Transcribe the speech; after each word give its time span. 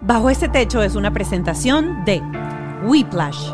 Bajo 0.00 0.30
este 0.30 0.48
techo 0.48 0.80
es 0.80 0.94
una 0.94 1.12
presentación 1.12 2.04
de 2.04 2.22
Whiplash, 2.84 3.52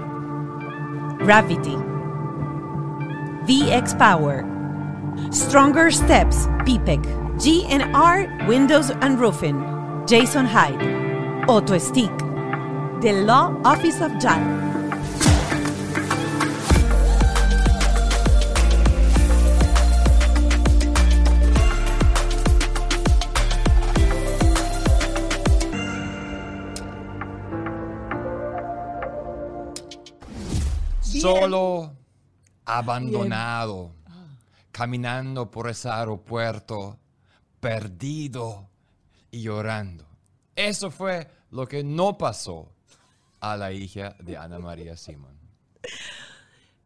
Gravity, 1.20 1.76
VX 3.46 3.94
Power, 3.94 4.44
Stronger 5.32 5.90
Steps, 5.90 6.46
PPEC, 6.66 7.00
GNR 7.38 8.46
Windows 8.46 8.92
and 9.00 9.18
Roofing, 9.18 9.58
Jason 10.06 10.46
Hyde, 10.46 11.46
Auto 11.48 11.78
Stick, 11.78 12.12
The 13.00 13.24
Law 13.24 13.58
Office 13.64 14.02
of 14.04 14.12
JAL. 14.20 14.73
Solo, 31.24 31.96
abandonado, 32.66 33.94
caminando 34.70 35.50
por 35.50 35.70
ese 35.70 35.88
aeropuerto, 35.88 36.98
perdido 37.60 38.68
y 39.30 39.40
llorando. 39.40 40.04
Eso 40.54 40.90
fue 40.90 41.26
lo 41.50 41.66
que 41.66 41.82
no 41.82 42.18
pasó 42.18 42.74
a 43.40 43.56
la 43.56 43.72
hija 43.72 44.14
de 44.18 44.36
Ana 44.36 44.58
María 44.58 44.98
Simón. 44.98 45.38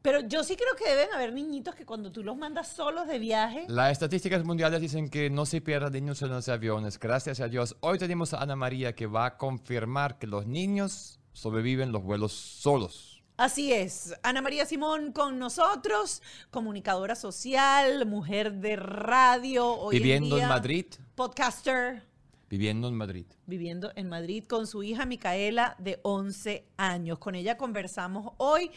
Pero 0.02 0.20
yo 0.20 0.44
sí 0.44 0.54
creo 0.54 0.76
que 0.76 0.88
deben 0.88 1.12
haber 1.12 1.32
niñitos 1.32 1.74
que 1.74 1.84
cuando 1.84 2.12
tú 2.12 2.22
los 2.22 2.36
mandas 2.36 2.68
solos 2.68 3.08
de 3.08 3.18
viaje, 3.18 3.64
Las 3.66 3.90
estadísticas 3.90 4.44
mundiales 4.44 4.80
dicen 4.80 5.10
que 5.10 5.30
no 5.30 5.46
se 5.46 5.60
pierdan 5.60 5.94
niños 5.94 6.22
en 6.22 6.28
los 6.28 6.48
aviones. 6.48 7.00
Gracias 7.00 7.40
a 7.40 7.48
Dios. 7.48 7.76
Hoy 7.80 7.98
tenemos 7.98 8.32
a 8.34 8.40
Ana 8.40 8.54
María 8.54 8.94
que 8.94 9.08
va 9.08 9.26
a 9.26 9.36
confirmar 9.36 10.16
que 10.16 10.28
los 10.28 10.46
niños 10.46 11.18
sobreviven 11.32 11.90
los 11.90 12.04
vuelos 12.04 12.34
solos. 12.34 13.07
Así 13.38 13.72
es, 13.72 14.18
Ana 14.24 14.42
María 14.42 14.66
Simón 14.66 15.12
con 15.12 15.38
nosotros, 15.38 16.22
comunicadora 16.50 17.14
social, 17.14 18.04
mujer 18.04 18.54
de 18.54 18.74
radio, 18.74 19.64
hoy 19.76 19.96
en 19.96 20.02
Viviendo 20.02 20.34
en 20.34 20.40
día, 20.40 20.48
Madrid. 20.48 20.86
podcaster, 21.14 22.02
Viviendo 22.50 22.88
en 22.88 22.94
Madrid. 22.96 23.26
viviendo 23.46 23.92
en 23.94 24.08
Madrid 24.08 24.42
con 24.48 24.66
su 24.66 24.82
hija 24.82 25.06
Micaela 25.06 25.76
de 25.78 26.00
11 26.02 26.66
años. 26.78 27.20
Con 27.20 27.36
ella 27.36 27.56
conversamos 27.56 28.32
hoy. 28.38 28.72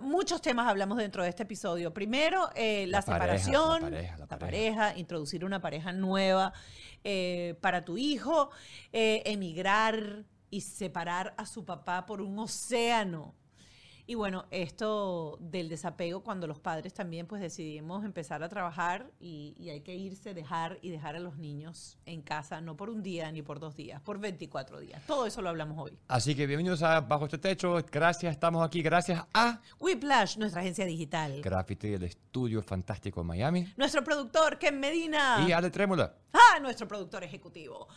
Muchos 0.00 0.40
temas 0.40 0.68
hablamos 0.68 0.98
dentro 0.98 1.24
de 1.24 1.30
este 1.30 1.42
episodio. 1.42 1.92
Primero, 1.92 2.48
eh, 2.54 2.86
la, 2.86 2.98
La 2.98 3.02
pareja, 3.04 3.44
separación, 3.44 3.82
la 3.82 3.90
pareja, 3.90 4.16
la 4.18 4.38
pareja, 4.38 4.96
introducir 4.98 5.44
una 5.44 5.60
pareja 5.60 5.92
nueva 5.92 6.52
eh, 7.02 7.56
para 7.60 7.84
tu 7.84 7.98
hijo, 7.98 8.50
eh, 8.92 9.24
emigrar 9.26 10.22
y 10.48 10.60
separar 10.60 11.34
a 11.38 11.44
su 11.44 11.64
papá 11.64 12.06
por 12.06 12.20
un 12.20 12.38
océano. 12.38 13.34
Y 14.08 14.14
bueno, 14.14 14.44
esto 14.52 15.36
del 15.40 15.68
desapego 15.68 16.22
cuando 16.22 16.46
los 16.46 16.60
padres 16.60 16.94
también 16.94 17.26
pues 17.26 17.42
decidimos 17.42 18.04
empezar 18.04 18.40
a 18.44 18.48
trabajar 18.48 19.10
y, 19.18 19.56
y 19.58 19.70
hay 19.70 19.80
que 19.80 19.96
irse, 19.96 20.32
dejar 20.32 20.78
y 20.80 20.90
dejar 20.90 21.16
a 21.16 21.18
los 21.18 21.38
niños 21.38 21.98
en 22.06 22.22
casa, 22.22 22.60
no 22.60 22.76
por 22.76 22.88
un 22.88 23.02
día 23.02 23.32
ni 23.32 23.42
por 23.42 23.58
dos 23.58 23.74
días, 23.74 24.00
por 24.00 24.20
24 24.20 24.78
días. 24.78 25.02
Todo 25.08 25.26
eso 25.26 25.42
lo 25.42 25.48
hablamos 25.48 25.76
hoy. 25.78 25.98
Así 26.06 26.36
que 26.36 26.46
bienvenidos 26.46 26.84
a 26.84 27.00
Bajo 27.00 27.24
este 27.24 27.38
Techo. 27.38 27.76
Gracias, 27.90 28.30
estamos 28.30 28.64
aquí 28.64 28.80
gracias 28.80 29.26
a 29.34 29.60
Whiplash, 29.80 30.38
nuestra 30.38 30.60
agencia 30.60 30.84
digital. 30.84 31.42
Graffiti, 31.42 31.94
el 31.94 32.04
estudio 32.04 32.62
fantástico 32.62 33.22
en 33.22 33.26
Miami. 33.26 33.72
Nuestro 33.76 34.04
productor, 34.04 34.56
Ken 34.60 34.78
Medina. 34.78 35.44
Y 35.48 35.50
Ale 35.50 35.70
Trémula. 35.70 36.14
Ah, 36.32 36.60
nuestro 36.60 36.86
productor 36.86 37.24
ejecutivo. 37.24 37.88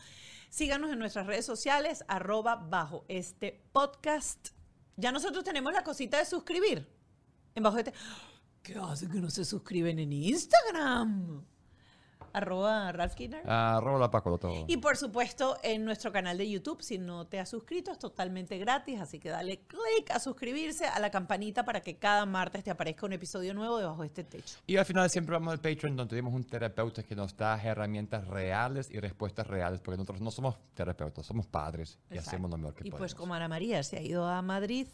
Síganos 0.50 0.92
en 0.92 0.98
nuestras 0.98 1.28
redes 1.28 1.46
sociales, 1.46 2.04
arroba 2.08 2.56
bajo 2.56 3.06
este 3.08 3.62
podcast. 3.72 4.59
Ya 5.00 5.12
nosotros 5.14 5.44
tenemos 5.44 5.72
la 5.72 5.84
cosita 5.84 6.18
de 6.18 6.26
suscribir. 6.26 6.86
En 7.56 7.64
bajo 7.64 7.78
este. 7.78 7.94
¿Qué 8.62 8.76
hace 8.76 9.08
que 9.08 9.22
no 9.22 9.30
se 9.30 9.46
suscriben 9.46 9.98
en 10.00 10.12
Instagram? 10.12 11.46
Arroba 12.34 12.92
Ralph 12.92 13.14
Skinner. 13.14 13.50
Arroba 13.50 14.00
la 14.00 14.12
Paco, 14.12 14.38
todo. 14.38 14.66
Y 14.68 14.78
por 14.78 14.98
supuesto 14.98 15.58
en 15.64 15.86
nuestro 15.86 16.12
canal 16.12 16.38
de 16.38 16.50
YouTube, 16.50 16.82
si 16.82 16.98
no 16.98 17.28
te 17.28 17.40
has 17.40 17.50
suscrito, 17.50 17.92
es 17.92 18.00
totalmente 18.00 18.58
gratis, 18.58 19.00
así 19.02 19.20
que 19.20 19.30
dale 19.30 19.60
click 19.62 20.12
a 20.12 20.20
suscribirse, 20.20 20.86
a 20.86 21.00
la 21.00 21.10
campanita 21.12 21.64
para 21.66 21.82
que 21.82 21.98
cada 21.98 22.26
martes 22.26 22.64
te 22.64 22.72
aparezca 22.72 23.06
un 23.06 23.14
episodio 23.14 23.54
nuevo 23.54 23.78
debajo 23.78 24.02
de 24.02 24.08
este 24.08 24.24
techo. 24.24 24.58
Y 24.68 24.78
al 24.78 24.86
final 24.86 25.10
siempre 25.10 25.34
vamos 25.34 25.54
al 25.54 25.60
Patreon 25.60 25.96
donde 25.96 26.10
tenemos 26.10 26.34
un 26.34 26.44
terapeuta 26.44 27.04
que 27.04 27.16
nos 27.16 27.36
da 27.36 27.62
herramientas 27.62 28.28
reales 28.28 28.90
y 28.92 29.00
respuestas 29.00 29.48
reales, 29.48 29.80
porque 29.82 29.98
nosotros 29.98 30.22
no 30.22 30.32
somos 30.32 30.58
terapeutas, 30.74 31.26
somos 31.26 31.46
padres 31.48 31.98
y 32.10 32.16
Exacto. 32.16 32.30
hacemos 32.32 32.52
lo 32.52 32.58
mejor 32.58 32.74
que 32.76 32.82
Y 32.88 32.92
podemos. 32.92 33.00
pues 33.00 33.16
como 33.16 33.34
Ana 33.34 33.48
María 33.48 33.82
se 33.84 33.98
ha 33.98 34.02
ido 34.02 34.28
a 34.28 34.42
Madrid, 34.42 34.88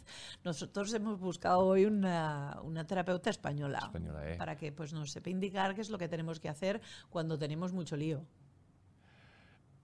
nosotros 0.44 0.92
hemos 0.94 1.18
buscado 1.18 1.60
hoy 1.60 1.84
una, 1.84 2.58
una 2.62 2.86
terapeuta 2.86 3.30
española, 3.30 3.80
Española, 3.84 4.30
¿eh? 4.30 4.36
para 4.36 4.56
que 4.56 4.72
pues 4.72 4.92
nos 4.92 5.10
sepa 5.10 5.30
indicar 5.30 5.74
qué 5.74 5.80
es 5.80 5.90
lo 5.90 5.98
que 5.98 6.08
tenemos 6.08 6.40
que 6.40 6.48
hacer 6.48 6.80
cuando 7.10 7.25
tenemos 7.38 7.72
mucho 7.72 7.96
lío. 7.96 8.20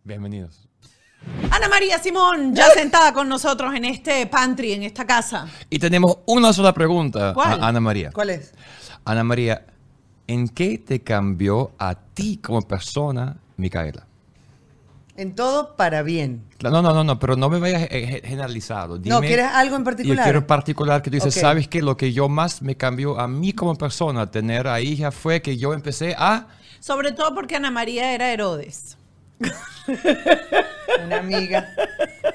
Bienvenidos. 0.05 0.69
Ana 1.51 1.69
María 1.69 1.99
Simón, 1.99 2.55
ya 2.55 2.69
sentada 2.71 3.13
con 3.13 3.29
nosotros 3.29 3.73
en 3.75 3.85
este 3.85 4.27
pantry, 4.27 4.73
en 4.73 4.83
esta 4.83 5.07
casa. 5.07 5.47
Y 5.71 5.79
tenemos 5.79 6.19
una 6.27 6.53
sola 6.53 6.73
pregunta 6.75 7.33
¿Cuál? 7.35 7.63
a 7.63 7.69
Ana 7.69 7.81
María. 7.81 8.11
¿Cuál 8.13 8.31
es? 8.31 8.53
Ana 9.05 9.23
María, 9.23 9.67
¿en 10.27 10.49
qué 10.49 10.79
te 10.79 11.01
cambió 11.01 11.73
a 11.79 11.95
ti 11.95 12.39
como 12.39 12.63
persona, 12.63 13.37
Micaela? 13.57 14.07
En 15.15 15.35
todo 15.37 15.77
para 15.77 16.03
bien. 16.03 16.43
No, 16.63 16.71
no, 16.71 16.83
no, 16.83 17.05
no, 17.05 17.19
pero 17.19 17.37
no 17.37 17.49
me 17.51 17.61
vayas 17.61 17.83
eh, 17.91 18.07
ge- 18.23 18.23
generalizado. 18.29 18.97
no, 18.97 19.03
Dime- 19.21 19.27
¿quieres 19.29 19.47
algo 19.47 19.77
en 19.77 19.83
Yo 19.83 19.85
particular? 19.85 20.25
quiero 20.25 20.39
en 20.41 20.47
particular 20.47 21.03
que 21.03 21.11
tú 21.11 21.17
dices. 21.17 21.35
¿sabes 21.35 21.69
qué? 21.69 21.83
Lo 21.83 21.97
que 21.97 22.13
yo 22.13 22.29
más 22.29 22.63
me 22.63 22.77
cambió 22.77 23.21
a 23.21 23.29
mí 23.29 23.53
como 23.53 23.77
persona, 23.77 24.29
tener 24.31 24.67
a 24.67 24.81
hija, 24.81 25.13
fue 25.13 25.41
que 25.43 25.57
yo 25.57 25.73
empecé 25.75 26.17
a... 26.19 26.49
Sobre 26.83 27.13
todo 27.13 27.33
porque 27.33 27.55
Ana 27.55 27.71
María 27.71 28.13
era 28.13 28.33
Herodes. 28.33 28.99
Una 31.05 31.19
amiga, 31.19 31.69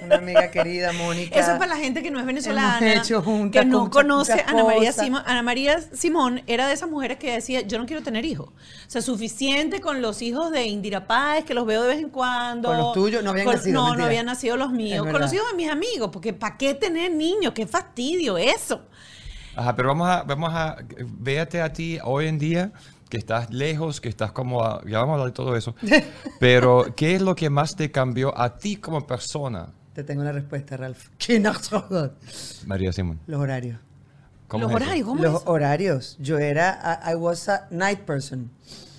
una 0.02 0.16
amiga 0.16 0.50
querida, 0.52 0.94
Mónica. 0.94 1.38
Eso 1.38 1.52
es 1.52 1.58
para 1.58 1.76
la 1.76 1.78
gente 1.78 2.02
que 2.02 2.10
no 2.10 2.18
es 2.18 2.26
venezolana, 2.26 2.80
Hemos 2.80 3.06
hecho 3.06 3.22
juntas 3.22 3.64
que 3.64 3.70
no 3.70 3.90
conoce 3.90 4.42
Ana 4.48 4.64
María. 4.64 4.94
Simón. 4.94 5.22
Ana 5.26 5.44
María 5.44 5.82
Simón 5.82 6.44
era 6.48 6.66
de 6.68 6.74
esas 6.74 6.90
mujeres 6.90 7.18
que 7.18 7.34
decía, 7.34 7.60
yo 7.60 7.78
no 7.78 7.86
quiero 7.86 8.04
tener 8.04 8.24
hijos. 8.24 8.48
O 8.48 8.90
sea, 8.90 9.02
suficiente 9.02 9.82
con 9.82 10.02
los 10.02 10.22
hijos 10.22 10.50
de 10.52 10.66
Indira 10.66 11.08
Páez, 11.08 11.44
que 11.44 11.54
los 11.54 11.66
veo 11.66 11.84
de 11.84 11.90
vez 11.90 12.00
en 12.00 12.10
cuando. 12.10 12.70
Con 12.70 12.78
los 12.78 12.94
tuyos 12.94 13.22
no 13.26 13.32
habían 13.32 13.48
Con- 13.48 13.56
nacido, 13.56 13.82
No, 13.82 13.96
no 13.98 14.06
habían 14.06 14.28
nacido 14.28 14.56
los 14.56 14.72
míos. 14.72 15.06
Con 15.12 15.20
los 15.20 15.34
hijos 15.34 15.50
de 15.52 15.58
mis 15.58 15.70
amigos, 15.70 16.10
porque 16.12 16.32
¿para 16.32 16.56
qué 16.58 16.74
tener 16.74 17.12
niños? 17.12 17.52
¡Qué 17.52 17.68
fastidio 17.68 18.38
eso! 18.38 18.82
Ajá, 19.58 19.76
pero 19.76 19.90
vamos 19.90 20.08
a, 20.08 20.24
vamos 20.24 20.54
a, 20.54 20.78
véate 21.20 21.62
a 21.62 21.74
ti 21.74 22.00
hoy 22.04 22.28
en 22.28 22.38
día, 22.38 22.72
que 23.10 23.18
estás 23.18 23.50
lejos, 23.52 24.02
que 24.02 24.10
estás 24.10 24.32
como, 24.32 24.64
a- 24.64 24.82
ya 24.86 25.00
vamos 25.00 25.12
a 25.12 25.14
hablar 25.16 25.28
de 25.28 25.34
todo 25.34 25.56
eso, 25.56 25.76
pero 26.40 26.86
¿qué 26.96 27.16
es 27.16 27.22
lo 27.22 27.36
que 27.36 27.50
más 27.50 27.76
te 27.76 27.92
cambió 27.92 28.38
a 28.38 28.58
ti 28.58 28.76
como 28.78 29.06
persona, 29.08 29.70
Te 29.94 30.04
tengo 30.04 30.24
la 30.24 30.32
respuesta, 30.32 30.78
Ralph. 30.78 31.08
¿Qué 31.18 31.40
no? 31.40 31.54
María 32.66 32.92
Simón? 32.94 33.20
Los 33.28 33.40
horarios. 33.42 33.80
¿Cómo 34.48 34.64
los 34.64 34.72
es 34.72 34.76
horarios, 34.88 35.06
¿cómo 35.08 35.22
Los 35.24 35.36
es? 35.36 35.42
horarios. 35.48 36.18
Yo 36.20 36.38
era, 36.40 37.02
I, 37.06 37.12
I 37.12 37.16
was 37.16 37.50
a 37.50 37.68
night 37.72 38.00
person. 38.02 38.50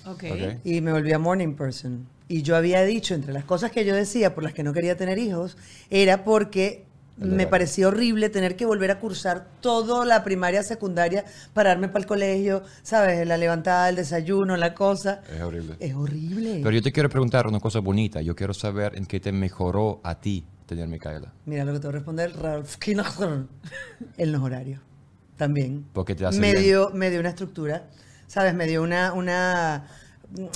Ok. 0.05 0.23
Ok. 0.31 0.59
y 0.63 0.81
me 0.81 0.91
volví 0.91 1.11
a 1.13 1.19
morning 1.19 1.55
person. 1.55 2.07
Y 2.27 2.43
yo 2.43 2.55
había 2.55 2.83
dicho, 2.83 3.15
entre 3.15 3.33
las 3.33 3.43
cosas 3.45 3.71
que 3.71 3.83
yo 3.85 3.95
decía 3.95 4.35
por 4.35 4.43
las 4.43 4.53
que 4.53 4.61
no 4.61 4.73
quería 4.73 4.95
tener 4.95 5.17
hijos, 5.17 5.57
era 5.89 6.23
porque 6.23 6.85
me 7.19 7.47
parecía 7.47 7.87
horrible 7.87 8.29
tener 8.29 8.55
que 8.55 8.65
volver 8.65 8.91
a 8.91 8.99
cursar 8.99 9.47
toda 9.61 10.05
la 10.05 10.23
primaria, 10.23 10.63
secundaria, 10.63 11.25
pararme 11.53 11.87
para 11.89 11.99
el 11.99 12.05
colegio, 12.07 12.63
¿sabes? 12.81 13.27
La 13.27 13.37
levantada, 13.37 13.89
el 13.89 13.95
desayuno, 13.97 14.55
la 14.57 14.73
cosa. 14.73 15.21
Es 15.33 15.41
horrible. 15.41 15.75
Es 15.79 15.93
horrible. 15.95 16.59
Pero 16.63 16.71
yo 16.71 16.81
te 16.81 16.91
quiero 16.91 17.09
preguntar 17.09 17.45
una 17.47 17.59
cosa 17.59 17.79
bonita, 17.79 18.21
yo 18.21 18.35
quiero 18.35 18.53
saber 18.53 18.95
en 18.95 19.05
qué 19.05 19.19
te 19.19 19.31
mejoró 19.31 19.99
a 20.03 20.19
ti 20.19 20.45
tener 20.65 20.87
Micaela, 20.87 21.33
Mira 21.45 21.65
lo 21.65 21.73
que 21.73 21.79
te 21.79 21.87
voy 21.87 21.93
a 21.95 21.97
responder, 21.97 22.31
Ralph 22.35 22.75
en 24.17 24.31
los 24.31 24.41
horarios. 24.41 24.79
También. 25.37 25.85
porque 25.93 26.15
te 26.15 26.25
hace 26.25 26.39
me 26.39 26.51
bien. 26.51 26.63
dio, 26.63 26.89
me 26.91 27.09
dio 27.09 27.19
una 27.21 27.29
estructura, 27.29 27.87
¿sabes? 28.27 28.53
Me 28.53 28.67
dio 28.67 28.83
una, 28.83 29.13
una 29.13 29.87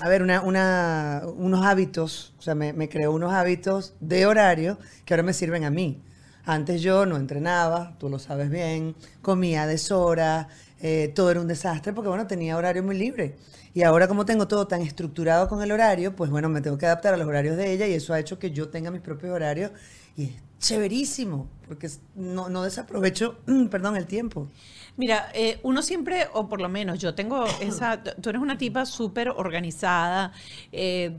a 0.01 0.09
ver, 0.09 0.21
una, 0.21 0.41
una- 0.41 1.23
unos 1.35 1.65
hábitos, 1.65 2.33
o 2.38 2.41
sea, 2.41 2.53
me, 2.53 2.73
me 2.73 2.89
creó 2.89 3.11
unos 3.11 3.33
hábitos 3.33 3.93
de 4.01 4.25
horario 4.25 4.77
que 5.05 5.13
ahora 5.13 5.23
me 5.23 5.33
sirven 5.33 5.63
a 5.63 5.69
mí. 5.69 6.01
Antes 6.45 6.81
yo 6.81 7.05
no 7.05 7.17
entrenaba, 7.17 7.95
tú 7.99 8.09
lo 8.09 8.19
sabes 8.19 8.49
bien, 8.49 8.95
comía 9.21 9.63
a 9.63 9.67
deshora, 9.67 10.49
eh, 10.81 11.11
todo 11.15 11.31
era 11.31 11.39
un 11.39 11.47
desastre 11.47 11.93
porque, 11.93 12.09
bueno, 12.09 12.27
tenía 12.27 12.57
horario 12.57 12.83
muy 12.83 12.97
libre. 12.97 13.35
Y 13.73 13.83
ahora 13.83 14.07
como 14.07 14.25
tengo 14.25 14.47
todo 14.47 14.67
tan 14.67 14.81
estructurado 14.81 15.47
con 15.47 15.61
el 15.63 15.71
horario, 15.71 16.15
pues 16.15 16.29
bueno, 16.29 16.49
me 16.49 16.61
tengo 16.61 16.77
que 16.77 16.85
adaptar 16.85 17.13
a 17.13 17.17
los 17.17 17.27
horarios 17.27 17.57
de 17.57 17.71
ella 17.71 17.87
y 17.87 17.93
eso 17.93 18.13
ha 18.13 18.19
hecho 18.19 18.37
que 18.37 18.51
yo 18.51 18.69
tenga 18.69 18.91
mis 18.91 19.01
propios 19.01 19.33
horarios 19.33 19.71
y 20.15 20.25
es 20.25 20.31
chéverísimo 20.59 21.47
porque 21.67 21.89
no 22.15 22.63
desaprovecho, 22.63 23.37
perdón, 23.71 23.95
el 23.95 24.05
tiempo. 24.05 24.47
Mira, 24.95 25.31
eh, 25.33 25.59
uno 25.63 25.81
siempre, 25.81 26.27
o 26.33 26.47
por 26.47 26.61
lo 26.61 26.69
menos 26.69 26.99
yo 26.99 27.15
tengo 27.15 27.45
esa, 27.61 28.03
tú 28.03 28.29
eres 28.29 28.41
una 28.41 28.57
tipa 28.57 28.85
súper 28.85 29.29
organizada, 29.29 30.31
eh, 30.71 31.17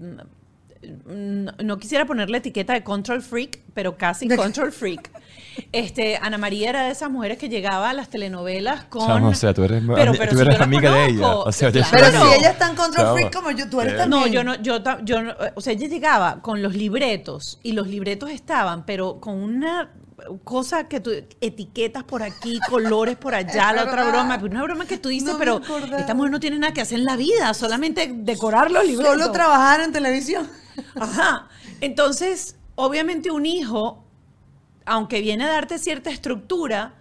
no, 1.06 1.52
no 1.62 1.78
quisiera 1.78 2.04
ponerle 2.06 2.38
etiqueta 2.38 2.72
de 2.72 2.82
control 2.82 3.22
freak, 3.22 3.60
pero 3.74 3.96
casi 3.96 4.28
control 4.28 4.72
freak. 4.72 5.10
Este, 5.72 6.16
Ana 6.20 6.36
María 6.38 6.70
era 6.70 6.82
de 6.86 6.90
esas 6.90 7.10
mujeres 7.10 7.38
que 7.38 7.48
llegaba 7.48 7.90
a 7.90 7.92
las 7.94 8.08
telenovelas 8.10 8.84
con. 8.86 9.06
Chamo, 9.06 9.28
o 9.28 9.34
sea, 9.34 9.54
tú 9.54 9.62
eres, 9.64 9.82
Pero- 9.94 10.12
pero 10.12 10.30
tú 10.30 10.36
si 10.36 10.42
eres 10.42 10.58
la 10.58 10.64
amiga 10.64 10.92
de 10.92 11.04
ella. 11.06 11.20
conozco, 11.22 11.48
O 11.48 11.52
sea, 11.52 11.70
claro. 11.70 11.88
Pero 11.92 12.10
si 12.10 12.38
ella 12.38 12.50
es 12.50 12.58
tan 12.58 12.74
control 12.74 13.04
Chamo. 13.06 13.14
freak 13.14 13.32
como 13.34 13.50
yo, 13.52 13.68
tú 13.70 13.80
eres 13.80 13.94
Eh. 13.94 13.96
también. 13.96 14.20
No, 14.22 14.26
yo 14.26 14.42
no, 14.44 14.54
yo, 14.62 14.78
yo, 15.04 15.22
no- 15.22 15.34
o 15.54 15.60
sea, 15.60 15.72
ella 15.72 15.86
llegaba 15.86 16.42
con 16.42 16.60
los 16.62 16.74
libretos 16.74 17.58
y 17.62 17.72
los 17.72 17.86
libretos 17.86 18.30
estaban, 18.30 18.84
pero 18.84 19.20
con 19.20 19.36
una 19.36 19.90
cosa 20.44 20.88
que 20.88 21.00
tú, 21.00 21.10
etiquetas 21.40 22.04
por 22.04 22.22
aquí, 22.22 22.58
colores 22.70 23.16
por 23.16 23.34
allá, 23.34 23.72
la 23.72 23.84
otra 23.84 24.04
broma, 24.04 24.38
una 24.42 24.62
broma 24.62 24.86
que 24.86 24.98
tú 24.98 25.08
dices, 25.08 25.32
No 25.32 25.38
pero 25.38 25.60
esta 25.96 26.14
mujer 26.14 26.30
no 26.30 26.40
tiene 26.40 26.58
nada 26.58 26.72
que 26.72 26.80
hacer 26.80 26.98
en 26.98 27.04
la 27.04 27.16
vida, 27.16 27.52
solamente 27.54 28.10
decorar 28.14 28.70
los 28.70 28.84
libretos. 28.86 29.12
Solo 29.12 29.32
trabajar 29.32 29.80
en 29.80 29.92
televisión. 29.92 30.48
Ajá. 30.94 31.48
Entonces, 31.80 32.56
obviamente 32.74 33.30
un 33.30 33.46
hijo, 33.46 34.04
aunque 34.84 35.20
viene 35.20 35.44
a 35.44 35.48
darte 35.48 35.78
cierta 35.78 36.10
estructura, 36.10 36.94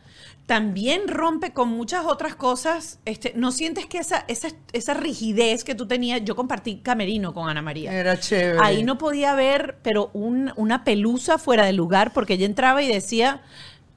también 0.46 1.08
rompe 1.08 1.54
con 1.54 1.70
muchas 1.70 2.06
otras 2.06 2.36
cosas. 2.36 3.00
Este, 3.06 3.32
¿No 3.36 3.52
sientes 3.52 3.86
que 3.86 3.98
esa, 4.00 4.26
esa, 4.28 4.50
esa 4.74 4.94
rigidez 4.94 5.64
que 5.64 5.74
tú 5.76 5.88
tenías? 5.88 6.22
Yo 6.26 6.36
compartí 6.36 6.78
camerino 6.82 7.34
con 7.34 7.50
Ana 7.50 7.62
María. 7.62 7.94
Era 7.94 8.20
chévere. 8.20 8.60
Ahí 8.62 8.84
no 8.84 8.98
podía 8.98 9.32
haber, 9.32 9.78
pero 9.84 10.10
un- 10.14 10.52
una 10.58 10.84
pelusa 10.84 11.38
fuera 11.38 11.66
de 11.66 11.74
lugar, 11.74 12.12
porque 12.14 12.34
ella 12.34 12.46
entraba 12.46 12.82
y 12.84 12.92
decía, 12.92 13.42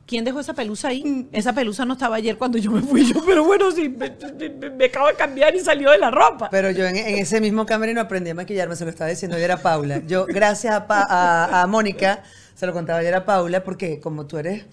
¿quién 0.06 0.24
dejó 0.24 0.38
esa 0.38 0.54
pelusa 0.54 0.86
ahí? 0.88 1.26
Esa 1.32 1.52
pelusa 1.52 1.84
no 1.84 1.94
estaba 1.94 2.14
ayer 2.14 2.38
cuando 2.38 2.58
yo 2.58 2.70
me 2.70 2.80
fui. 2.80 3.04
Yo, 3.12 3.24
pero 3.26 3.42
bueno, 3.44 3.72
sí, 3.72 3.88
me, 3.88 4.08
me- 4.48 4.70
me 4.70 4.84
acabo 4.84 5.08
de 5.08 5.14
cambiar 5.14 5.52
y 5.56 5.58
salió 5.60 5.90
de 5.90 5.98
la 5.98 6.12
ropa. 6.12 6.48
Pero 6.50 6.70
yo 6.70 6.86
en, 6.86 6.96
en 6.96 7.16
ese 7.18 7.40
mismo 7.40 7.66
camerino 7.66 8.00
aprendí 8.00 8.30
a 8.30 8.34
maquillarme, 8.34 8.76
se 8.76 8.84
lo 8.84 8.90
estaba 8.90 9.10
diciendo 9.10 9.36
ayer 9.36 9.50
a 9.50 9.56
Paula. 9.62 10.00
Yo, 10.06 10.26
gracias 10.26 10.72
a, 10.74 10.86
Pa- 10.86 11.06
a- 11.10 11.62
a 11.62 11.66
Mónica, 11.66 12.22
se 12.54 12.66
lo 12.66 12.72
contaba 12.72 13.00
ayer 13.00 13.16
a 13.16 13.24
Paula, 13.24 13.64
porque 13.64 13.98
como 13.98 14.26
tú 14.28 14.38
eres 14.38 14.64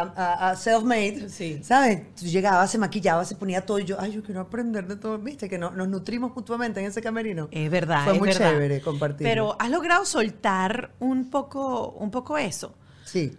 a, 0.00 0.50
a- 0.50 0.56
self-made, 0.56 1.28
Sí. 1.28 1.60
¿sabes? 1.62 2.14
Tú 2.14 2.26
llegabas, 2.26 2.70
se 2.70 2.78
maquillaba, 2.78 3.24
se 3.24 3.36
ponía 3.36 3.64
todo 3.64 3.78
y 3.78 3.84
yo, 3.84 3.96
ay, 4.00 4.12
yo 4.12 4.22
quiero 4.22 4.40
aprender 4.40 4.86
de 4.86 4.96
todo, 4.96 5.18
viste, 5.18 5.48
que 5.48 5.58
no- 5.58 5.70
nos 5.70 5.88
nutrimos 5.88 6.34
mutuamente 6.34 6.80
en 6.80 6.86
ese 6.86 7.00
camerino. 7.02 7.48
Es 7.50 7.70
verdad, 7.70 8.04
Fue 8.04 8.14
es 8.14 8.18
muy 8.18 8.28
verdad. 8.28 8.50
chévere 8.52 8.80
compartir. 8.80 9.26
Pero 9.26 9.56
has 9.58 9.70
logrado 9.70 10.04
soltar 10.04 10.92
un 11.00 11.30
poco, 11.30 11.90
un 11.92 12.10
poco 12.10 12.36
eso. 12.38 12.74
Sí, 13.04 13.36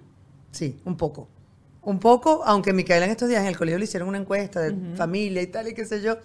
sí, 0.52 0.80
un 0.86 0.96
poco. 0.98 1.28
Un 1.82 2.00
poco, 2.00 2.42
aunque 2.46 2.74
Micaela 2.74 3.06
en 3.06 3.12
estos 3.12 3.30
días 3.30 3.42
en 3.42 3.48
el 3.48 3.58
colegio 3.58 3.78
le 3.78 3.84
hicieron 3.86 4.10
una 4.10 4.18
encuesta 4.18 4.60
de 4.60 4.96
familia 4.96 5.42
y 5.44 5.48
tal 5.48 5.68
y 5.68 5.74
qué 5.76 5.86
sé 5.86 6.02
yo, 6.02 6.18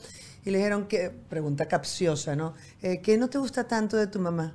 y 0.42 0.50
le 0.50 0.56
dijeron 0.56 0.86
que, 0.86 1.10
pregunta 1.10 1.66
capciosa, 1.68 2.34
¿no? 2.34 2.54
Eh, 2.80 3.00
¿Qué 3.02 3.18
no 3.18 3.28
te 3.28 3.36
gusta 3.36 3.64
tanto 3.68 3.98
de 3.98 4.06
tu 4.06 4.18
mamá? 4.20 4.54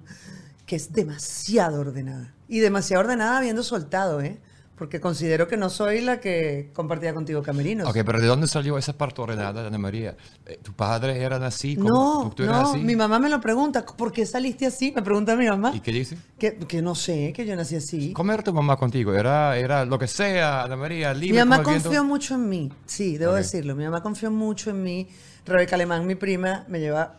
Que 0.65 0.75
es 0.77 0.91
demasiado 0.91 1.79
ordenada. 1.79 2.33
Y 2.47 2.57
demasiado 2.59 3.01
ordenada 3.03 3.37
habiendo 3.37 3.61
soltado, 3.61 4.19
¿eh? 4.21 4.39
Porque 4.77 4.99
considero 4.99 5.47
que 5.47 5.55
no 5.55 5.69
soy 5.69 6.01
la 6.01 6.19
que 6.19 6.69
compartía 6.73 7.13
contigo 7.13 7.41
camerinos. 7.41 7.87
Ok, 7.87 7.95
pero 8.05 8.19
¿de 8.19 8.27
dónde 8.27 8.45
salió 8.47 8.77
esa 8.77 8.91
parte 8.97 9.21
ordenada 9.21 9.61
de 9.61 9.67
Ana 9.69 9.77
María? 9.77 10.17
Eh, 10.45 10.59
¿Tus 10.61 10.73
padres 10.75 11.15
eran 11.15 11.43
así? 11.43 11.77
¿Cómo- 11.77 12.23
No, 12.25 12.33
tú- 12.35 12.43
eras 12.43 12.61
no, 12.63 12.69
así? 12.71 12.79
mi 12.79 12.93
mamá 12.93 13.17
me 13.17 13.29
lo 13.29 13.39
pregunta, 13.39 13.85
¿por 13.85 14.11
qué 14.11 14.25
saliste 14.25 14.65
así? 14.65 14.91
Me 14.93 15.01
pregunta 15.01 15.33
mi 15.37 15.47
mamá. 15.47 15.71
¿Y 15.73 15.79
qué 15.79 15.93
dice? 15.93 16.17
Que, 16.37 16.57
que 16.57 16.81
no 16.81 16.93
sé, 16.93 17.31
que 17.33 17.45
yo 17.45 17.55
nací 17.55 17.77
así. 17.77 18.11
¿Cómo 18.11 18.33
era 18.33 18.43
tu 18.43 18.53
mamá 18.53 18.75
contigo? 18.75 19.13
¿Era, 19.13 19.57
era 19.57 19.85
lo 19.85 19.97
que 19.97 20.07
sea, 20.07 20.63
Ana 20.63 20.75
María, 20.75 21.13
libre? 21.13 21.31
Mi 21.31 21.39
mamá 21.47 21.63
viento? 21.63 21.83
confió 21.85 22.03
mucho 22.03 22.35
en 22.35 22.49
mí, 22.49 22.71
sí, 22.85 23.17
debo 23.17 23.31
Ok. 23.31 23.37
decirlo. 23.37 23.75
Mi 23.75 23.85
mamá 23.85 24.01
confió 24.03 24.29
mucho 24.29 24.71
en 24.71 24.83
mí. 24.83 25.07
Rebeca 25.45 25.75
Alemán, 25.75 26.05
mi 26.05 26.15
prima, 26.15 26.65
me 26.67 26.79
lleva 26.81 27.15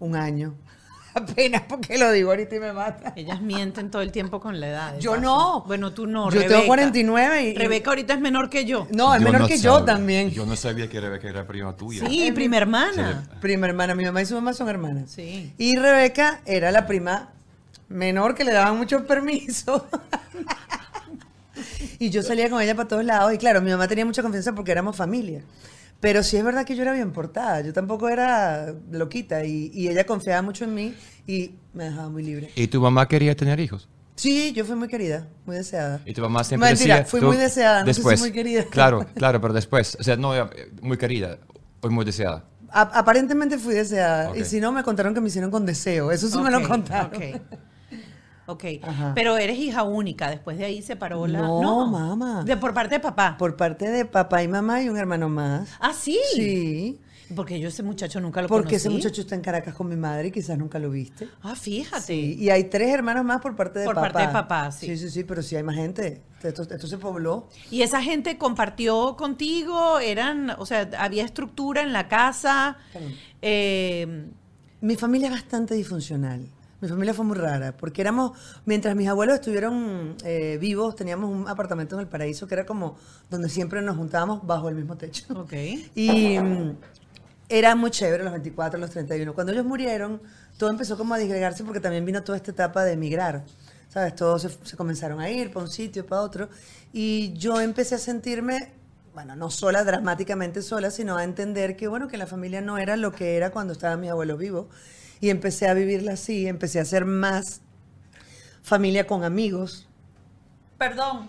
un 0.00 0.16
año. 0.16 0.54
Apenas 1.18 1.62
porque 1.68 1.98
lo 1.98 2.10
digo 2.12 2.30
ahorita 2.30 2.56
y 2.56 2.60
me 2.60 2.72
mata. 2.72 3.12
Ellas 3.16 3.40
mienten 3.40 3.90
todo 3.90 4.02
el 4.02 4.12
tiempo 4.12 4.40
con 4.40 4.60
la 4.60 4.68
edad. 4.68 4.98
Yo 4.98 5.12
paso. 5.12 5.22
no. 5.22 5.64
Bueno, 5.66 5.92
tú 5.92 6.06
no. 6.06 6.26
Yo 6.30 6.40
tengo 6.40 6.48
Rebeca. 6.54 6.66
49 6.66 7.42
y- 7.42 7.54
Rebeca 7.54 7.90
ahorita 7.90 8.14
es 8.14 8.20
menor 8.20 8.50
que 8.50 8.64
yo. 8.64 8.86
No, 8.90 9.14
es 9.14 9.20
Yo 9.20 9.24
menor 9.26 9.42
no 9.42 9.48
que 9.48 9.58
yo 9.58 9.84
también. 9.84 10.30
Yo 10.30 10.46
no 10.46 10.56
sabía 10.56 10.88
que 10.88 11.00
Rebeca 11.00 11.28
era 11.28 11.46
prima 11.46 11.76
tuya. 11.76 12.06
Sí, 12.06 12.32
prima 12.32 12.56
hermana. 12.56 13.28
Prima 13.40 13.66
hermana, 13.66 13.94
mi 13.94 14.04
mamá 14.04 14.22
y 14.22 14.26
su 14.26 14.34
mamá 14.34 14.52
son 14.52 14.68
hermanas. 14.68 15.10
Sí. 15.10 15.52
Y 15.58 15.76
Rebeca 15.76 16.40
era 16.46 16.70
la 16.70 16.86
prima 16.86 17.30
menor 17.88 18.34
que 18.34 18.44
le 18.44 18.52
daban 18.52 18.76
muchos 18.76 19.02
permisos. 19.02 19.82
y 21.98 22.10
yo 22.10 22.22
salía 22.22 22.48
con 22.50 22.60
ella 22.62 22.74
para 22.74 22.88
todos 22.88 23.04
lados. 23.04 23.32
Y 23.32 23.38
claro, 23.38 23.60
mi 23.60 23.70
mamá 23.70 23.88
tenía 23.88 24.04
mucha 24.04 24.22
confianza 24.22 24.54
porque 24.54 24.72
éramos 24.72 24.96
familia. 24.96 25.42
Pero 26.00 26.22
sí 26.22 26.36
es 26.36 26.44
verdad 26.44 26.64
que 26.64 26.76
yo 26.76 26.82
era 26.82 26.92
bien 26.92 27.12
portada. 27.12 27.60
Yo 27.60 27.72
tampoco 27.72 28.08
era 28.08 28.72
loquita. 28.90 29.44
Y, 29.44 29.70
y 29.74 29.88
ella 29.88 30.04
confiaba 30.06 30.42
mucho 30.42 30.64
en 30.64 30.74
mí 30.74 30.94
y 31.26 31.52
me 31.72 31.84
dejaba 31.84 32.08
muy 32.08 32.22
libre. 32.22 32.50
¿Y 32.54 32.68
tu 32.68 32.80
mamá 32.80 33.08
quería 33.08 33.34
tener 33.34 33.58
hijos? 33.58 33.88
Sí, 34.14 34.52
yo 34.52 34.64
fui 34.64 34.74
muy 34.74 34.88
querida, 34.88 35.28
muy 35.46 35.56
deseada. 35.56 36.00
Y 36.04 36.12
tu 36.12 36.20
mamá 36.22 36.42
siempre 36.42 36.70
Mentira, 36.70 36.96
decía... 36.96 37.08
fui 37.08 37.20
muy 37.20 37.36
deseada, 37.36 37.80
no 37.82 37.86
sé 37.86 37.94
si 37.94 37.98
después, 38.00 38.20
muy 38.20 38.32
querida. 38.32 38.64
Claro, 38.64 39.06
claro, 39.14 39.40
pero 39.40 39.54
después. 39.54 39.96
O 40.00 40.02
sea, 40.02 40.16
no, 40.16 40.34
eh, 40.36 40.72
muy 40.82 40.96
querida 40.96 41.38
o 41.80 41.88
muy 41.90 42.04
deseada. 42.04 42.44
A- 42.70 42.98
aparentemente 42.98 43.58
fui 43.58 43.74
deseada. 43.74 44.30
Ok. 44.30 44.38
Y 44.38 44.44
si 44.44 44.60
no, 44.60 44.72
me 44.72 44.82
contaron 44.82 45.14
que 45.14 45.20
me 45.20 45.28
hicieron 45.28 45.50
con 45.50 45.64
deseo. 45.66 46.10
Eso 46.12 46.28
sí 46.28 46.38
me 46.38 46.50
lo 46.50 46.66
contaron. 46.66 47.12
Ok. 47.14 47.22
Ok. 48.48 48.64
Ajá. 48.82 49.12
Pero 49.14 49.36
eres 49.36 49.58
hija 49.58 49.82
única. 49.82 50.30
Después 50.30 50.56
de 50.56 50.64
ahí 50.64 50.80
se 50.82 50.96
paró 50.96 51.26
la. 51.26 51.40
No, 51.40 51.86
mamá. 51.86 52.42
De, 52.44 52.56
por 52.56 52.72
parte 52.72 52.94
de 52.94 53.00
papá. 53.00 53.36
Por 53.38 53.56
parte 53.56 53.88
de 53.90 54.04
papá 54.06 54.42
y 54.42 54.48
mamá 54.48 54.82
y 54.82 54.88
un 54.88 54.96
hermano 54.96 55.28
más. 55.28 55.68
Ah, 55.80 55.92
sí. 55.92 56.18
Sí. 56.34 56.98
Porque 57.36 57.60
yo 57.60 57.68
ese 57.68 57.82
muchacho 57.82 58.22
nunca 58.22 58.40
lo 58.40 58.48
Porque 58.48 58.76
ese 58.76 58.88
muchacho 58.88 59.20
está 59.20 59.34
en 59.34 59.42
Caracas 59.42 59.74
con 59.74 59.86
mi 59.86 59.96
madre 59.96 60.28
y 60.28 60.30
quizás 60.30 60.56
nunca 60.56 60.78
lo 60.78 60.88
viste. 60.88 61.28
Ah, 61.42 61.54
fíjate. 61.54 62.00
Sí. 62.02 62.36
Y 62.38 62.48
hay 62.48 62.64
tres 62.64 62.88
hermanos 62.88 63.22
más 63.22 63.42
por 63.42 63.54
parte 63.54 63.80
de 63.80 63.84
Por 63.84 63.96
papá. 63.96 64.12
parte 64.12 64.26
de 64.28 64.32
papá, 64.32 64.72
sí. 64.72 64.86
Sí, 64.86 64.96
sí, 64.96 65.10
sí, 65.10 65.24
pero 65.24 65.42
sí 65.42 65.54
hay 65.54 65.62
más 65.62 65.76
gente. 65.76 66.22
Esto, 66.42 66.62
esto 66.62 66.86
se 66.86 66.96
pobló. 66.96 67.46
¿Y 67.70 67.82
esa 67.82 68.00
gente 68.00 68.38
compartió 68.38 69.14
contigo? 69.16 69.98
¿Eran, 69.98 70.50
o 70.58 70.64
sea, 70.64 70.88
había 70.98 71.22
estructura 71.22 71.82
en 71.82 71.92
la 71.92 72.08
casa? 72.08 72.78
Eh, 73.42 74.26
Mi 74.80 74.96
familia 74.96 75.26
es 75.28 75.34
bastante 75.34 75.74
disfuncional. 75.74 76.46
Mi 76.80 76.88
familia 76.88 77.12
fue 77.12 77.24
muy 77.24 77.36
rara, 77.36 77.76
porque 77.76 78.00
éramos, 78.00 78.38
mientras 78.64 78.94
mis 78.94 79.08
abuelos 79.08 79.36
estuvieron 79.36 80.14
eh, 80.24 80.58
vivos, 80.60 80.94
teníamos 80.94 81.28
un 81.28 81.48
apartamento 81.48 81.96
en 81.96 82.02
el 82.02 82.06
paraíso 82.06 82.46
que 82.46 82.54
era 82.54 82.66
como 82.66 82.96
donde 83.30 83.48
siempre 83.48 83.82
nos 83.82 83.96
juntábamos 83.96 84.46
bajo 84.46 84.68
el 84.68 84.76
mismo 84.76 84.96
techo. 84.96 85.24
ok. 85.34 85.52
Y 85.96 86.38
mm, 86.38 86.76
era 87.48 87.74
muy 87.74 87.90
chévere 87.90 88.22
los 88.22 88.32
24, 88.32 88.78
los 88.78 88.90
31. 88.90 89.34
Cuando 89.34 89.52
ellos 89.52 89.64
murieron, 89.64 90.20
todo 90.56 90.70
empezó 90.70 90.96
como 90.96 91.14
a 91.14 91.18
disgregarse 91.18 91.64
porque 91.64 91.80
también 91.80 92.04
vino 92.04 92.22
toda 92.22 92.36
esta 92.36 92.52
etapa 92.52 92.84
de 92.84 92.92
emigrar. 92.92 93.44
¿Sabes? 93.88 94.14
Todos 94.14 94.42
se, 94.42 94.50
se 94.50 94.76
comenzaron 94.76 95.18
a 95.18 95.30
ir 95.30 95.50
para 95.50 95.64
un 95.64 95.70
sitio, 95.70 96.06
para 96.06 96.20
otro. 96.20 96.48
Y 96.92 97.32
yo 97.32 97.60
empecé 97.60 97.96
a 97.96 97.98
sentirme, 97.98 98.72
bueno, 99.14 99.34
no 99.34 99.50
sola, 99.50 99.82
dramáticamente 99.82 100.62
sola, 100.62 100.92
sino 100.92 101.16
a 101.16 101.24
entender 101.24 101.74
que, 101.74 101.88
bueno, 101.88 102.06
que 102.06 102.18
la 102.18 102.26
familia 102.26 102.60
no 102.60 102.78
era 102.78 102.96
lo 102.96 103.10
que 103.12 103.36
era 103.36 103.50
cuando 103.50 103.72
estaban 103.72 104.00
mis 104.00 104.10
abuelos 104.10 104.38
vivos. 104.38 104.66
Y 105.20 105.30
empecé 105.30 105.68
a 105.68 105.74
vivirla 105.74 106.12
así, 106.12 106.46
empecé 106.46 106.80
a 106.80 106.84
ser 106.84 107.04
más 107.04 107.60
familia 108.62 109.06
con 109.06 109.24
amigos. 109.24 109.88
Perdón. 110.78 111.28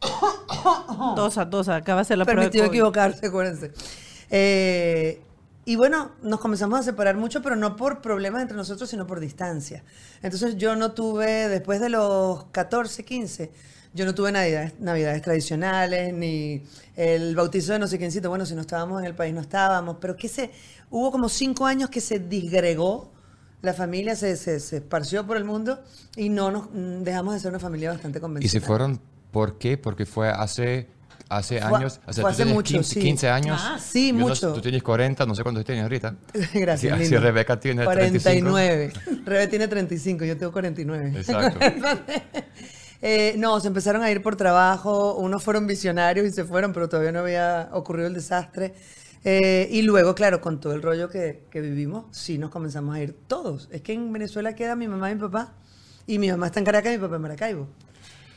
Tosa, 1.16 1.48
tosa, 1.48 1.76
acaba 1.76 2.00
de 2.00 2.02
hacer 2.02 2.18
la 2.18 2.24
Permitido 2.24 2.66
equivocarse, 2.66 3.26
acuérdense. 3.26 3.72
Eh, 4.30 5.22
y 5.64 5.76
bueno, 5.76 6.12
nos 6.22 6.40
comenzamos 6.40 6.80
a 6.80 6.82
separar 6.82 7.16
mucho, 7.16 7.42
pero 7.42 7.54
no 7.54 7.76
por 7.76 8.00
problemas 8.00 8.42
entre 8.42 8.56
nosotros, 8.56 8.88
sino 8.88 9.06
por 9.06 9.20
distancia. 9.20 9.84
Entonces 10.22 10.56
yo 10.56 10.74
no 10.74 10.92
tuve, 10.92 11.48
después 11.48 11.80
de 11.80 11.90
los 11.90 12.44
14, 12.46 13.04
15, 13.04 13.52
yo 13.92 14.04
no 14.04 14.14
tuve 14.14 14.32
navidades, 14.32 14.78
navidades 14.80 15.20
tradicionales, 15.22 16.14
ni 16.14 16.62
el 16.96 17.34
bautizo 17.34 17.72
de 17.72 17.78
no 17.78 17.86
sé 17.86 17.98
quiéncito. 17.98 18.28
Bueno, 18.28 18.46
si 18.46 18.54
no 18.54 18.62
estábamos 18.62 19.00
en 19.00 19.06
el 19.06 19.14
país, 19.14 19.34
no 19.34 19.40
estábamos. 19.40 19.96
Pero 20.00 20.16
que 20.16 20.28
se, 20.28 20.50
hubo 20.90 21.10
como 21.10 21.28
cinco 21.28 21.66
años 21.66 21.90
que 21.90 22.00
se 22.00 22.18
disgregó 22.18 23.10
la 23.62 23.74
familia, 23.74 24.16
se, 24.16 24.36
se, 24.36 24.58
se 24.60 24.76
esparció 24.78 25.26
por 25.26 25.36
el 25.36 25.44
mundo 25.44 25.80
y 26.16 26.28
no 26.28 26.50
nos 26.50 26.68
dejamos 27.04 27.34
de 27.34 27.40
ser 27.40 27.50
una 27.50 27.58
familia 27.60 27.90
bastante 27.92 28.18
¿Y 28.18 28.20
convencional. 28.20 28.50
se 28.50 28.66
fueron 28.66 29.00
por 29.30 29.58
qué? 29.58 29.76
Porque 29.78 30.06
fue 30.06 30.28
hace, 30.30 30.88
hace 31.28 31.60
Fue- 31.60 31.78
años. 31.78 32.00
O 32.06 32.12
sea, 32.12 32.22
fue 32.22 32.30
hace 32.30 32.44
mucho, 32.46 32.74
15, 32.74 32.94
sí. 32.94 33.00
15 33.00 33.28
años. 33.28 33.60
Ah, 33.62 33.78
sí, 33.78 34.08
Yo 34.12 34.18
no- 34.18 34.28
mucho. 34.28 34.52
tú 34.54 34.60
tienes 34.60 34.82
40, 34.82 35.26
no 35.26 35.34
sé 35.34 35.42
cuántos 35.42 35.64
tienes 35.64 35.82
ahorita. 35.84 36.16
Gracias. 36.54 36.98
Si, 37.00 37.06
si. 37.06 37.16
Rebeca 37.16 37.60
tiene 37.60 37.84
35. 37.86 38.50
49. 38.50 38.92
Rebe 39.24 39.46
tiene 39.48 39.68
35, 39.68 40.24
yo 40.24 40.36
tengo 40.36 40.52
49. 40.52 41.12
Exacto. 41.16 41.58
Eh, 43.02 43.34
no, 43.38 43.58
se 43.60 43.68
empezaron 43.68 44.02
a 44.02 44.10
ir 44.10 44.20
por 44.22 44.36
trabajo, 44.36 45.14
unos 45.14 45.42
fueron 45.42 45.66
visionarios 45.66 46.26
y 46.26 46.30
se 46.32 46.44
fueron, 46.44 46.74
pero 46.74 46.86
todavía 46.86 47.12
no 47.12 47.20
había 47.20 47.70
ocurrido 47.72 48.06
el 48.08 48.12
desastre. 48.12 48.74
Eh, 49.24 49.68
y 49.70 49.82
luego, 49.82 50.14
claro, 50.14 50.40
con 50.40 50.60
todo 50.60 50.72
el 50.72 50.82
rollo 50.82 51.08
que, 51.08 51.44
que 51.50 51.60
vivimos, 51.60 52.06
sí 52.10 52.38
nos 52.38 52.50
comenzamos 52.50 52.94
a 52.94 53.02
ir 53.02 53.14
todos. 53.26 53.68
Es 53.70 53.82
que 53.82 53.92
en 53.92 54.12
Venezuela 54.12 54.54
queda 54.54 54.76
mi 54.76 54.88
mamá 54.88 55.10
y 55.10 55.14
mi 55.14 55.20
papá, 55.20 55.54
y 56.06 56.18
mi 56.18 56.30
mamá 56.30 56.46
está 56.46 56.60
en 56.60 56.64
Caracas 56.64 56.92
y 56.92 56.96
mi 56.96 57.02
papá 57.02 57.16
en 57.16 57.22
Maracaibo. 57.22 57.68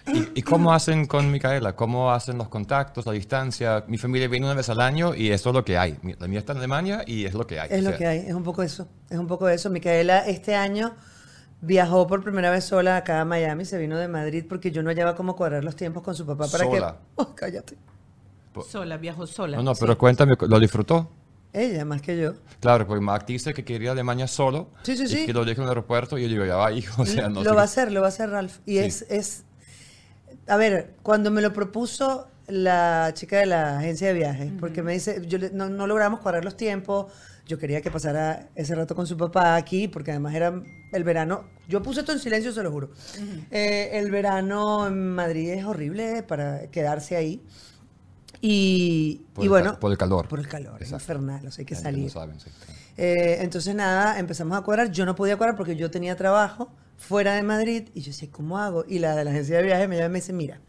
¿Y, 0.05 0.39
y 0.39 0.41
cómo 0.41 0.73
hacen 0.73 1.05
con 1.05 1.31
Micaela? 1.31 1.77
¿Cómo 1.77 2.11
hacen 2.11 2.37
los 2.37 2.49
contactos, 2.49 3.05
la 3.05 3.13
distancia? 3.13 3.85
Mi 3.87 3.97
familia 3.97 4.27
viene 4.27 4.45
una 4.45 4.55
vez 4.55 4.67
al 4.67 4.81
año 4.81 5.15
y 5.15 5.31
eso 5.31 5.49
es 5.51 5.55
lo 5.55 5.63
que 5.63 5.77
hay. 5.77 5.97
La 6.19 6.27
mía 6.27 6.39
está 6.39 6.51
en 6.51 6.57
Alemania 6.57 7.03
y 7.07 7.23
es 7.23 7.33
lo 7.33 7.47
que 7.47 7.61
hay. 7.61 7.69
Es 7.71 7.85
O 7.85 7.91
lo 7.91 7.97
que 7.97 8.05
hay, 8.05 8.19
es 8.19 8.33
un 8.33 8.43
poco 8.43 8.63
eso, 8.63 8.87
es 9.09 9.17
un 9.17 9.27
poco 9.27 9.47
eso. 9.47 9.69
Micaela 9.69 10.27
este 10.27 10.55
año 10.55 10.93
viajó 11.61 12.05
por 12.05 12.21
primera 12.21 12.51
vez 12.51 12.65
sola 12.65 12.97
acá 12.97 13.21
a 13.21 13.25
Miami, 13.25 13.63
se 13.63 13.77
vino 13.77 13.97
de 13.97 14.09
Madrid 14.09 14.45
porque 14.47 14.71
yo 14.71 14.83
no 14.83 14.89
hallaba 14.89 15.15
cómo 15.15 15.37
cuadrar 15.37 15.63
los 15.63 15.77
tiempos 15.77 16.03
con 16.03 16.13
su 16.13 16.25
papá 16.25 16.47
para 16.51 16.65
Sola. 16.65 16.97
que... 16.99 17.05
Oh, 17.15 17.33
cállate. 17.33 17.77
Sola, 18.61 18.97
viajó 18.97 19.25
sola. 19.27 19.57
No, 19.57 19.63
no, 19.63 19.73
pero 19.75 19.97
cuéntame, 19.97 20.33
¿lo 20.47 20.59
disfrutó? 20.59 21.09
Ella, 21.51 21.85
más 21.85 22.01
que 22.01 22.17
yo. 22.19 22.33
Claro, 22.59 22.87
porque 22.87 23.01
Mac 23.03 23.25
dice 23.27 23.53
que 23.53 23.63
quería 23.63 23.91
Alemania 23.91 24.27
solo. 24.27 24.69
Sí, 24.83 24.97
sí, 24.97 25.03
y 25.03 25.07
sí. 25.07 25.25
que 25.25 25.33
lo 25.33 25.45
deje 25.45 25.59
en 25.61 25.63
el 25.63 25.69
aeropuerto 25.69 26.17
y 26.17 26.23
yo 26.23 26.27
digo, 26.27 26.45
ya 26.45 26.55
va, 26.55 26.71
hijo. 26.71 27.01
O 27.03 27.05
sea, 27.05 27.29
no 27.29 27.43
lo 27.43 27.49
sé 27.51 27.55
va 27.55 27.61
a 27.61 27.65
hacer, 27.65 27.91
lo 27.91 28.01
va 28.01 28.07
a 28.07 28.09
hacer 28.09 28.29
Ralph. 28.29 28.57
Y 28.65 28.73
Sí. 28.73 28.79
es, 28.79 29.05
es... 29.09 29.43
A 30.47 30.57
ver, 30.57 30.95
cuando 31.03 31.29
me 31.31 31.41
lo 31.41 31.53
propuso 31.53 32.27
la 32.47 33.11
chica 33.13 33.37
de 33.37 33.45
la 33.45 33.77
agencia 33.77 34.07
de 34.07 34.13
viajes, 34.13 34.51
porque 34.59 34.81
me 34.83 34.93
dice, 34.93 35.21
yo 35.27 35.37
le- 35.37 35.51
no, 35.51 35.69
no 35.69 35.87
logramos 35.87 36.19
cuadrar 36.19 36.43
los 36.43 36.57
tiempos, 36.57 37.11
yo 37.45 37.57
quería 37.57 37.81
que 37.81 37.89
pasara 37.91 38.49
ese 38.55 38.73
rato 38.75 38.95
con 38.95 39.05
su 39.07 39.15
papá 39.15 39.55
aquí, 39.55 39.87
porque 39.87 40.11
además 40.11 40.33
era 40.35 40.61
el 40.91 41.03
verano, 41.03 41.45
yo 41.69 41.81
puse 41.81 42.01
esto 42.01 42.11
en 42.11 42.19
silencio, 42.19 42.51
se 42.51 42.63
lo 42.63 42.71
juro. 42.71 42.89
Eh, 43.51 43.91
el 43.93 44.11
verano 44.11 44.87
en 44.87 45.11
Madrid 45.13 45.51
es 45.51 45.63
horrible 45.65 46.23
para 46.23 46.67
quedarse 46.71 47.15
ahí. 47.15 47.41
Y, 48.45 49.21
Por 49.33 49.43
y 49.43 49.45
el 49.45 49.49
bueno, 49.51 49.79
por 49.79 49.89
el 49.89 49.97
calor. 49.97 50.27
Por 50.27 50.39
el 50.39 50.49
calor, 50.49 50.75
es 50.81 50.91
Exacto. 50.91 51.03
infernal, 51.13 51.47
o 51.47 51.51
sea, 51.51 51.61
hay 51.61 51.65
que 51.65 51.75
salir. 51.75 52.09
saben, 52.11 52.37
sí. 52.41 52.49
Eh, 52.97 53.37
entonces 53.39 53.73
nada, 53.73 54.19
empezamos 54.19 54.57
a 54.57 54.61
cuadrar. 54.63 54.91
Yo 54.91 55.05
no 55.05 55.15
podía 55.15 55.37
cuadrar 55.37 55.55
porque 55.55 55.77
yo 55.77 55.89
tenía 55.89 56.17
trabajo 56.17 56.69
fuera 56.97 57.35
de 57.35 57.43
Madrid 57.43 57.87
y 57.93 58.01
yo 58.01 58.07
decía, 58.11 58.27
¿cómo 58.29 58.57
hago? 58.59 58.83
Y 58.85 58.99
la 58.99 59.15
de 59.15 59.23
la 59.23 59.31
agencia 59.31 59.55
de 59.55 59.63
viajes 59.63 59.87
me 59.87 59.95
llama 59.95 60.07
y 60.07 60.11
me 60.11 60.19
dice, 60.19 60.33
mira, 60.33 60.59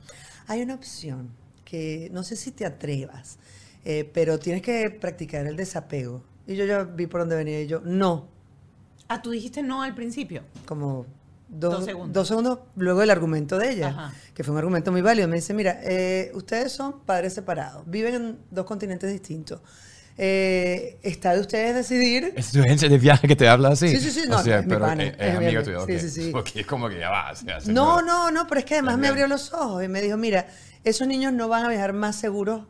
hay 0.47 0.63
una 0.63 0.75
opción 0.75 1.31
que 1.65 2.11
no 2.13 2.23
sé 2.23 2.37
si 2.37 2.53
te 2.53 2.65
atrevas, 2.65 3.39
eh, 3.85 4.09
pero 4.15 4.39
tienes 4.39 4.63
que 4.63 4.89
practicar 4.91 5.45
el 5.47 5.57
desapego. 5.57 6.23
Y 6.47 6.55
yo 6.55 6.65
ya 6.67 6.85
vi 6.85 7.09
por 7.09 7.23
dónde 7.23 7.35
venía 7.35 7.61
y 7.61 7.67
yo, 7.67 7.81
no, 7.85 8.29
Ah, 9.09 9.21
tú 9.21 9.31
dijiste 9.33 9.65
no 9.65 9.83
al 9.83 9.97
principio. 9.97 10.45
como 10.65 11.07
dos, 11.55 11.75
Dos 11.75 11.85
segundos. 11.85 12.13
dos 12.13 12.29
segundos 12.29 12.59
luego 12.77 13.01
del 13.01 13.11
argumento 13.11 13.59
de 13.59 13.71
ella, 13.71 13.89
Ajá. 13.89 14.13
que 14.35 14.45
fue 14.45 14.53
un 14.53 14.59
argumento 14.59 14.91
muy 14.93 15.01
válido. 15.03 15.29
Me 15.29 15.37
dice, 15.37 15.55
mira, 15.55 15.79
eh, 15.83 16.31
ustedes 16.35 16.73
son 16.73 17.01
padres 17.01 17.33
separados, 17.35 17.83
viven 17.87 18.15
en 18.15 18.39
dos 18.51 18.65
continentes 18.67 19.11
distintos. 19.11 19.61
Eh, 20.17 20.99
está 21.03 21.35
de 21.35 21.41
ustedes 21.41 21.75
decidir 21.75 22.33
¿Es 22.37 22.53
tu 22.53 22.61
agencia 22.61 22.89
de 22.89 22.99
viaje 22.99 23.27
que 23.27 23.35
te 23.35 23.49
habla 23.49 23.71
así? 23.71 23.89
Sí, 23.89 23.99
sí, 23.99 24.11
sí, 24.13 24.21
O 24.29 24.31
no, 24.31 24.43
sea, 24.45 24.59
es 24.61 24.65
mi 24.65 24.69
pero 24.69 24.81
pana, 24.87 25.03
es, 25.03 25.13
es 25.15 25.21
es 25.21 25.39
mi 25.41 25.47
amigo 25.47 25.63
tuyo, 25.65 25.87
Sí, 25.87 25.99
sí, 25.99 26.09
sí. 26.11 26.31
Porque 26.33 26.61
es 26.61 26.67
como 26.67 26.89
que 26.89 27.01
ya 27.01 27.11
va. 27.11 27.33
o 27.33 27.35
sea, 27.35 27.59
No, 27.67 28.01
no, 28.01 28.31
no, 28.31 28.47
pero 28.47 28.61
es 28.61 28.65
que 28.65 28.75
además 28.75 28.97
me 28.99 29.09
abrió 29.09 29.27
los 29.27 29.53
ojos 29.53 29.83
y 29.83 29.89
me 29.89 30.01
dijo, 30.01 30.17
mira, 30.17 30.47
esos 30.85 31.09
niños 31.09 31.33
no 31.33 31.49
van 31.49 31.65
a 31.65 31.69
viajar 31.69 31.95
más 31.95 32.15
seguros, 32.15 32.63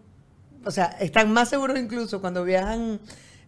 o 0.64 0.70
sea, 0.70 0.86
están 1.00 1.30
más 1.32 1.50
seguros 1.50 1.78
incluso 1.78 2.22
cuando 2.22 2.44
viajan, 2.44 2.98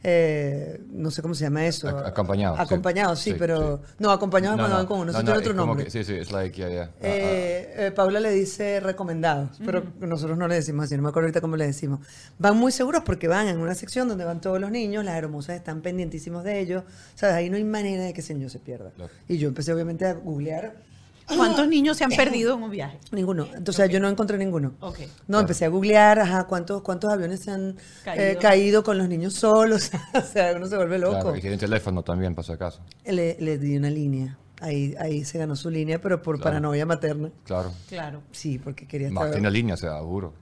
eh, 0.09 0.81
no 0.93 1.11
sé 1.11 1.21
cómo 1.21 1.35
se 1.35 1.43
llama 1.43 1.67
eso. 1.67 1.89
Ac- 1.89 2.07
acompañados, 2.07 2.57
sí. 2.59 2.63
Acompañados, 2.65 3.19
sí, 3.19 3.31
Sí, 3.33 3.37
pero... 3.37 3.79
sí. 3.79 3.95
No, 3.99 4.11
acompañados 4.13 4.57
No, 4.57 4.63
cuando 4.63 4.75
no, 4.77 4.79
van 4.79 4.87
con 4.87 5.01
uno, 5.01 5.11
no, 5.13 5.19
tiene 5.19 5.39
otro 5.39 5.53
como 5.55 5.67
nombre. 5.67 5.85
que- 5.87 5.91
sí, 5.91 6.05
sí, 6.05 6.15
es 6.15 6.31
like, 6.31 6.57
yeah, 6.57 6.69
yeah. 6.69 6.91
Eh, 7.01 7.75
eh, 7.77 7.91
Paula 7.91 8.21
le 8.21 8.31
dice 8.31 8.79
recomendados, 8.79 9.61
pero 9.65 9.83
nosotros 9.99 10.39
no 10.39 10.47
le 10.47 10.55
decimos 10.55 10.85
así, 10.85 10.97
no 10.97 11.03
me 11.03 11.09
acuerdo 11.09 11.27
ahorita 11.27 11.41
cómo 11.41 11.57
le 11.57 11.67
decimos. 11.67 11.99
Van 12.39 12.57
muy 12.57 12.71
seguros 12.71 13.03
porque 13.05 13.27
van 13.27 13.49
en 13.49 13.59
una 13.59 13.75
sección 13.75 14.07
donde 14.07 14.25
van 14.25 14.41
todos 14.41 14.61
los 14.61 14.71
niños, 14.71 15.05
las 15.05 15.17
hermosas 15.17 15.57
están 15.57 15.81
pendientísimos 15.83 16.45
de 16.45 16.61
ellos, 16.61 16.85
¿sabes? 17.17 17.35
Ahí 17.35 17.51
no 17.51 17.57
hay 17.57 17.65
manera 17.65 18.05
de 18.05 18.13
que 18.13 18.21
ese 18.21 18.33
niño 18.35 18.49
se 18.49 18.61
pierda. 18.61 18.93
Claro. 18.93 19.11
Y 19.27 19.39
yo 19.39 19.49
empecé 19.49 19.73
obviamente 19.75 20.07
a 20.07 20.13
googlear 20.15 20.86
¿Cuántos 21.27 21.67
niños 21.69 21.97
se 21.97 22.05
han 22.05 22.11
perdido 22.17 22.55
en 22.57 22.63
un 22.63 22.71
viaje? 22.71 22.99
Ninguno. 23.11 23.47
Entonces 23.55 23.89
yo 23.91 23.99
no 24.01 24.09
encontré 24.09 24.39
ninguno. 24.39 24.75
Ok. 24.81 25.01
No, 25.27 25.41
empecé 25.41 25.65
a 25.65 25.69
googlear, 25.69 26.21
ajá, 26.21 26.45
cuántos, 26.45 26.83
cuántos 26.83 27.13
aviones 27.13 27.41
se 27.41 27.51
han 27.51 27.77
Caído. 28.05 28.23
caído, 28.25 28.41
caído 28.41 28.85
con 28.85 28.99
los 28.99 29.09
niños 29.09 29.35
solos. 29.35 29.91
o 30.15 30.21
sea, 30.21 30.55
uno 30.57 30.67
se 30.67 30.77
vuelve 30.77 30.99
loco. 30.99 31.21
Claro, 31.21 31.37
y 31.37 31.41
tienen 31.41 31.59
teléfono 31.59 32.03
también, 32.03 32.35
por 32.35 32.45
si 32.45 32.53
acaso. 32.53 32.81
Le, 33.05 33.37
le 33.41 33.59
di 33.59 33.77
una 33.77 33.91
línea. 33.91 34.39
Ahí, 34.61 34.95
ahí 34.99 35.25
se 35.25 35.39
ganó 35.39 35.55
su 35.55 35.69
línea, 35.69 36.01
pero 36.01 36.23
por 36.23 36.37
Claro. 36.37 36.45
paranoia 36.51 36.87
materna. 36.87 37.31
Claro. 37.45 37.73
Claro. 37.89 38.23
Sí, 38.33 38.59
porque 38.59 38.87
quería 38.87 39.11
Más 39.11 39.25
estar... 39.25 39.35
tiene 39.35 39.51
línea, 39.51 39.75
o 39.75 39.79
sea, 39.79 39.99
juro. 40.01 40.33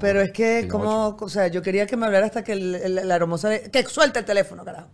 Pero 0.00 0.20
es 0.20 0.32
que, 0.32 0.68
como, 0.68 1.08
ocho. 1.08 1.24
o 1.24 1.28
sea, 1.28 1.46
yo 1.48 1.62
quería 1.62 1.86
que 1.86 1.96
me 1.96 2.06
hablara 2.06 2.26
hasta 2.26 2.42
que 2.44 2.52
el, 2.52 2.74
el- 2.74 3.08
la 3.08 3.14
hermosa... 3.14 3.50
Que 3.70 3.82
suelte 3.84 4.18
el 4.20 4.24
teléfono, 4.24 4.64
carajo. 4.64 4.88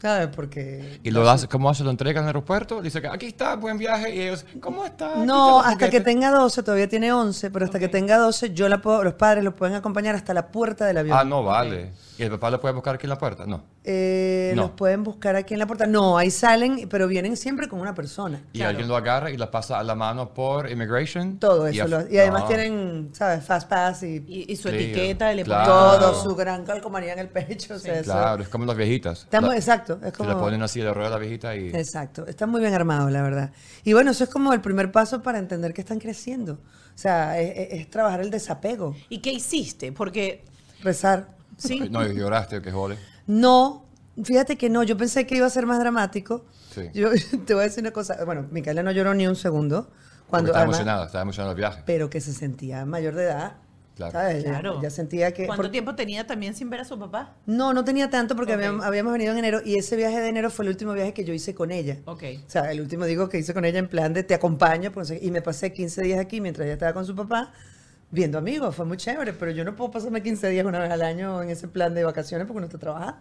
¿Sabes? 0.00 0.28
Porque... 0.34 1.00
¿Y 1.02 1.10
lo 1.10 1.28
hace, 1.28 1.48
cómo 1.48 1.68
hace? 1.70 1.84
¿Lo 1.84 1.90
entrega 1.90 2.20
en 2.20 2.24
el 2.24 2.28
aeropuerto? 2.28 2.80
Dice 2.82 3.00
que 3.00 3.08
aquí 3.08 3.26
está, 3.26 3.56
buen 3.56 3.78
viaje. 3.78 4.14
Y 4.14 4.20
ellos, 4.22 4.44
¿cómo 4.60 4.84
está? 4.84 5.16
No, 5.16 5.60
hasta 5.60 5.76
que 5.78 5.98
juguete". 5.98 6.04
tenga 6.04 6.30
12, 6.30 6.62
todavía 6.62 6.88
tiene 6.88 7.12
11, 7.12 7.50
pero 7.50 7.64
hasta 7.64 7.78
que 7.78 7.88
tenga 7.88 8.18
12, 8.18 8.52
yo 8.52 8.68
la 8.68 8.80
puedo, 8.82 9.02
los 9.04 9.14
padres 9.14 9.42
los 9.44 9.54
pueden 9.54 9.74
acompañar 9.74 10.14
hasta 10.14 10.34
la 10.34 10.48
puerta 10.48 10.86
del 10.86 10.98
avión. 10.98 11.16
Ah, 11.18 11.24
no, 11.24 11.42
vale. 11.42 11.92
¿Y 12.18 12.22
el 12.22 12.30
papá 12.30 12.50
lo 12.50 12.60
puede 12.60 12.72
buscar 12.74 12.94
aquí 12.94 13.04
en 13.06 13.10
la 13.10 13.18
puerta? 13.18 13.44
No. 13.46 13.62
Eh, 13.84 14.52
No. 14.54 14.62
Los 14.62 14.70
pueden 14.72 15.02
buscar 15.04 15.36
aquí 15.36 15.54
en 15.54 15.60
la 15.60 15.66
puerta. 15.66 15.86
No, 15.86 16.16
ahí 16.16 16.30
salen, 16.30 16.88
pero 16.88 17.06
vienen 17.08 17.36
siempre 17.36 17.68
con 17.68 17.78
una 17.80 17.94
persona. 17.94 18.42
Y 18.52 18.58
Claro. 18.58 18.70
alguien 18.70 18.88
lo 18.88 18.96
agarra 18.96 19.30
y 19.30 19.36
la 19.36 19.50
pasa 19.50 19.78
a 19.78 19.82
la 19.84 19.94
mano 19.94 20.32
por 20.32 20.70
immigration. 20.70 21.38
Todo 21.38 21.68
y 21.70 21.76
eso. 21.78 21.84
af- 21.86 21.88
lo- 22.04 22.10
y 22.12 22.18
además 22.18 22.42
No. 22.42 22.48
tienen, 22.48 23.10
¿sabes? 23.12 23.44
Fast 23.44 23.68
Pass 23.68 24.02
y, 24.02 24.24
Y, 24.26 24.52
y 24.52 24.56
su 24.56 24.68
Sí, 24.68 24.74
etiqueta, 24.76 25.32
y 25.32 25.36
le 25.36 25.44
claro. 25.44 25.72
ponen 25.72 26.00
todo, 26.00 26.22
su 26.22 26.34
gran 26.34 26.64
calcomanía 26.64 27.12
en 27.12 27.18
el 27.20 27.28
pecho. 27.28 27.74
o 27.74 27.78
sea, 27.78 27.94
eso- 28.00 28.04
Claro, 28.12 28.42
es 28.42 28.48
como 28.48 28.64
las 28.64 28.76
viejitas. 28.76 29.24
Está 29.24 29.40
muy- 29.40 29.50
La- 29.50 29.56
exacto. 29.56 29.94
Es 30.02 30.06
Se 30.10 30.12
como, 30.12 30.30
le 30.30 30.36
ponen 30.36 30.62
así 30.62 30.80
de 30.80 30.92
rueda 30.94 31.08
a 31.08 31.10
la 31.10 31.18
viejita 31.18 31.54
y... 31.54 31.68
Exacto. 31.68 32.26
Está 32.26 32.46
muy 32.46 32.60
bien 32.60 32.72
armado, 32.74 33.10
la 33.10 33.22
verdad. 33.22 33.52
Y 33.84 33.92
bueno, 33.92 34.10
eso 34.12 34.24
es 34.24 34.30
como 34.30 34.52
el 34.52 34.60
primer 34.60 34.90
paso 34.90 35.22
para 35.22 35.38
entender 35.38 35.74
que 35.74 35.82
están 35.82 35.98
creciendo. 35.98 36.54
O 36.54 36.98
sea, 36.98 37.38
es, 37.38 37.50
es- 37.72 37.80
es 37.80 37.90
trabajar 37.90 38.20
el 38.20 38.30
desapego, 38.30 38.94
¿Y 39.10 39.18
qué 39.18 39.32
hiciste? 39.32 39.92
Porque, 39.92 40.44
rezar. 40.82 41.35
Sí, 41.56 41.88
No, 41.90 42.06
y 42.06 42.14
lloraste, 42.14 42.60
que 42.62 42.70
jode. 42.72 42.96
No, 43.26 43.86
fíjate 44.22 44.56
que 44.56 44.68
no, 44.70 44.82
yo 44.82 44.96
pensé 44.96 45.26
que 45.26 45.36
iba 45.36 45.46
a 45.46 45.50
ser 45.50 45.66
más 45.66 45.78
dramático. 45.78 46.44
Sí. 46.74 46.88
Yo 46.94 47.10
te 47.46 47.54
voy 47.54 47.62
a 47.62 47.66
decir 47.66 47.82
una 47.82 47.92
cosa. 47.92 48.24
Bueno, 48.24 48.46
Micaela 48.50 48.82
no 48.82 48.90
lloró 48.92 49.14
ni 49.14 49.26
un 49.26 49.36
segundo. 49.36 49.90
Cuando, 50.28 50.48
estaba 50.50 50.62
además- 50.64 50.76
emocionada, 50.78 51.06
estaba 51.06 51.22
emocionada 51.22 51.52
el 51.52 51.56
viaje. 51.56 51.82
pero 51.86 52.10
que 52.10 52.20
se 52.20 52.32
sentía 52.32 52.84
mayor 52.84 53.14
de 53.14 53.24
edad. 53.24 53.56
Claro. 53.96 54.12
claro. 54.42 54.82
Ya, 54.82 54.90
sentía 54.90 55.32
que... 55.32 55.46
¿Cuánto 55.46 55.62
por- 55.62 55.70
tiempo 55.70 55.94
tenía 55.94 56.26
también 56.26 56.54
sin 56.54 56.68
ver 56.68 56.80
a 56.80 56.84
su 56.84 56.98
papá? 56.98 57.32
No, 57.46 57.72
no 57.72 57.82
tenía 57.82 58.10
tanto 58.10 58.36
porque 58.36 58.52
Ok. 58.52 58.58
habíamos, 58.58 58.84
habíamos 58.84 59.10
venido 59.14 59.32
en 59.32 59.38
enero 59.38 59.62
y 59.64 59.78
ese 59.78 59.96
viaje 59.96 60.20
de 60.20 60.28
enero 60.28 60.50
fue 60.50 60.66
el 60.66 60.68
último 60.72 60.92
viaje 60.92 61.14
que 61.14 61.24
yo 61.24 61.32
hice 61.32 61.54
con 61.54 61.70
ella. 61.72 61.96
Ok. 62.04 62.22
O 62.46 62.50
sea, 62.50 62.70
el 62.72 62.82
último 62.82 63.06
digo 63.06 63.30
que 63.30 63.38
hice 63.38 63.54
con 63.54 63.64
ella 63.64 63.78
en 63.78 63.88
plan 63.88 64.12
de 64.12 64.22
te 64.22 64.34
acompaño 64.34 64.92
pues, 64.92 65.14
y 65.18 65.30
me 65.30 65.40
pasé 65.40 65.72
15 65.72 66.02
días 66.02 66.20
aquí 66.20 66.42
mientras 66.42 66.66
ella 66.66 66.74
estaba 66.74 66.92
con 66.92 67.06
su 67.06 67.16
papá 67.16 67.52
viendo 68.10 68.38
amigos, 68.38 68.74
fue 68.74 68.84
muy 68.84 68.96
chévere, 68.96 69.32
pero 69.32 69.50
yo 69.50 69.64
no 69.64 69.74
puedo 69.76 69.90
pasarme 69.90 70.22
15 70.22 70.48
días 70.48 70.64
una 70.64 70.78
vez 70.78 70.90
al 70.90 71.02
año 71.02 71.42
en 71.42 71.50
ese 71.50 71.68
plan 71.68 71.94
de 71.94 72.04
vacaciones 72.04 72.46
porque 72.46 72.60
no 72.60 72.66
estoy 72.66 72.80
trabajando. 72.80 73.18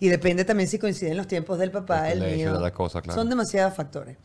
Y 0.00 0.08
depende 0.08 0.44
también 0.44 0.68
si 0.68 0.78
coinciden 0.78 1.16
los 1.16 1.26
tiempos 1.26 1.58
del 1.58 1.70
papá, 1.70 2.10
El 2.10 2.14
el, 2.14 2.24
colegio, 2.24 2.46
mío. 2.50 2.54
de 2.54 2.60
la 2.60 2.72
cosa, 2.72 3.00
claro. 3.00 3.18
Son 3.18 3.28
demasiados 3.28 3.74
factores. 3.74 4.16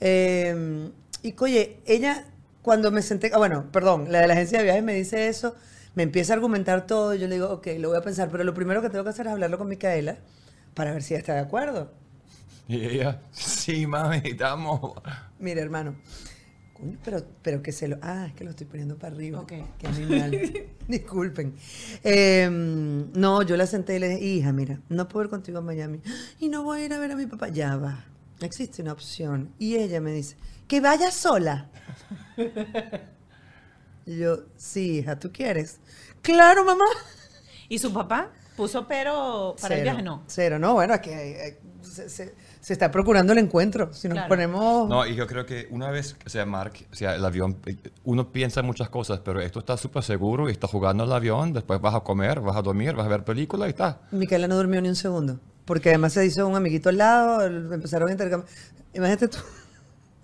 Eh, 0.00 0.90
y 1.22 1.34
oye, 1.38 1.80
ella 1.86 2.26
cuando 2.66 2.90
me 2.90 3.00
senté, 3.00 3.30
ah, 3.32 3.38
bueno, 3.38 3.66
perdón, 3.70 4.10
la 4.10 4.20
de 4.20 4.26
la 4.26 4.34
agencia 4.34 4.58
de 4.58 4.64
viajes 4.64 4.82
me 4.82 4.92
dice 4.92 5.28
eso, 5.28 5.54
me 5.94 6.02
empieza 6.02 6.32
a 6.32 6.34
argumentar 6.34 6.84
todo 6.84 7.14
y 7.14 7.18
yo 7.20 7.28
le 7.28 7.36
digo, 7.36 7.48
ok, 7.48 7.68
lo 7.78 7.90
voy 7.90 7.98
a 7.98 8.02
pensar, 8.02 8.28
pero 8.28 8.42
lo 8.42 8.54
primero 8.54 8.82
que 8.82 8.90
tengo 8.90 9.04
que 9.04 9.10
hacer 9.10 9.26
es 9.26 9.32
hablarlo 9.32 9.56
con 9.56 9.68
Micaela 9.68 10.18
para 10.74 10.92
ver 10.92 11.04
si 11.04 11.14
ella 11.14 11.20
está 11.20 11.34
de 11.34 11.40
acuerdo. 11.40 11.92
Y 12.66 12.84
ella, 12.84 13.20
sí, 13.30 13.86
mami, 13.86 14.20
estamos. 14.24 14.94
Mira, 15.38 15.62
hermano. 15.62 15.94
Coño, 16.76 16.98
pero, 17.04 17.22
pero 17.42 17.62
que 17.62 17.72
se 17.72 17.88
lo. 17.88 17.98
Ah, 18.02 18.26
es 18.26 18.34
que 18.34 18.44
lo 18.44 18.50
estoy 18.50 18.66
poniendo 18.66 18.96
para 18.98 19.14
arriba. 19.14 19.40
Ok. 19.40 19.52
Qué 19.78 19.86
animal. 19.86 20.66
Disculpen. 20.88 21.54
Eh, 22.04 22.48
no, 22.50 23.42
yo 23.42 23.56
la 23.56 23.66
senté 23.66 23.96
y 23.96 23.98
le 23.98 24.08
dije, 24.08 24.24
hija, 24.24 24.52
mira, 24.52 24.80
no 24.88 25.08
puedo 25.08 25.24
ir 25.24 25.30
contigo 25.30 25.58
a 25.58 25.62
Miami. 25.62 26.00
Y 26.40 26.48
no 26.48 26.62
voy 26.64 26.80
a 26.80 26.84
ir 26.86 26.92
a 26.92 26.98
ver 26.98 27.12
a 27.12 27.16
mi 27.16 27.26
papá. 27.26 27.48
Ya 27.48 27.76
va. 27.76 28.04
Existe 28.40 28.82
una 28.82 28.92
opción. 28.92 29.52
Y 29.58 29.76
ella 29.76 30.00
me 30.00 30.12
dice, 30.12 30.36
que 30.68 30.80
vaya 30.80 31.10
sola. 31.10 31.70
Y 34.04 34.16
yo, 34.18 34.40
sí, 34.56 34.98
hija, 34.98 35.18
¿tú 35.18 35.32
quieres? 35.32 35.78
Claro, 36.22 36.64
mamá. 36.64 36.84
¿Y 37.68 37.78
su 37.78 37.92
papá? 37.92 38.30
¿Puso 38.56 38.86
pero 38.86 39.54
para 39.60 39.76
el 39.76 39.82
viaje? 39.82 40.02
No. 40.02 40.22
Cero, 40.26 40.58
no, 40.58 40.74
bueno, 40.74 40.94
es 40.94 41.00
que 41.00 41.46
eh, 41.48 41.58
se, 41.82 42.08
se- 42.08 42.34
se 42.66 42.72
está 42.72 42.90
procurando 42.90 43.32
el 43.32 43.38
encuentro. 43.38 43.94
Si 43.94 44.08
nos 44.08 44.16
Claro. 44.16 44.28
ponemos. 44.28 44.88
No, 44.88 45.06
y 45.06 45.14
yo 45.14 45.28
creo 45.28 45.46
que 45.46 45.68
una 45.70 45.88
vez, 45.92 46.16
o 46.26 46.28
sea, 46.28 46.44
Mark, 46.46 46.72
o 46.90 46.96
sea, 46.96 47.14
el 47.14 47.24
avión, 47.24 47.56
eh, 47.64 47.76
uno 48.02 48.32
piensa 48.32 48.58
en 48.58 48.66
muchas 48.66 48.88
cosas, 48.88 49.20
pero 49.20 49.40
esto 49.40 49.60
está 49.60 49.76
súper 49.76 50.02
seguro 50.02 50.48
y 50.48 50.52
está 50.52 50.66
jugando 50.66 51.04
el 51.04 51.12
avión, 51.12 51.52
después 51.52 51.80
vas 51.80 51.94
a 51.94 52.00
comer, 52.00 52.40
vas 52.40 52.56
a 52.56 52.62
dormir, 52.62 52.94
vas 52.94 53.06
a 53.06 53.08
ver 53.08 53.22
película 53.22 53.66
y 53.66 53.70
está. 53.70 54.00
Micaela 54.10 54.48
no 54.48 54.56
durmió 54.56 54.82
ni 54.82 54.88
un 54.88 54.96
segundo. 54.96 55.38
Porque 55.64 55.90
además 55.90 56.14
se 56.14 56.26
hizo 56.26 56.44
un 56.44 56.56
amiguito 56.56 56.88
al 56.88 56.96
lado, 56.96 57.46
empezaron 57.46 58.08
a 58.08 58.10
intercambiar. 58.12 58.52
Imagínate 58.94 59.28
tú. 59.28 59.38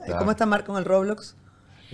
Claro. 0.04 0.18
¿Cómo 0.18 0.32
está 0.32 0.44
Marco 0.46 0.72
con 0.72 0.78
el 0.78 0.84
Roblox? 0.84 1.36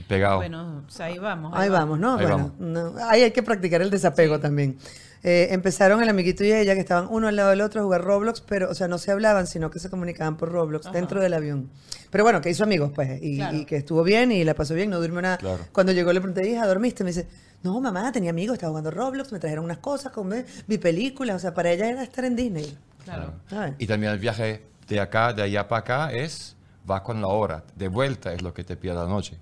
Pegado. 0.07 0.37
Bueno, 0.37 0.85
o 0.87 0.91
sea, 0.91 1.07
ahí 1.07 1.19
vamos. 1.19 1.53
Ahí 1.55 1.69
vamos, 1.69 1.99
¿no? 1.99 2.15
Ahí 2.17 2.27
bueno, 2.27 2.53
vamos. 2.59 2.95
no, 2.97 3.05
ahí 3.09 3.23
hay 3.23 3.31
que 3.33 3.43
practicar 3.43 3.83
el 3.83 3.91
desapego 3.91 4.39
también. 4.39 4.79
Eh, 5.25 5.49
empezaron 5.51 6.01
el 6.01 6.09
amiguito 6.09 6.45
y 6.45 6.53
ella, 6.53 6.75
que 6.75 6.81
estaban 6.81 7.09
uno 7.11 7.27
al 7.27 7.35
lado 7.35 7.51
del 7.51 7.61
otro 7.61 7.81
a 7.81 7.85
jugar 7.85 8.05
Roblox, 8.05 8.41
pero, 8.43 8.71
o 8.71 8.75
sea, 8.75 8.87
no 8.87 8.99
se 8.99 9.11
hablaban, 9.11 9.49
sino 9.49 9.69
que 9.69 9.81
se 9.81 9.91
comunicaban 9.91 10.37
por 10.37 10.53
Roblox 10.53 10.87
Ajá. 10.87 10.95
dentro 10.95 11.21
del 11.21 11.35
avión. 11.35 11.71
Pero 12.11 12.23
bueno, 12.23 12.41
que 12.41 12.51
hizo 12.51 12.63
amigos, 12.63 12.93
pues, 12.95 13.21
y, 13.21 13.37
Claro. 13.37 13.57
y 13.57 13.65
que 13.65 13.77
estuvo 13.77 14.05
bien 14.05 14.31
y 14.31 14.45
la 14.45 14.55
pasó 14.55 14.75
bien, 14.75 14.91
no 14.91 15.01
durmió 15.01 15.21
nada. 15.21 15.39
Claro. 15.39 15.59
Cuando 15.73 15.93
llegó 15.93 16.13
le 16.13 16.21
pregunté, 16.21 16.49
hija, 16.49 16.67
¿dormiste? 16.69 17.03
Me 17.03 17.11
dice, 17.11 17.27
no, 17.65 17.81
mamá, 17.81 18.13
tenía 18.13 18.31
amigos, 18.31 18.55
estaba 18.55 18.71
jugando 18.71 18.93
Roblox, 18.93 19.33
me 19.33 19.41
trajeron 19.41 19.65
unas 19.65 19.79
cosas, 19.79 20.13
comí, 20.13 20.37
vi 20.69 20.79
películas, 20.79 21.35
o 21.35 21.39
sea, 21.41 21.53
para 21.53 21.73
ella 21.73 21.89
era 21.89 22.05
estar 22.05 22.25
en 22.25 22.37
Disney. 22.37 22.79
Claro. 23.05 23.33
Y 23.79 23.87
también 23.89 24.13
el 24.13 24.19
viaje 24.21 24.63
de 24.87 25.01
acá, 25.01 25.33
de 25.33 25.43
allá 25.43 25.67
para 25.67 25.81
acá 25.81 26.13
es 26.13 26.57
vas 26.85 27.01
con 27.01 27.21
la 27.21 27.27
hora. 27.27 27.65
De 27.75 27.89
vuelta 27.89 28.33
es 28.33 28.43
lo 28.43 28.55
que 28.55 28.63
te 28.65 28.77
pierde 28.77 29.01
la 29.01 29.09
noche. 29.09 29.39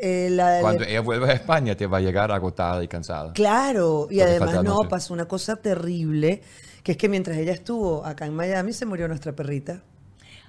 Eh, 0.00 0.28
la- 0.30 0.60
Cuando 0.60 0.84
le- 0.84 0.90
ella 0.90 1.00
vuelve 1.00 1.30
a 1.30 1.32
España, 1.32 1.76
te 1.76 1.86
va 1.86 1.98
a 1.98 2.00
llegar 2.00 2.30
agotada 2.32 2.82
y 2.84 2.88
cansada. 2.88 3.32
Claro, 3.32 4.08
y 4.10 4.18
Porque 4.18 4.22
además 4.22 4.62
no, 4.64 4.88
pasó 4.88 5.14
una 5.14 5.26
cosa 5.26 5.56
terrible, 5.56 6.42
que 6.82 6.92
es 6.92 6.98
que 6.98 7.08
mientras 7.08 7.36
ella 7.38 7.52
estuvo 7.52 8.04
acá 8.04 8.26
en 8.26 8.34
Miami 8.34 8.72
se 8.72 8.84
murió 8.86 9.08
nuestra 9.08 9.32
perrita. 9.34 9.82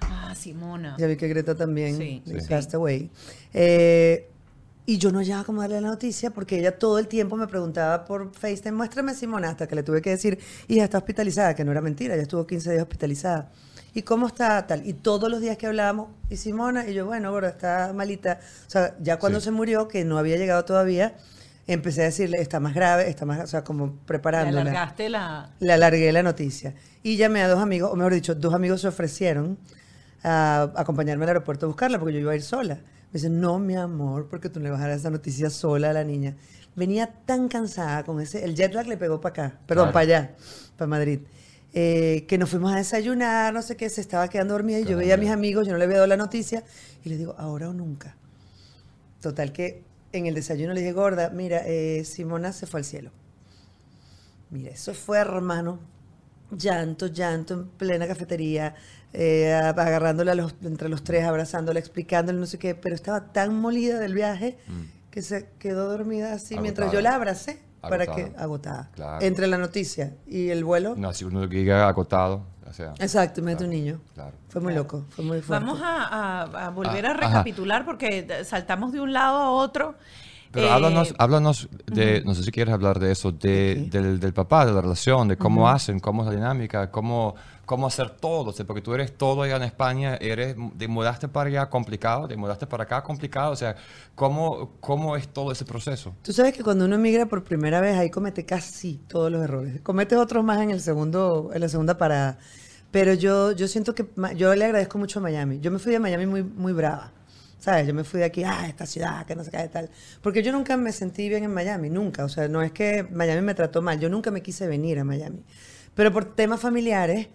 Ah, 0.00 0.34
Simona. 0.36 0.96
Ya 0.98 1.06
vi 1.06 1.16
que 1.16 1.28
Greta 1.28 1.54
también 1.54 1.96
Sí, 1.96 2.22
sí. 2.24 2.34
passed 2.48 2.74
away. 2.74 3.10
Eh, 3.52 4.28
y 4.86 4.96
yo 4.98 5.10
no 5.10 5.18
hallaba 5.18 5.44
cómo 5.44 5.60
darle 5.60 5.80
la 5.80 5.88
noticia 5.88 6.30
porque 6.30 6.58
ella 6.58 6.78
todo 6.78 6.98
el 6.98 7.08
tiempo 7.08 7.36
me 7.36 7.46
preguntaba 7.46 8.04
por 8.04 8.32
FaceTime, 8.34 8.72
muéstrame 8.76 9.12
a 9.12 9.14
Simona, 9.14 9.50
hasta 9.50 9.66
que 9.66 9.74
le 9.74 9.82
tuve 9.82 10.00
que 10.00 10.10
decir, 10.10 10.38
hija, 10.68 10.84
está 10.84 10.98
hospitalizada, 10.98 11.54
que 11.54 11.64
no 11.64 11.72
era 11.72 11.80
mentira, 11.82 12.14
ella 12.14 12.22
estuvo 12.22 12.46
15 12.46 12.70
días 12.70 12.82
hospitalizada. 12.82 13.50
¿Y 13.94 14.02
cómo 14.02 14.26
está 14.26 14.66
tal? 14.66 14.86
Y 14.86 14.92
todos 14.92 15.30
los 15.30 15.40
días 15.40 15.56
que 15.56 15.66
hablábamos, 15.66 16.08
¿y 16.30 16.36
Simona? 16.36 16.86
Y 16.88 16.94
yo, 16.94 17.06
bueno, 17.06 17.30
gorda, 17.32 17.48
está 17.48 17.92
malita. 17.94 18.38
O 18.66 18.70
sea, 18.70 18.94
ya 19.00 19.18
cuando 19.18 19.40
Sí. 19.40 19.44
se 19.46 19.50
murió, 19.50 19.88
que 19.88 20.04
no 20.04 20.18
había 20.18 20.36
llegado 20.36 20.64
todavía, 20.64 21.16
empecé 21.66 22.02
a 22.02 22.04
decirle, 22.04 22.40
está 22.40 22.60
más 22.60 22.74
grave, 22.74 23.08
está 23.08 23.24
más, 23.26 23.40
o 23.42 23.46
sea, 23.46 23.64
como 23.64 23.86
Le 23.86 23.92
preparándola. 24.06 24.60
alargaste 24.62 25.08
la... 25.08 25.50
Le 25.60 25.72
alargué 25.72 26.12
la 26.12 26.22
noticia. 26.22 26.74
Y 27.02 27.16
llamé 27.16 27.42
a 27.42 27.48
dos 27.48 27.60
amigos, 27.60 27.90
o 27.92 27.96
mejor 27.96 28.12
dicho, 28.14 28.34
dos 28.34 28.54
amigos 28.54 28.80
se 28.82 28.88
ofrecieron 28.88 29.58
a 30.22 30.70
acompañarme 30.76 31.24
al 31.24 31.28
aeropuerto 31.30 31.66
a 31.66 31.68
buscarla 31.68 31.98
porque 31.98 32.14
yo 32.14 32.20
iba 32.20 32.32
a 32.32 32.36
ir 32.36 32.42
sola. 32.42 32.74
Me 32.74 33.14
dicen, 33.14 33.40
no, 33.40 33.58
mi 33.58 33.74
amor, 33.76 34.28
porque 34.28 34.48
tú 34.50 34.60
no 34.60 34.64
le 34.64 34.70
vas 34.70 34.80
a 34.80 34.88
dar 34.88 34.96
esa 34.98 35.10
noticia 35.10 35.48
sola 35.50 35.90
a 35.90 35.92
la 35.92 36.04
niña. 36.04 36.36
Venía 36.76 37.06
tan 37.26 37.48
cansada 37.48 38.04
con 38.04 38.20
ese, 38.20 38.44
el 38.44 38.54
jet 38.54 38.72
lag 38.74 38.86
le 38.86 38.96
pegó 38.96 39.20
para 39.20 39.46
acá, 39.46 39.58
perdón, 39.66 39.86
Claro. 39.86 39.92
para 39.94 40.02
allá, 40.02 40.34
para 40.76 40.88
Madrid. 40.88 41.20
Eh, 41.74 42.24
que 42.28 42.38
nos 42.38 42.50
fuimos 42.50 42.72
a 42.72 42.76
desayunar, 42.76 43.52
no 43.52 43.62
sé 43.62 43.76
qué, 43.76 43.88
se 43.90 44.00
estaba 44.00 44.28
quedando 44.28 44.54
dormida 44.54 44.78
y 44.80 44.84
yo 44.84 44.96
veía 44.96 45.14
a 45.14 45.16
mis 45.18 45.30
amigos, 45.30 45.66
yo 45.66 45.72
no 45.72 45.78
le 45.78 45.84
había 45.84 45.96
dado 45.98 46.06
la 46.08 46.16
noticia 46.16 46.64
y 47.04 47.08
les 47.10 47.18
digo, 47.18 47.34
ahora 47.38 47.68
o 47.68 47.72
nunca. 47.74 48.16
Total 49.20 49.52
que 49.52 49.82
en 50.12 50.26
el 50.26 50.34
desayuno 50.34 50.72
le 50.72 50.80
dije, 50.80 50.92
gorda, 50.92 51.30
mira, 51.30 51.62
eh, 51.66 52.04
Simona 52.04 52.52
se 52.52 52.66
fue 52.66 52.80
al 52.80 52.84
cielo. 52.84 53.10
Mira, 54.50 54.70
eso 54.70 54.94
fue, 54.94 55.18
hermano, 55.18 55.78
llanto, 56.56 57.08
llanto 57.08 57.54
en 57.54 57.66
plena 57.68 58.06
cafetería, 58.06 58.74
eh, 59.12 59.52
agarrándola 59.52 60.34
los- 60.34 60.54
entre 60.62 60.88
los 60.88 61.04
tres, 61.04 61.24
abrazándola, 61.24 61.78
explicándole 61.78 62.38
no 62.38 62.46
sé 62.46 62.58
qué, 62.58 62.74
pero 62.74 62.94
estaba 62.94 63.32
tan 63.32 63.54
molida 63.60 63.98
del 63.98 64.14
viaje 64.14 64.56
que 65.10 65.20
se 65.22 65.48
quedó 65.58 65.90
dormida 65.90 66.32
así 66.32 66.54
mientras 66.62 66.88
yo 66.92 67.00
la 67.02 67.14
abracé 67.14 67.58
para 67.80 68.06
que 68.06 68.32
agotada. 68.36 68.90
Claro. 68.94 69.24
Entre 69.24 69.46
la 69.46 69.58
noticia 69.58 70.14
y 70.26 70.48
el 70.50 70.64
vuelo. 70.64 70.94
No, 70.96 71.12
si 71.12 71.24
uno 71.24 71.44
llega 71.46 71.88
agotado, 71.88 72.42
o 72.68 72.72
sea. 72.72 72.92
Exacto, 72.98 73.42
Claro, 73.42 73.64
un 73.64 73.70
niño. 73.70 74.00
claro. 74.14 74.32
Fue 74.48 74.60
muy 74.60 74.74
loco, 74.74 75.04
fue 75.10 75.24
muy 75.24 75.40
fuerte. 75.40 75.64
Vamos 75.64 75.80
a, 75.82 76.04
a- 76.42 76.66
a 76.66 76.70
volver 76.70 77.06
Ah, 77.06 77.10
a 77.10 77.12
ajá. 77.12 77.26
recapitular 77.28 77.84
porque 77.84 78.44
saltamos 78.44 78.92
de 78.92 79.00
un 79.00 79.12
lado 79.12 79.38
a 79.38 79.50
otro. 79.50 79.94
Pero 80.50 80.66
Eh, 80.66 80.70
háblanos, 80.70 81.14
háblanos 81.18 81.68
de, 81.86 82.22
no 82.24 82.34
sé 82.34 82.42
si 82.42 82.50
quieres 82.50 82.72
hablar 82.72 82.98
de 82.98 83.12
eso, 83.12 83.32
de, 83.32 83.86
del, 83.90 84.18
del 84.18 84.32
papá, 84.32 84.64
de 84.64 84.72
la 84.72 84.80
relación, 84.80 85.28
de 85.28 85.36
cómo 85.36 85.68
hacen, 85.68 86.00
cómo 86.00 86.22
es 86.22 86.28
la 86.28 86.34
dinámica, 86.34 86.90
cómo, 86.90 87.34
cómo 87.68 87.86
hacer 87.86 88.08
todo, 88.08 88.48
o 88.48 88.52
sea, 88.54 88.66
porque 88.66 88.80
tú 88.80 88.94
eres 88.94 89.12
todo 89.12 89.42
allá 89.42 89.56
en 89.56 89.62
España, 89.62 90.16
eres, 90.22 90.56
te 90.78 90.88
mudaste 90.88 91.28
para 91.28 91.50
allá 91.50 91.68
complicado, 91.68 92.26
te 92.26 92.34
mudaste 92.34 92.66
para 92.66 92.84
acá 92.84 93.02
complicado, 93.02 93.52
o 93.52 93.56
sea, 93.56 93.76
¿cómo, 94.14 94.72
cómo 94.80 95.16
es 95.16 95.28
todo 95.28 95.52
ese 95.52 95.66
proceso? 95.66 96.14
Tú 96.22 96.32
sabes 96.32 96.54
que 96.54 96.64
cuando 96.64 96.86
uno 96.86 96.94
emigra 96.94 97.26
por 97.26 97.44
primera 97.44 97.82
vez, 97.82 97.98
ahí 97.98 98.08
comete 98.08 98.46
casi 98.46 98.96
todos 99.06 99.30
los 99.30 99.44
errores. 99.44 99.82
Cometes 99.82 100.18
otros 100.18 100.42
más 100.42 100.62
en 100.62 100.70
el 100.70 100.80
segundo, 100.80 101.50
en 101.52 101.60
la 101.60 101.68
segunda 101.68 101.98
parada. 101.98 102.38
Pero 102.90 103.12
yo, 103.12 103.52
yo 103.52 103.68
siento 103.68 103.94
que 103.94 104.06
yo 104.34 104.54
le 104.54 104.64
agradezco 104.64 104.96
mucho 104.96 105.18
a 105.18 105.22
Miami. 105.22 105.60
Yo 105.60 105.70
me 105.70 105.78
fui 105.78 105.92
de 105.92 105.98
Miami 105.98 106.24
muy, 106.24 106.42
muy 106.42 106.72
brava. 106.72 107.12
¿Sabes? 107.58 107.86
Yo 107.86 107.92
me 107.92 108.02
fui 108.02 108.20
de 108.20 108.26
aquí, 108.26 108.44
ah, 108.44 108.66
esta 108.66 108.86
ciudad, 108.86 109.26
que 109.26 109.36
no 109.36 109.44
sé 109.44 109.50
qué 109.50 109.68
tal. 109.68 109.90
Porque 110.22 110.42
yo 110.42 110.52
nunca 110.52 110.78
me 110.78 110.92
sentí 110.92 111.28
bien 111.28 111.44
en 111.44 111.52
Miami, 111.52 111.90
nunca. 111.90 112.24
O 112.24 112.30
sea, 112.30 112.48
no 112.48 112.62
es 112.62 112.72
que 112.72 113.02
Miami 113.10 113.42
me 113.42 113.54
trató 113.54 113.82
mal. 113.82 114.00
Yo 114.00 114.08
nunca 114.08 114.30
me 114.30 114.40
quise 114.40 114.66
venir 114.66 114.98
a 114.98 115.04
Miami. 115.04 115.44
Pero 115.94 116.10
por 116.12 116.34
temas 116.34 116.60
familiares, 116.60 117.28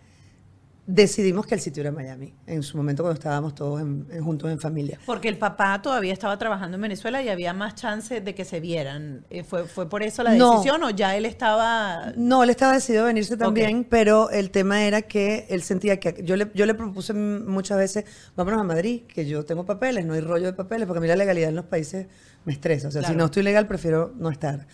decidimos 0.85 1.45
que 1.45 1.55
el 1.55 1.61
sitio 1.61 1.81
era 1.81 1.91
Miami. 1.93 2.33
En 2.45 2.61
su 2.61 2.75
momento 2.75 3.03
cuando 3.03 3.17
estábamos 3.17 3.55
todos 3.55 3.79
en- 3.81 4.05
en- 4.11 4.21
juntos 4.23 4.51
en 4.51 4.59
familia. 4.59 4.99
Porque 5.05 5.29
el 5.29 5.37
papá 5.37 5.81
todavía 5.81 6.11
estaba 6.11 6.37
trabajando 6.37 6.75
en 6.75 6.81
Venezuela 6.81 7.21
y 7.23 7.29
había 7.29 7.53
más 7.53 7.75
chance 7.75 8.19
de 8.19 8.35
que 8.35 8.43
se 8.43 8.59
vieran. 8.59 9.25
Eh, 9.29 9.43
¿Fue, 9.43 9.65
fue 9.65 9.87
por 9.87 10.03
eso 10.03 10.23
la 10.23 10.33
No. 10.33 10.51
decisión 10.51 10.83
o 10.83 10.89
ya 10.89 11.15
él 11.15 11.25
estaba...? 11.25 12.11
No, 12.17 12.43
él 12.43 12.49
estaba 12.49 12.73
decidido 12.73 13.03
a 13.03 13.07
venirse 13.07 13.37
también, 13.37 13.85
pero 13.89 14.29
el 14.29 14.51
tema 14.51 14.83
era 14.83 15.03
que 15.03 15.45
él 15.49 15.61
sentía 15.61 15.99
que 16.01 16.21
yo 16.23 16.35
le, 16.35 16.51
yo 16.53 16.65
le 16.65 16.73
propuse 16.73 17.13
muchas 17.13 17.77
veces, 17.77 18.03
vámonos 18.35 18.59
a 18.59 18.63
Madrid, 18.65 19.03
que 19.07 19.25
yo 19.25 19.45
tengo 19.45 19.65
papeles, 19.65 20.05
no 20.05 20.13
hay 20.15 20.19
rollo 20.21 20.47
de 20.47 20.53
papeles, 20.53 20.85
porque 20.85 20.97
a 20.97 21.01
mí 21.01 21.07
la 21.07 21.15
legalidad 21.15 21.47
en 21.49 21.55
los 21.55 21.65
países 21.65 22.07
me 22.43 22.51
estresa. 22.51 22.89
O 22.89 22.91
sea, 22.91 23.03
si 23.03 23.15
no 23.15 23.25
estoy 23.25 23.43
legal, 23.43 23.67
prefiero 23.67 24.13
no 24.17 24.29
estar. 24.29 24.67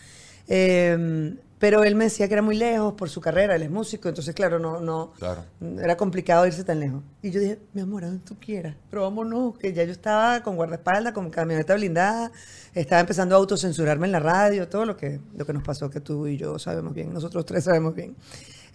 Eh, 0.48 1.36
pero 1.60 1.84
él 1.84 1.94
me 1.96 2.06
decía 2.06 2.28
que 2.28 2.34
era 2.34 2.42
muy 2.42 2.56
lejos 2.56 2.94
por 2.94 3.10
su 3.10 3.20
carrera, 3.22 3.56
él 3.56 3.64
es 3.64 3.70
músico, 3.70 4.08
entonces 4.10 4.34
claro, 4.34 4.58
no, 4.60 4.80
no, 4.80 5.12
Claro. 5.20 5.44
era 5.82 5.98
complicado 5.98 6.48
irse 6.48 6.64
tan 6.64 6.80
lejos. 6.80 7.04
Y 7.22 7.32
yo 7.32 7.40
dije, 7.42 7.60
mi 7.74 7.82
amor, 7.82 8.06
a 8.06 8.08
donde 8.08 8.24
tú 8.24 8.38
quieras, 8.40 8.76
pero 8.90 9.02
vámonos, 9.04 9.58
que 9.58 9.74
ya 9.74 9.84
yo 9.84 9.92
estaba 9.92 10.42
con 10.42 10.56
guardaespaldas, 10.56 11.14
con 11.14 11.30
camioneta 11.30 11.76
blindada, 11.76 12.32
estaba 12.74 13.02
empezando 13.02 13.36
a 13.36 13.38
autocensurarme 13.40 14.08
en 14.08 14.14
la 14.14 14.20
radio, 14.20 14.68
todo 14.70 14.86
lo 14.86 14.96
que, 14.96 15.20
lo 15.36 15.46
que 15.46 15.54
nos 15.54 15.64
pasó, 15.64 15.90
que 15.90 16.00
tú 16.00 16.28
y 16.28 16.38
yo 16.38 16.58
sabemos 16.60 16.94
bien, 16.94 17.14
nosotros 17.14 17.46
tres 17.46 17.66
sabemos 17.66 17.94
bien. 17.94 18.16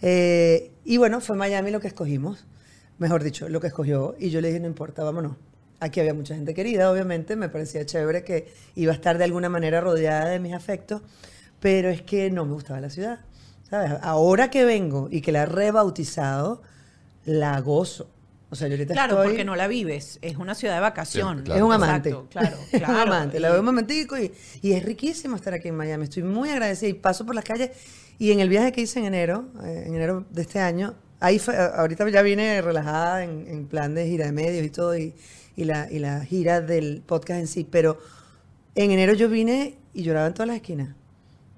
Eh, 0.01 0.71
y 0.83 0.97
bueno, 0.97 1.21
fue 1.21 1.35
Miami 1.35 1.71
lo 1.71 1.79
que 1.79 1.87
escogimos, 1.87 2.45
mejor 2.99 3.23
dicho, 3.23 3.49
lo 3.49 3.59
que 3.59 3.67
escogió, 3.67 4.15
y 4.19 4.29
yo 4.29 4.41
le 4.41 4.49
dije, 4.49 4.59
no 4.59 4.67
importa, 4.67 5.03
vámonos. 5.03 5.37
Aquí 5.79 5.99
había 5.99 6.13
mucha 6.13 6.35
gente 6.35 6.53
querida, 6.53 6.89
obviamente, 6.91 7.35
me 7.35 7.49
parecía 7.49 7.85
chévere 7.85 8.23
que 8.23 8.47
iba 8.75 8.91
a 8.91 8.95
estar 8.95 9.17
de 9.17 9.25
alguna 9.25 9.49
manera 9.49 9.81
rodeada 9.81 10.29
de 10.29 10.39
mis 10.39 10.53
afectos, 10.53 11.01
pero 11.65 11.89
es 11.89 12.03
que 12.03 12.29
no 12.29 12.45
me 12.45 12.53
gustaba 12.53 12.79
la 12.79 12.91
ciudad. 12.91 13.21
¿Sabes? 13.67 13.93
Ahora 14.03 14.51
que 14.51 14.65
vengo 14.65 15.07
y 15.09 15.21
que 15.21 15.31
la 15.31 15.41
he 15.41 15.45
rebautizado, 15.47 16.61
la 17.25 17.59
gozo. 17.59 18.07
O 18.51 18.55
sea, 18.55 18.67
yo 18.67 18.75
ahorita 18.75 18.93
Claro, 18.93 19.13
estoy... 19.15 19.27
porque 19.29 19.43
no 19.45 19.55
la 19.55 19.67
vives. 19.67 20.19
Es 20.21 20.37
una 20.37 20.53
ciudad 20.53 20.75
de 20.75 20.81
vacación. 20.81 21.39
Sí, 21.39 21.43
claro. 21.45 21.57
Es 21.59 21.65
un 21.65 21.73
amante. 21.73 22.09
Exacto, 22.09 22.29
claro, 22.29 22.55
es 22.71 22.73
un 22.73 22.79
claro. 22.81 23.01
amante. 23.01 23.39
La 23.41 23.49
veo 23.49 23.59
un 23.61 23.65
momentico 23.65 24.15
y, 24.15 24.31
y 24.61 24.73
es 24.73 24.85
riquísimo 24.85 25.35
estar 25.37 25.55
aquí 25.55 25.69
en 25.69 25.75
Miami. 25.75 26.03
Estoy 26.03 26.21
muy 26.21 26.49
agradecida 26.49 26.87
y 26.89 26.93
paso 26.93 27.25
por 27.25 27.33
las 27.33 27.43
calles. 27.43 27.71
Y 28.19 28.31
en 28.31 28.39
el 28.41 28.47
viaje 28.49 28.71
que 28.71 28.81
hice 28.81 28.99
en 28.99 29.05
enero, 29.05 29.45
eh, 29.63 29.85
en 29.87 29.95
enero 29.95 30.23
de 30.29 30.43
este 30.43 30.59
año, 30.59 30.93
ahí 31.19 31.39
fue- 31.39 31.57
ahorita 31.57 32.07
ya 32.11 32.21
vine 32.21 32.61
relajada 32.61 33.23
en, 33.23 33.47
en 33.47 33.65
plan 33.65 33.95
de 33.95 34.05
gira 34.07 34.25
de 34.27 34.31
medios 34.31 34.63
y 34.63 34.69
todo, 34.69 34.95
y, 34.95 35.15
y 35.55 35.63
la, 35.63 35.91
y 35.91 35.97
la 35.97 36.23
gira 36.23 36.61
del 36.61 37.01
podcast 37.03 37.39
en 37.39 37.47
sí. 37.47 37.67
Pero 37.69 37.97
en 38.75 38.91
enero 38.91 39.13
yo 39.15 39.27
vine 39.29 39.79
y 39.95 40.03
lloraba 40.03 40.27
en 40.27 40.33
todas 40.35 40.47
las 40.49 40.57
esquinas. 40.57 40.89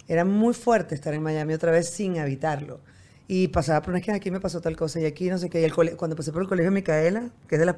Era 0.08 0.26
muy 0.26 0.54
fuerte 0.54 0.96
estar 0.96 1.14
en 1.14 1.22
Miami 1.22 1.54
otra 1.54 1.72
vez 1.72 1.90
sin 1.90 2.18
habitarlo. 2.20 2.80
Y 3.28 3.50
pasaba 3.50 3.82
por 3.82 3.90
una 3.90 4.00
esquina, 4.00 4.18
aquí 4.18 4.32
me 4.32 4.40
pasó 4.40 4.62
tal 4.62 4.78
cosa 4.78 5.02
y 5.02 5.06
aquí 5.06 5.30
no 5.30 5.38
sé 5.38 5.50
qué. 5.50 5.60
Y 5.62 5.66
el 5.66 5.74
cuando 5.74 6.16
pasé 6.16 6.32
por 6.32 6.42
el 6.42 6.48
colegio 6.48 6.72
Micaela, 6.72 7.30
que 7.48 7.56
es 7.56 7.60
de 7.60 7.66
las 7.66 7.76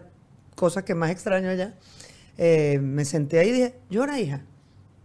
cosas 0.56 0.84
que 0.84 0.94
más 0.94 1.10
extraño 1.10 1.50
allá, 1.50 1.76
eh, 2.38 2.80
me 2.82 3.04
senté 3.04 3.40
ahí 3.40 3.50
y 3.50 3.52
dije, 3.54 3.76
llora 3.90 4.20
hija, 4.20 4.42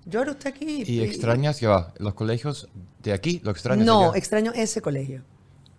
llora 0.04 0.32
usted 0.32 0.50
aquí. 0.50 0.84
¿Y 0.86 1.00
extrañas 1.02 1.58
que 1.58 1.66
va? 1.66 1.94
¿Los 1.98 2.14
colegios 2.14 2.68
de 3.02 3.12
aquí? 3.12 3.40
¿Lo 3.42 3.50
extrañas 3.52 3.86
No, 3.86 4.10
allá? 4.10 4.18
extraño 4.18 4.52
ese 4.54 4.82
colegio. 4.82 5.22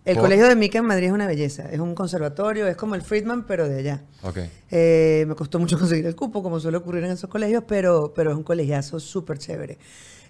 El 0.04 0.14
¿Por? 0.14 0.24
colegio 0.24 0.46
de 0.46 0.54
Mica 0.54 0.78
en 0.78 0.84
Madrid 0.84 1.06
es 1.08 1.12
una 1.12 1.26
belleza. 1.26 1.68
Es 1.70 1.80
un 1.80 1.94
conservatorio, 1.94 2.66
es 2.68 2.76
como 2.76 2.94
el 2.94 3.02
Friedman, 3.02 3.44
pero 3.44 3.68
de 3.68 3.78
allá. 3.80 4.02
Ok. 4.22 4.38
Eh, 4.70 5.24
me 5.26 5.34
costó 5.34 5.58
mucho 5.58 5.78
conseguir 5.80 6.06
el 6.06 6.14
cupo, 6.14 6.42
como 6.42 6.60
suele 6.60 6.76
ocurrir 6.76 7.04
en 7.04 7.10
esos 7.12 7.28
colegios, 7.30 7.64
pero, 7.66 8.12
pero 8.14 8.30
es 8.30 8.36
un 8.36 8.44
colegiazo 8.44 9.00
súper 9.00 9.38
chévere. 9.38 9.78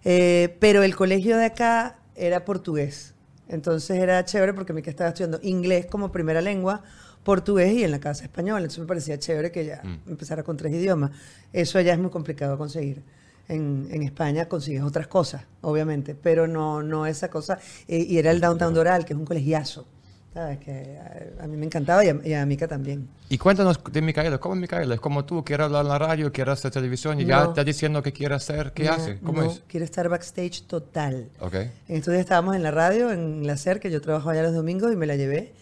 Eh, 0.05 0.57
pero 0.61 0.83
el 0.83 0.95
colegio 0.97 1.37
de 1.37 1.47
acá 1.47 1.99
era 2.15 2.45
portugués. 2.45 3.15
Entonces 3.49 3.99
era 3.99 4.25
chévere 4.25 4.55
porque 4.55 4.73
mi 4.73 4.83
que 4.83 4.91
estaba 4.91 5.09
estudiando 5.09 5.39
inglés 5.43 5.87
como 5.87 6.11
primera 6.11 6.41
lengua, 6.41 6.83
portugués 7.23 7.73
y 7.73 7.85
en 7.85 7.91
la 7.91 8.01
casa 8.01 8.25
español. 8.25 8.59
Entonces 8.59 8.81
me 8.81 8.87
parecía 8.87 9.19
chévere 9.19 9.51
que 9.53 9.65
ya 9.67 9.81
Mm. 9.85 10.11
empezara 10.11 10.43
con 10.43 10.57
tres 10.57 10.73
idiomas. 10.73 11.11
Eso 11.53 11.79
allá 11.79 11.93
es 11.93 11.99
muy 11.99 12.11
complicado 12.11 12.57
conseguir. 12.59 13.03
En, 13.49 13.87
en 13.93 14.03
España 14.03 14.49
consigues 14.49 14.83
otras 14.83 15.07
cosas, 15.07 15.45
obviamente, 15.61 16.17
pero 16.17 16.49
no, 16.49 16.83
no 16.83 17.07
esa 17.07 17.31
cosa. 17.31 17.61
Eh, 17.87 18.05
y 18.09 18.19
era 18.19 18.33
el 18.33 18.41
Downtown 18.41 18.75
Doral, 18.75 19.05
que 19.05 19.13
es 19.13 19.19
un 19.19 19.25
colegiazo. 19.25 19.87
¿Sabes? 20.37 20.59
Que 20.59 20.99
a, 21.41 21.45
a 21.45 21.47
mí 21.47 21.57
me 21.57 21.65
encantaba 21.65 22.05
y 22.05 22.11
a, 22.11 22.21
y 22.23 22.35
a 22.35 22.45
Mica 22.45 22.69
también. 22.69 23.09
Y 23.31 23.39
cuéntanos 23.39 23.81
de 23.91 24.03
Micaela, 24.03 24.37
¿cómo 24.37 24.55
es 24.55 24.61
Micaela? 24.61 24.95
¿Es 24.95 25.01
como 25.01 25.25
tú, 25.25 25.43
quiere 25.43 25.63
hablar 25.63 25.81
en 25.81 25.89
la 25.89 25.99
radio, 25.99 26.31
quiere 26.31 26.51
hacer 26.51 26.71
televisión 26.71 27.19
y 27.19 27.25
ya 27.25 27.43
No. 27.45 27.49
está 27.49 27.65
diciendo 27.65 28.03
qué 28.03 28.13
quiere 28.13 28.35
hacer? 28.35 28.73
¿Qué 28.75 28.85
No, 28.85 28.93
hace? 28.93 29.19
¿Cómo 29.21 29.41
no, 29.41 29.51
es? 29.51 29.63
Quiere 29.67 29.87
estar 29.87 30.07
backstage 30.11 30.67
total. 30.67 31.31
Ok. 31.41 31.55
En 31.55 31.71
estos 31.97 32.13
días 32.13 32.21
estábamos 32.21 32.55
en 32.55 32.63
la 32.63 32.71
radio, 32.71 33.11
en 33.13 33.47
la 33.47 33.57
SER, 33.57 33.81
que 33.81 33.91
yo 33.91 34.03
trabajo 34.03 34.29
allá 34.29 34.43
los 34.43 34.53
domingos, 34.55 34.93
y 34.93 34.97
me 34.97 35.07
la 35.07 35.17
llevé. 35.17 35.55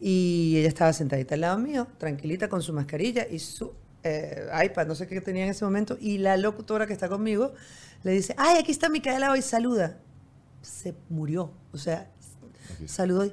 Y 0.00 0.56
ella 0.56 0.68
estaba 0.68 0.94
sentadita 0.94 1.34
al 1.34 1.42
lado 1.42 1.58
mío, 1.58 1.86
tranquilita, 1.98 2.48
con 2.48 2.62
su 2.62 2.72
mascarilla 2.72 3.26
y 3.30 3.38
su 3.38 3.74
eh, 4.02 4.48
iPad, 4.64 4.86
no 4.86 4.94
sé 4.94 5.06
qué 5.06 5.20
tenía 5.20 5.44
en 5.44 5.50
ese 5.50 5.62
momento. 5.66 5.98
Y 6.00 6.16
la 6.16 6.38
locutora 6.38 6.86
que 6.86 6.94
está 6.94 7.10
conmigo 7.10 7.52
le 8.02 8.12
dice, 8.12 8.34
ay, 8.38 8.56
aquí 8.60 8.72
está 8.72 8.88
Micaela 8.88 9.30
hoy, 9.30 9.42
saluda. 9.42 9.98
Se 10.62 10.94
murió. 11.10 11.50
O 11.72 11.76
sea, 11.76 12.08
saludó 12.86 13.26
y. 13.26 13.32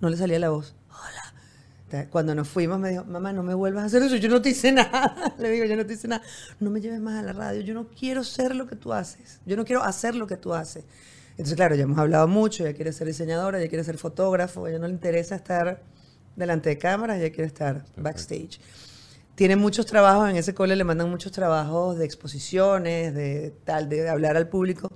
No 0.00 0.10
le 0.10 0.16
salía 0.16 0.38
la 0.38 0.50
voz. 0.50 0.74
Hola. 0.90 2.06
Cuando 2.10 2.34
nos 2.34 2.48
fuimos 2.48 2.78
me 2.78 2.90
dijo, 2.90 3.04
mamá, 3.04 3.32
no 3.32 3.42
me 3.42 3.54
vuelvas 3.54 3.84
a 3.84 3.86
hacer 3.86 4.02
eso, 4.02 4.16
yo 4.16 4.28
no 4.28 4.42
te 4.42 4.50
hice 4.50 4.72
nada. 4.72 5.34
Le 5.38 5.50
digo, 5.50 5.64
yo 5.64 5.76
no 5.76 5.86
te 5.86 5.94
hice 5.94 6.08
nada. 6.08 6.22
No 6.60 6.70
me 6.70 6.80
lleves 6.80 7.00
más 7.00 7.18
a 7.18 7.22
la 7.22 7.32
radio, 7.32 7.60
yo 7.62 7.74
no 7.74 7.88
quiero 7.88 8.24
ser 8.24 8.54
lo 8.54 8.66
que 8.66 8.76
tú 8.76 8.92
haces. 8.92 9.40
Yo 9.46 9.56
no 9.56 9.64
quiero 9.64 9.82
hacer 9.82 10.14
lo 10.14 10.26
que 10.26 10.36
tú 10.36 10.52
haces. 10.52 10.84
Entonces, 11.32 11.54
claro, 11.54 11.74
ya 11.74 11.82
hemos 11.82 11.98
hablado 11.98 12.26
mucho, 12.28 12.64
ella 12.64 12.74
quiere 12.74 12.92
ser 12.92 13.06
diseñadora, 13.06 13.58
ella 13.58 13.68
quiere 13.68 13.84
ser 13.84 13.98
fotógrafo, 13.98 14.66
ella 14.66 14.78
no 14.78 14.86
le 14.86 14.94
interesa 14.94 15.36
estar 15.36 15.82
delante 16.34 16.70
de 16.70 16.78
cámaras, 16.78 17.18
ella 17.18 17.30
quiere 17.30 17.46
estar 17.46 17.84
backstage. 17.96 18.58
Tiene 19.34 19.54
muchos 19.56 19.84
trabajos, 19.84 20.30
en 20.30 20.36
ese 20.36 20.54
cole 20.54 20.76
le 20.76 20.84
mandan 20.84 21.10
muchos 21.10 21.30
trabajos 21.30 21.98
de 21.98 22.06
exposiciones, 22.06 23.14
de 23.14 23.54
tal, 23.64 23.88
de 23.90 24.08
hablar 24.08 24.38
al 24.38 24.48
público. 24.48 24.90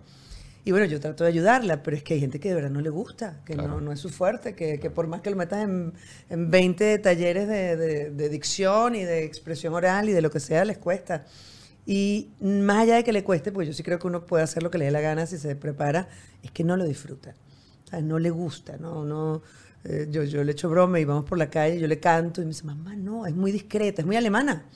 Y 0.65 0.73
bueno, 0.73 0.87
yo 0.87 1.01
trato 1.01 1.25
de 1.25 1.31
ayudarla, 1.31 1.83
pero 1.83 1.97
es 1.97 2.03
que 2.03 2.15
hay 2.15 2.21
gente 2.21 2.39
que 2.39 2.51
de 2.51 2.55
verdad 2.55 2.71
no 2.71 2.81
le 2.83 2.91
gusta, 2.91 3.41
que 3.47 3.55
Claro. 3.55 3.69
no, 3.77 3.81
no 3.81 3.93
es 3.93 4.01
su 4.01 4.11
fuerte, 4.11 4.55
que, 4.55 4.79
que 4.79 4.91
por 4.91 5.07
más 5.07 5.23
que 5.23 5.31
lo 5.31 5.37
metas 5.37 5.65
en, 5.65 5.95
en 6.29 6.51
20 6.51 6.99
talleres 6.99 7.49
de, 7.49 7.77
de- 7.77 8.11
de 8.11 8.29
dicción 8.29 8.95
y 8.95 9.05
de 9.05 9.25
expresión 9.25 9.73
oral 9.75 10.09
y 10.09 10.13
de 10.13 10.21
lo 10.21 10.31
que 10.31 10.39
sea, 10.41 10.65
les 10.67 10.77
cuesta. 10.79 11.25
Y 11.87 12.29
más 12.41 12.83
allá 12.83 12.97
de 12.97 13.05
que 13.05 13.13
le 13.13 13.25
cueste, 13.25 13.53
porque 13.53 13.69
yo 13.69 13.73
sí 13.73 13.83
creo 13.83 13.99
que 13.99 14.07
uno 14.07 14.27
puede 14.27 14.45
hacer 14.45 14.63
lo 14.63 14.71
que 14.71 14.77
le 14.79 14.85
dé 14.85 14.91
la 14.91 15.01
gana 15.01 15.27
si 15.27 15.39
se 15.39 15.57
prepara, 15.57 16.09
es 16.43 16.51
que 16.51 16.63
no 16.63 16.77
lo 16.77 16.85
disfruta. 16.85 17.35
O 17.87 17.89
sea, 17.89 18.01
no 18.03 18.19
le 18.19 18.31
gusta, 18.31 18.77
no, 18.77 19.05
no. 19.05 19.43
eh, 19.85 20.07
yo, 20.11 20.25
yo 20.25 20.45
le 20.45 20.53
echo 20.53 20.69
broma 20.69 21.01
y 21.01 21.07
vamos 21.07 21.25
por 21.25 21.39
la 21.39 21.49
calle, 21.49 21.81
yo 21.81 21.87
le 21.89 21.99
canto 21.99 22.43
y 22.43 22.45
me 22.45 22.51
dice, 22.51 22.65
mamá, 22.65 22.95
no, 22.97 23.27
es 23.27 23.35
muy 23.35 23.51
discreta, 23.51 24.03
es 24.03 24.07
muy 24.07 24.17
alemana. 24.17 24.67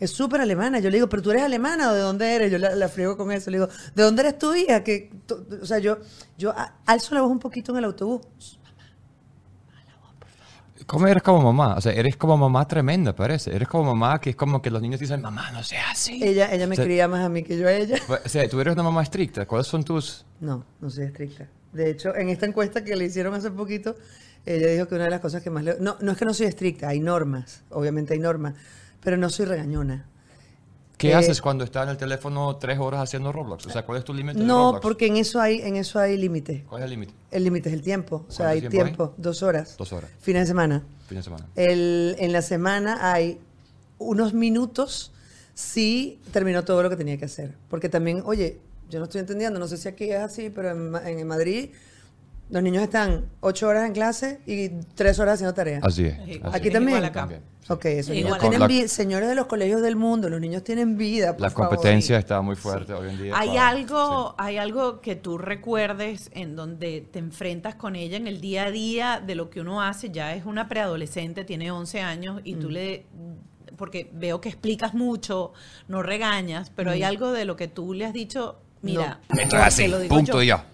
Es 0.00 0.10
súper 0.10 0.40
alemana. 0.40 0.80
Yo 0.80 0.88
le 0.90 0.96
digo, 0.96 1.08
¿pero 1.08 1.22
tú 1.22 1.30
eres 1.30 1.42
alemana 1.42 1.90
o 1.90 1.94
de 1.94 2.00
dónde 2.00 2.34
eres? 2.34 2.50
Yo 2.50 2.58
la, 2.58 2.74
la 2.74 2.88
friego 2.88 3.16
con 3.16 3.30
eso. 3.30 3.50
Le 3.50 3.58
digo, 3.58 3.68
¿de 3.94 4.02
dónde 4.02 4.22
eres 4.22 4.38
tu 4.38 4.54
hija? 4.54 4.82
Que, 4.82 5.10
to- 5.26 5.46
o 5.62 5.66
sea, 5.66 5.78
yo, 5.78 5.98
yo 6.38 6.54
alzo 6.86 7.14
la 7.14 7.20
voz 7.20 7.30
un 7.30 7.38
poquito 7.38 7.72
en 7.72 7.78
el 7.78 7.84
autobús. 7.84 8.22
¿Cómo 10.86 11.06
eres 11.06 11.22
como 11.22 11.40
mamá? 11.42 11.76
O 11.76 11.80
sea, 11.80 11.92
eres 11.92 12.16
como 12.16 12.36
mamá 12.36 12.66
tremenda, 12.66 13.14
parece. 13.14 13.54
Eres 13.54 13.68
como 13.68 13.94
mamá 13.94 14.20
que 14.20 14.30
es 14.30 14.36
como 14.36 14.60
que 14.60 14.70
los 14.70 14.82
niños 14.82 14.98
dicen, 14.98 15.20
mamá, 15.20 15.50
no 15.52 15.62
seas 15.62 15.84
así. 15.92 16.20
Ella, 16.24 16.52
ella 16.52 16.66
me 16.66 16.72
O 16.72 16.76
sea, 16.76 16.84
cría 16.84 17.06
más 17.06 17.24
a 17.24 17.28
mí 17.28 17.42
que 17.44 17.56
yo 17.56 17.68
a 17.68 17.72
ella. 17.72 17.96
O 18.08 18.28
sea, 18.28 18.48
tú 18.48 18.60
eres 18.60 18.72
una 18.74 18.82
mamá 18.82 19.02
estricta. 19.02 19.46
¿Cuáles 19.46 19.66
son 19.68 19.84
tus...? 19.84 20.24
No, 20.40 20.64
no 20.80 20.90
soy 20.90 21.04
estricta. 21.04 21.46
De 21.72 21.90
hecho, 21.90 22.16
en 22.16 22.30
esta 22.30 22.46
encuesta 22.46 22.82
que 22.82 22.96
le 22.96 23.04
hicieron 23.04 23.34
hace 23.34 23.50
poquito, 23.52 23.94
ella 24.44 24.66
dijo 24.68 24.88
que 24.88 24.96
una 24.96 25.04
de 25.04 25.10
las 25.10 25.20
cosas 25.20 25.42
que 25.42 25.50
más 25.50 25.62
le... 25.62 25.76
No, 25.78 25.96
no 26.00 26.10
es 26.12 26.18
que 26.18 26.24
no 26.24 26.34
soy 26.34 26.46
estricta, 26.46 26.88
hay 26.88 26.98
normas, 26.98 27.62
obviamente 27.70 28.14
hay 28.14 28.18
normas, 28.18 28.54
pero 29.02 29.16
no 29.16 29.28
soy 29.30 29.46
regañona. 29.46 30.06
¿Qué 30.98 31.10
Eh, 31.10 31.14
haces 31.14 31.40
cuando 31.40 31.64
estás 31.64 31.84
en 31.84 31.88
el 31.90 31.96
teléfono 31.96 32.56
tres 32.56 32.78
horas 32.78 33.00
haciendo 33.02 33.32
Roblox? 33.32 33.66
O 33.66 33.70
sea, 33.70 33.86
¿cuál 33.86 33.98
es 33.98 34.04
tu 34.04 34.12
límite 34.12 34.38
de 34.38 34.44
No, 34.44 34.66
Roblox? 34.66 34.82
porque 34.82 35.06
en 35.06 35.16
eso 35.16 35.40
hay, 35.40 35.62
en 35.62 35.76
eso 35.76 35.98
hay 35.98 36.18
límite. 36.18 36.64
¿Cuál 36.68 36.82
es 36.82 36.84
el 36.84 36.90
límite? 36.90 37.14
El 37.30 37.44
límite 37.44 37.68
es 37.70 37.74
el 37.74 37.80
tiempo. 37.82 38.26
O 38.28 38.30
sea, 38.30 38.46
¿Cuánto 38.48 38.64
hay 38.66 38.70
tiempo 38.70 39.04
hay? 39.04 39.22
dos 39.22 39.42
horas. 39.42 39.76
Dos 39.78 39.92
horas. 39.94 40.10
Fines 40.20 40.42
de 40.42 40.46
semana. 40.48 40.82
Fin 41.08 41.16
de 41.16 41.22
semana. 41.22 41.46
El, 41.56 42.16
en 42.18 42.32
la 42.32 42.42
semana 42.42 43.12
hay 43.12 43.38
unos 43.98 44.34
minutos 44.34 45.12
si 45.54 46.20
terminó 46.32 46.64
todo 46.64 46.82
lo 46.82 46.90
que 46.90 46.96
tenía 46.96 47.16
que 47.16 47.24
hacer. 47.24 47.54
Porque 47.70 47.88
también, 47.88 48.22
oye, 48.26 48.58
yo 48.90 48.98
no 48.98 49.06
estoy 49.06 49.20
entendiendo, 49.20 49.58
no 49.58 49.68
sé 49.68 49.78
si 49.78 49.88
aquí 49.88 50.10
es 50.10 50.20
así, 50.20 50.50
pero 50.50 50.70
en, 50.70 50.94
en 51.18 51.26
Madrid 51.26 51.70
los 52.50 52.62
niños 52.62 52.82
están 52.82 53.26
ocho 53.40 53.68
horas 53.68 53.86
en 53.86 53.92
clase 53.92 54.40
y 54.46 54.68
tres 54.94 55.18
horas 55.18 55.34
haciendo 55.34 55.54
tareas. 55.54 55.82
Así 55.84 56.04
es. 56.06 56.18
Aquí 56.18 56.40
así 56.42 56.56
Aquí 56.56 56.68
es. 56.68 56.72
también. 56.74 56.98
Igual. 56.98 57.12
También, 57.12 57.40
sí. 57.60 57.72
Ok, 57.72 57.84
La- 58.58 58.66
vida. 58.66 58.88
Señores 58.88 59.28
de 59.28 59.34
los 59.36 59.46
colegios 59.46 59.80
del 59.82 59.94
mundo, 59.94 60.28
los 60.28 60.40
niños 60.40 60.64
tienen 60.64 60.96
vida. 60.96 61.32
por 61.34 61.42
La 61.42 61.50
favor. 61.50 61.68
competencia 61.68 62.18
está 62.18 62.40
muy 62.40 62.56
fuerte 62.56 62.92
hoy 62.92 63.10
en 63.10 63.22
día. 63.22 63.32
Hay 63.38 63.48
para- 63.50 63.68
algo, 63.68 64.28
sí. 64.30 64.34
hay 64.38 64.56
algo 64.56 65.00
que 65.00 65.14
tú 65.16 65.38
recuerdes 65.38 66.30
en 66.34 66.56
donde 66.56 67.02
te 67.10 67.20
enfrentas 67.20 67.76
con 67.76 67.94
ella 67.94 68.16
en 68.16 68.26
el 68.26 68.40
día 68.40 68.64
a 68.64 68.70
día 68.72 69.22
de 69.24 69.34
lo 69.36 69.50
que 69.50 69.60
uno 69.60 69.80
hace. 69.82 70.10
Ya 70.10 70.34
es 70.34 70.44
una 70.46 70.68
preadolescente, 70.68 71.44
tiene 71.44 71.70
11 71.70 72.00
años 72.00 72.40
y 72.44 72.56
Mm. 72.56 72.58
tú 72.60 72.70
le, 72.70 73.06
porque 73.76 74.10
veo 74.12 74.40
que 74.40 74.48
explicas 74.48 74.92
mucho, 74.94 75.52
no 75.86 76.02
regañas, 76.02 76.70
pero 76.74 76.90
Mm. 76.90 76.94
hay 76.94 77.02
algo 77.04 77.30
de 77.32 77.44
lo 77.44 77.54
que 77.54 77.68
tú 77.68 77.94
le 77.94 78.04
has 78.06 78.12
dicho, 78.12 78.58
mira, 78.82 79.20
Esto 79.38 79.56
es 79.58 79.62
así, 79.62 79.86
lo 79.86 80.00
digo 80.00 80.12
punto 80.14 80.32
yo, 80.38 80.42
y 80.42 80.46
ya. 80.48 80.64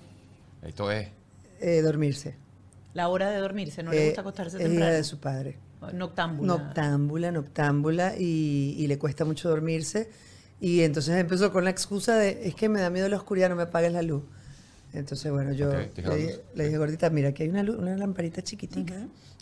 Esto 0.63 0.91
es... 0.91 1.09
Eh, 1.61 1.81
dormirse. 1.83 2.37
La 2.95 3.09
hora 3.09 3.31
de 3.31 3.39
dormirse, 3.39 3.83
no 3.83 3.91
le 3.91 4.03
Eh, 4.03 4.07
gusta 4.07 4.21
acostarse 4.23 4.57
es 4.57 4.63
hija 4.63 4.71
temprano. 4.71 4.95
de 4.95 5.05
su 5.05 5.19
padre. 5.19 5.59
Noctámbula. 5.93 6.47
Noctámbula, 6.57 7.31
noctámbula, 7.33 8.15
y, 8.19 8.75
y 8.79 8.87
le 8.87 8.99
cuesta 8.99 9.25
mucho 9.25 9.49
dormirse. 9.49 10.11
Y 10.61 10.81
entonces 10.81 11.15
empezó 11.17 11.53
con 11.53 11.65
la 11.65 11.71
excusa 11.71 12.17
de, 12.17 12.49
es 12.49 12.55
que 12.55 12.69
me 12.69 12.81
da 12.81 12.89
miedo 12.91 13.09
la 13.09 13.17
oscuridad, 13.17 13.51
no 13.51 13.57
me 13.57 13.65
apagues 13.65 13.93
la 13.93 14.03
luz. 14.03 14.23
Entonces, 14.95 15.31
bueno, 15.31 15.53
yo 15.53 15.71
dije, 15.71 16.41
le 16.55 16.65
dije, 16.65 16.79
gordita, 16.79 17.11
mira, 17.11 17.29
aquí 17.29 17.43
hay 17.43 17.51
una, 17.51 17.63
luz, 17.63 17.77
una 17.77 17.95
lamparita 17.97 18.41
chiquitica. 18.43 18.95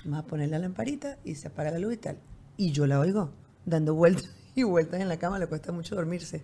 Vamos 0.04 0.24
a 0.24 0.26
poner 0.26 0.48
la 0.50 0.58
lamparita 0.58 1.18
y 1.24 1.36
se 1.36 1.46
apaga 1.48 1.70
la 1.70 1.78
luz 1.78 1.94
y 1.94 1.96
tal. 1.98 2.16
Y 2.56 2.72
yo 2.72 2.86
la 2.88 2.98
oigo 2.98 3.30
dando 3.64 3.94
vueltas 3.94 4.28
y 4.54 4.62
vueltas 4.62 5.00
en 5.00 5.08
la 5.08 5.16
cama, 5.18 5.38
le 5.38 5.46
cuesta 5.46 5.72
mucho 5.72 5.94
dormirse. 5.96 6.42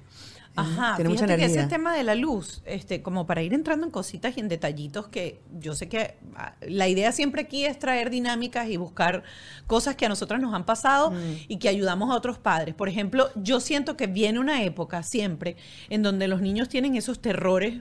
Ajá, 0.57 0.97
Tiene 0.97 1.11
mucha 1.11 1.27
fíjate 1.27 1.39
que 1.39 1.45
energía. 1.45 1.61
ese 1.63 1.71
tema 1.71 1.95
de 1.95 2.03
la 2.03 2.17
luz, 2.17 2.61
este, 2.65 3.03
como 3.03 3.25
para 3.25 3.41
ir 3.41 3.55
entrando 3.55 3.87
en 3.87 3.93
cositas 3.93 4.37
y 4.37 4.41
en 4.41 4.49
detallitos 4.49 5.07
que 5.07 5.41
yo 5.61 5.77
sé 5.77 5.89
que 5.89 6.17
ah, 6.35 6.55
la 6.63 6.89
idea 6.89 7.13
siempre 7.13 7.43
aquí 7.43 7.65
es 7.65 7.79
traer 7.79 8.11
dinámicas 8.11 8.69
y 8.69 8.77
buscar 8.77 9.23
cosas 9.69 9.95
que 9.95 10.07
a 10.07 10.09
nosotras 10.09 10.41
nos 10.41 10.53
han 10.53 10.67
pasado 10.67 11.13
Mm. 11.13 11.35
y 11.47 11.59
que 11.59 11.69
ayudamos 11.69 12.11
a 12.11 12.17
otros 12.17 12.39
padres. 12.39 12.75
Por 12.75 12.89
ejemplo, 12.89 13.29
yo 13.37 13.61
siento 13.61 13.97
que 13.97 14.09
viene 14.09 14.41
una 14.41 14.65
época 14.65 15.05
siempre 15.05 15.57
en 15.89 16.03
donde 16.03 16.27
los 16.27 16.41
niños 16.41 16.69
tienen 16.69 16.97
esos 16.97 17.21
terrores 17.21 17.75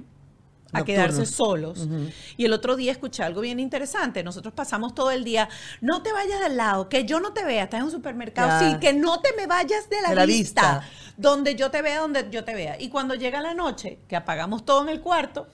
a 0.71 0.79
Nocturnos. 0.79 0.85
quedarse 0.85 1.25
solos. 1.25 1.87
Y 2.37 2.45
el 2.45 2.53
otro 2.53 2.75
día 2.75 2.91
escuché 2.91 3.23
algo 3.23 3.41
bien 3.41 3.59
interesante. 3.59 4.23
Nosotros 4.23 4.53
pasamos 4.53 4.93
todo 4.93 5.11
el 5.11 5.23
día, 5.23 5.49
no 5.81 6.01
te 6.03 6.11
vayas 6.11 6.39
del 6.41 6.57
lado, 6.57 6.89
que 6.89 7.05
yo 7.05 7.19
no 7.19 7.33
te 7.33 7.43
vea, 7.43 7.63
estás 7.63 7.79
en 7.79 7.85
un 7.85 7.91
supermercado, 7.91 8.47
Ya. 8.49 8.71
sí, 8.73 8.79
que 8.79 8.93
no 8.93 9.19
te 9.21 9.33
me 9.35 9.47
vayas 9.47 9.89
de 9.89 10.01
la, 10.01 10.09
De 10.09 10.15
la 10.15 10.25
vista, 10.25 10.79
vista. 10.79 10.89
donde 11.17 11.55
yo 11.55 11.71
te 11.71 11.81
vea, 11.81 11.99
donde 12.01 12.27
yo 12.31 12.43
te 12.43 12.53
vea. 12.53 12.79
Y 12.79 12.89
cuando 12.89 13.15
llega 13.15 13.41
la 13.41 13.53
noche, 13.53 13.99
que 14.07 14.15
apagamos 14.15 14.63
todo 14.65 14.83
en 14.83 14.89
el 14.89 15.01
cuarto, 15.01 15.47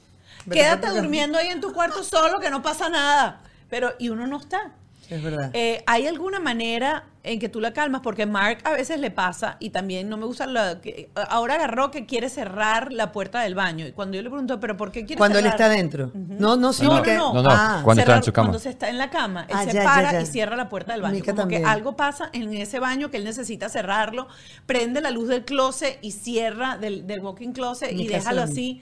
quédate 0.51 0.89
durmiendo 0.89 1.37
ahí 1.37 1.47
en 1.47 1.61
tu 1.61 1.71
cuarto 1.73 2.03
solo, 2.03 2.39
que 2.39 2.49
no 2.49 2.61
pasa 2.61 2.89
nada. 2.89 3.41
Pero, 3.69 3.93
y 3.97 4.09
uno 4.09 4.27
no 4.27 4.37
está. 4.37 4.73
Es 5.09 5.21
verdad. 5.23 5.51
Eh, 5.53 5.83
¿Hay 5.85 6.07
alguna 6.07 6.39
manera 6.39 7.05
en 7.23 7.39
que 7.39 7.49
tú 7.49 7.59
la 7.59 7.73
calmas? 7.73 8.01
Porque 8.01 8.25
Mark 8.25 8.59
a 8.63 8.71
veces 8.71 8.99
le 8.99 9.11
pasa 9.11 9.57
y 9.59 9.69
también 9.71 10.09
no 10.09 10.17
me 10.17 10.25
gusta 10.25 10.45
la, 10.47 10.81
que 10.81 11.09
ahora 11.29 11.55
agarró 11.55 11.91
que 11.91 12.05
quiere 12.05 12.29
cerrar 12.29 12.91
la 12.91 13.11
puerta 13.11 13.41
del 13.41 13.53
baño. 13.55 13.85
Y 13.87 13.91
cuando 13.91 14.15
yo 14.15 14.23
le 14.23 14.29
pregunto, 14.29 14.59
¿pero 14.59 14.77
por 14.77 14.91
qué 14.91 15.05
quiere 15.05 15.17
Cuando 15.17 15.37
él 15.39 15.45
cerrar? 15.45 15.61
está 15.61 15.69
dentro. 15.75 16.11
No, 16.13 16.55
no, 16.55 16.73
sí, 16.73 16.83
No, 16.83 16.89
no, 16.89 16.95
porque- 16.97 17.15
no, 17.15 17.33
no, 17.33 17.49
Ah, 17.49 17.81
cuando 17.83 18.01
está 18.01 18.17
en 18.17 18.23
su 18.23 18.33
cama. 18.33 18.47
Cuando 18.47 18.59
se 18.59 18.69
está 18.69 18.89
en 18.89 18.97
la 18.97 19.09
cama, 19.09 19.41
él 19.49 19.55
Ah, 19.57 19.63
se 19.65 19.73
ya, 19.73 19.83
para 19.83 20.11
ya. 20.11 20.21
y 20.21 20.25
cierra 20.25 20.55
la 20.55 20.69
puerta 20.69 20.93
del 20.93 21.01
baño. 21.01 21.13
Mica 21.15 21.31
Como 21.31 21.41
también. 21.43 21.63
que 21.63 21.67
algo 21.69 21.95
pasa 21.95 22.29
en 22.33 22.53
ese 22.53 22.79
baño 22.79 23.09
que 23.11 23.17
él 23.17 23.23
necesita 23.25 23.69
cerrarlo, 23.69 24.27
prende 24.65 25.01
la 25.01 25.11
luz 25.11 25.27
del 25.27 25.45
closet 25.45 25.99
y 26.01 26.11
cierra 26.11 26.77
del, 26.77 27.05
del 27.07 27.19
walking 27.21 27.51
closet 27.53 27.91
y 27.91 27.95
Mica 27.95 28.17
hace 28.17 28.29
déjalo 28.29 28.45
lo 28.45 28.51
así. 28.51 28.81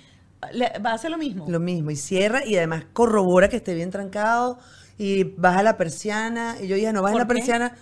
¿Va 0.86 0.92
a 0.92 0.94
hacer 0.94 1.12
lo 1.12 1.18
mismo? 1.18 1.46
Lo 1.48 1.60
mismo, 1.60 1.92
y 1.92 1.96
cierra 1.96 2.46
y 2.46 2.56
además 2.58 2.86
corrobora 2.94 3.50
que 3.50 3.58
esté 3.58 3.74
bien 3.74 3.90
trancado 3.92 4.60
y 4.98 5.24
baja 5.24 5.64
la 5.64 5.78
persiana. 5.78 6.56
Y 6.62 6.68
yo 6.68 6.76
dije, 6.76 6.92
no 6.94 7.02
bajes 7.02 7.18
la 7.20 7.28
persiana. 7.28 7.76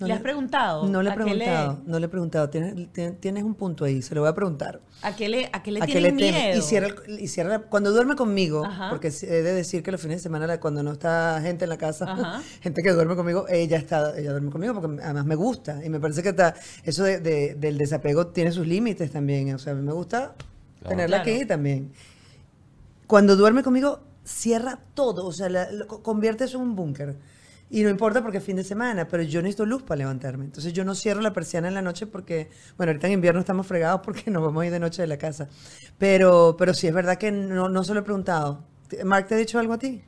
No 0.00 0.08
¿Le 0.08 0.14
has 0.14 0.20
preguntado? 0.20 0.88
No 0.88 1.00
le 1.00 1.10
he 1.10 1.12
¿A 1.12 1.16
qué 1.16 1.22
le- 1.22 1.44
preguntado, 1.44 1.78
no 1.86 1.98
le 2.00 2.06
he 2.06 2.08
preguntado. 2.08 2.50
Tienes, 2.50 2.74
tien- 2.92 3.16
tienes 3.20 3.44
un 3.44 3.54
punto 3.54 3.84
ahí, 3.84 4.02
se 4.02 4.16
lo 4.16 4.22
voy 4.22 4.30
a 4.30 4.34
preguntar. 4.34 4.80
¿A 5.02 5.14
qué 5.14 5.28
le, 5.28 5.48
a 5.52 5.62
qué 5.62 5.70
le 5.70 5.80
¿A 5.80 5.86
tiene 5.86 6.08
teme? 6.08 6.32
miedo? 6.32 6.58
Y 6.58 6.62
cierra, 6.62 6.88
y 7.06 7.28
cierra 7.28 7.60
cuando 7.60 7.92
duerme 7.92 8.16
conmigo, 8.16 8.64
Ajá. 8.64 8.90
porque 8.90 9.08
he 9.22 9.26
de 9.42 9.54
decir 9.54 9.84
que 9.84 9.92
los 9.92 10.00
fines 10.00 10.16
de 10.16 10.22
semana, 10.24 10.58
cuando 10.58 10.82
no 10.82 10.90
está 10.90 11.38
gente 11.40 11.66
en 11.66 11.68
la 11.68 11.78
casa, 11.78 12.06
Ajá. 12.10 12.42
gente 12.62 12.82
que 12.82 12.90
duerme 12.90 13.14
conmigo, 13.14 13.46
ella 13.48 13.76
está, 13.76 14.18
ella 14.18 14.32
duerme 14.32 14.50
conmigo 14.50 14.74
porque 14.80 15.00
además 15.04 15.24
me 15.24 15.36
gusta. 15.36 15.84
Y 15.84 15.88
me 15.88 16.00
parece 16.00 16.20
que 16.24 16.30
está, 16.30 16.56
eso 16.82 17.04
de- 17.04 17.20
de- 17.20 17.54
del 17.54 17.78
desapego 17.78 18.26
tiene 18.26 18.50
sus 18.50 18.66
límites 18.66 19.12
también. 19.12 19.54
O 19.54 19.58
sea, 19.60 19.72
a 19.72 19.76
mí 19.76 19.82
me 19.82 19.92
gusta 19.92 20.34
Claro. 20.82 20.96
tenerla 20.96 21.22
Claro. 21.22 21.36
aquí 21.38 21.46
también. 21.46 21.92
Cuando 23.06 23.36
duerme 23.36 23.62
conmigo, 23.62 24.00
cierra 24.24 24.78
todo, 24.94 25.26
o 25.26 25.32
sea, 25.32 25.48
la- 25.48 25.70
lo 25.70 25.86
co- 25.86 26.02
convierte 26.02 26.44
eso 26.44 26.58
en 26.58 26.64
un 26.64 26.76
búnker. 26.76 27.16
Y 27.70 27.82
no 27.84 27.88
importa 27.88 28.22
porque 28.22 28.38
es 28.38 28.44
fin 28.44 28.56
de 28.56 28.64
semana, 28.64 29.08
pero 29.08 29.22
yo 29.22 29.40
necesito 29.40 29.64
luz 29.64 29.82
para 29.82 29.98
levantarme. 30.00 30.44
Entonces 30.44 30.72
yo 30.74 30.84
no 30.84 30.94
cierro 30.94 31.22
la 31.22 31.32
persiana 31.32 31.68
en 31.68 31.74
la 31.74 31.82
noche 31.82 32.06
porque, 32.06 32.50
bueno, 32.76 32.90
ahorita 32.90 33.06
en 33.06 33.14
invierno 33.14 33.40
estamos 33.40 33.66
fregados 33.66 34.02
porque 34.04 34.24
nos 34.30 34.42
vamos 34.42 34.62
a 34.62 34.66
ir 34.66 34.72
de 34.72 34.78
noche 34.80 35.00
de 35.02 35.08
la 35.08 35.16
casa. 35.18 35.48
Pero, 35.98 36.54
pero 36.58 36.74
sí 36.74 36.86
es 36.86 36.94
verdad 36.94 37.16
que 37.18 37.32
no, 37.32 37.68
no 37.68 37.84
se 37.84 37.94
lo 37.94 38.00
he 38.00 38.02
preguntado. 38.02 38.64
¿Mark 39.04 39.26
te 39.26 39.34
ha 39.34 39.38
dicho 39.38 39.58
algo 39.58 39.72
a 39.72 39.78
ti? 39.78 40.02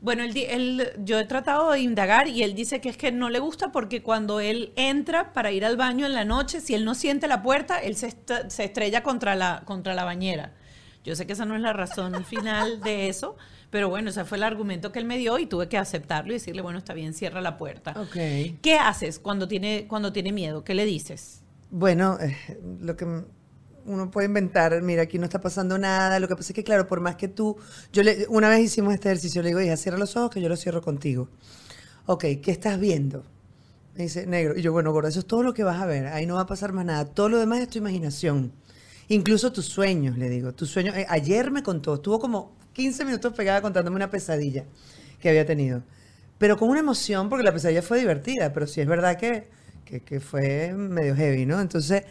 Bueno, 0.00 0.22
él, 0.22 0.36
él- 0.36 0.92
yo 1.04 1.18
he 1.18 1.24
tratado 1.24 1.72
de 1.72 1.80
indagar 1.80 2.28
y 2.28 2.42
él 2.44 2.54
dice 2.54 2.80
que 2.80 2.88
es 2.88 2.96
que 2.96 3.10
no 3.10 3.30
le 3.30 3.40
gusta 3.40 3.72
porque 3.72 4.02
cuando 4.02 4.38
él 4.40 4.72
entra 4.76 5.32
para 5.32 5.50
ir 5.50 5.64
al 5.64 5.76
baño 5.76 6.06
en 6.06 6.14
la 6.14 6.24
noche, 6.24 6.60
si 6.60 6.74
él 6.74 6.84
no 6.84 6.94
siente 6.94 7.26
la 7.26 7.42
puerta, 7.42 7.78
él 7.80 7.96
se, 7.96 8.06
est- 8.08 8.30
se 8.48 8.64
estrella 8.64 9.02
contra 9.02 9.34
la, 9.34 9.62
contra 9.64 9.94
la 9.94 10.04
bañera. 10.04 10.52
Yo 11.04 11.16
sé 11.16 11.26
que 11.26 11.32
esa 11.32 11.44
no 11.46 11.56
es 11.56 11.62
la 11.62 11.72
razón 11.72 12.24
final 12.24 12.80
de 12.80 13.08
eso, 13.08 13.36
pero 13.70 13.88
bueno, 13.88 14.10
ese 14.10 14.24
fue 14.24 14.38
el 14.38 14.44
argumento 14.44 14.92
que 14.92 14.98
él 15.00 15.04
me 15.04 15.18
dio 15.18 15.38
y 15.38 15.46
tuve 15.46 15.68
que 15.68 15.78
aceptarlo 15.78 16.30
y 16.30 16.34
decirle, 16.34 16.62
bueno, 16.62 16.78
está 16.78 16.94
bien, 16.94 17.12
cierra 17.12 17.40
la 17.40 17.56
puerta. 17.56 17.94
Ok. 18.00 18.60
¿Qué 18.62 18.78
haces 18.80 19.18
cuando 19.18 19.48
tiene, 19.48 19.86
cuando 19.88 20.12
tiene 20.12 20.32
miedo? 20.32 20.62
¿Qué 20.64 20.74
le 20.74 20.84
dices? 20.84 21.42
Bueno, 21.70 22.18
eh, 22.20 22.36
lo 22.80 22.96
que 22.96 23.04
uno 23.88 24.10
puede 24.10 24.26
inventar, 24.26 24.80
mira, 24.82 25.02
aquí 25.02 25.18
no 25.18 25.24
está 25.24 25.40
pasando 25.40 25.78
nada. 25.78 26.20
Lo 26.20 26.28
que 26.28 26.36
pasa 26.36 26.52
es 26.52 26.54
que, 26.54 26.64
claro, 26.64 26.86
por 26.86 27.00
más 27.00 27.16
que 27.16 27.28
tú. 27.28 27.56
Yo 27.92 28.02
le, 28.02 28.26
una 28.28 28.48
vez 28.48 28.60
hicimos 28.60 28.94
este 28.94 29.08
ejercicio, 29.08 29.42
le 29.42 29.48
digo, 29.48 29.60
hija, 29.60 29.76
cierra 29.76 29.98
los 29.98 30.16
ojos 30.16 30.30
que 30.30 30.40
yo 30.40 30.48
los 30.48 30.60
cierro 30.60 30.82
contigo. 30.82 31.28
Ok, 32.06 32.24
¿qué 32.42 32.50
estás 32.50 32.78
viendo? 32.80 33.24
Me 33.96 34.04
dice, 34.04 34.26
negro. 34.26 34.56
Y 34.56 34.62
yo, 34.62 34.72
bueno, 34.72 34.92
gorda, 34.92 35.08
eso 35.08 35.20
es 35.20 35.26
todo 35.26 35.42
lo 35.42 35.54
que 35.54 35.64
vas 35.64 35.80
a 35.80 35.86
ver. 35.86 36.06
Ahí 36.08 36.26
no 36.26 36.36
va 36.36 36.42
a 36.42 36.46
pasar 36.46 36.72
más 36.72 36.84
nada. 36.84 37.04
Todo 37.06 37.28
lo 37.28 37.38
demás 37.38 37.60
es 37.60 37.68
tu 37.68 37.78
imaginación. 37.78 38.52
Incluso 39.08 39.52
tus 39.52 39.66
sueños, 39.66 40.18
le 40.18 40.28
digo. 40.28 40.54
Tus 40.54 40.70
sueños. 40.70 40.94
eh, 40.96 41.06
ayer 41.08 41.50
me 41.50 41.62
contó, 41.62 41.94
estuvo 41.94 42.18
como 42.20 42.52
15 42.74 43.04
minutos 43.04 43.32
pegada 43.34 43.62
contándome 43.62 43.96
una 43.96 44.10
pesadilla 44.10 44.64
que 45.20 45.28
había 45.28 45.46
tenido. 45.46 45.82
Pero 46.38 46.56
con 46.56 46.68
una 46.68 46.80
emoción, 46.80 47.28
porque 47.28 47.44
la 47.44 47.52
pesadilla 47.52 47.82
fue 47.82 47.98
divertida, 47.98 48.52
pero 48.52 48.66
sí 48.66 48.80
es 48.80 48.86
verdad 48.86 49.16
que, 49.18 49.48
que, 49.84 50.00
que 50.00 50.20
fue 50.20 50.72
medio 50.74 51.16
heavy, 51.16 51.46
¿no? 51.46 51.60
Entonces, 51.60 52.04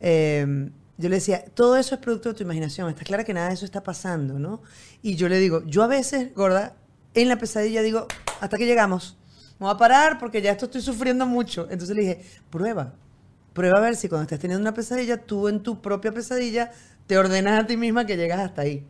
eh, 0.00 0.70
yo 1.00 1.08
le 1.08 1.16
decía, 1.16 1.44
todo 1.54 1.76
eso 1.76 1.94
es 1.94 2.00
producto 2.00 2.28
de 2.28 2.34
tu 2.34 2.42
imaginación. 2.42 2.88
Está 2.90 3.04
claro 3.04 3.24
que 3.24 3.32
nada 3.32 3.48
de 3.48 3.54
eso 3.54 3.64
está 3.64 3.82
pasando, 3.82 4.38
¿no? 4.38 4.62
Y 5.02 5.16
yo 5.16 5.28
le 5.28 5.38
digo, 5.38 5.62
yo 5.64 5.82
a 5.82 5.86
veces, 5.86 6.34
gorda, 6.34 6.76
en 7.14 7.28
la 7.28 7.38
pesadilla 7.38 7.82
digo, 7.82 8.06
hasta 8.40 8.58
que 8.58 8.66
llegamos. 8.66 9.16
Me 9.58 9.68
a 9.68 9.76
parar 9.76 10.18
porque 10.18 10.42
ya 10.42 10.52
esto 10.52 10.66
estoy 10.66 10.82
sufriendo 10.82 11.26
mucho. 11.26 11.66
Entonces 11.70 11.96
le 11.96 12.02
dije, 12.02 12.24
prueba. 12.50 12.94
Prueba 13.54 13.78
a 13.78 13.80
ver 13.80 13.96
si 13.96 14.08
cuando 14.08 14.22
estés 14.22 14.40
teniendo 14.40 14.62
una 14.62 14.74
pesadilla, 14.74 15.18
tú 15.18 15.48
en 15.48 15.62
tu 15.62 15.80
propia 15.80 16.12
pesadilla 16.12 16.70
te 17.06 17.18
ordenas 17.18 17.64
a 17.64 17.66
ti 17.66 17.76
misma 17.76 18.06
que 18.06 18.16
llegas 18.16 18.40
hasta 18.40 18.62
ahí. 18.62 18.86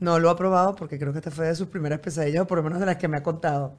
No 0.00 0.18
lo 0.18 0.30
ha 0.30 0.36
probado 0.36 0.74
porque 0.74 0.98
creo 0.98 1.12
que 1.12 1.20
esta 1.20 1.30
fue 1.30 1.46
de 1.46 1.54
sus 1.54 1.68
primeras 1.68 2.00
pesadillas, 2.00 2.42
o 2.42 2.46
por 2.46 2.58
lo 2.58 2.64
menos 2.64 2.80
de 2.80 2.86
las 2.86 2.96
que 2.96 3.08
me 3.08 3.16
ha 3.16 3.22
contado. 3.22 3.76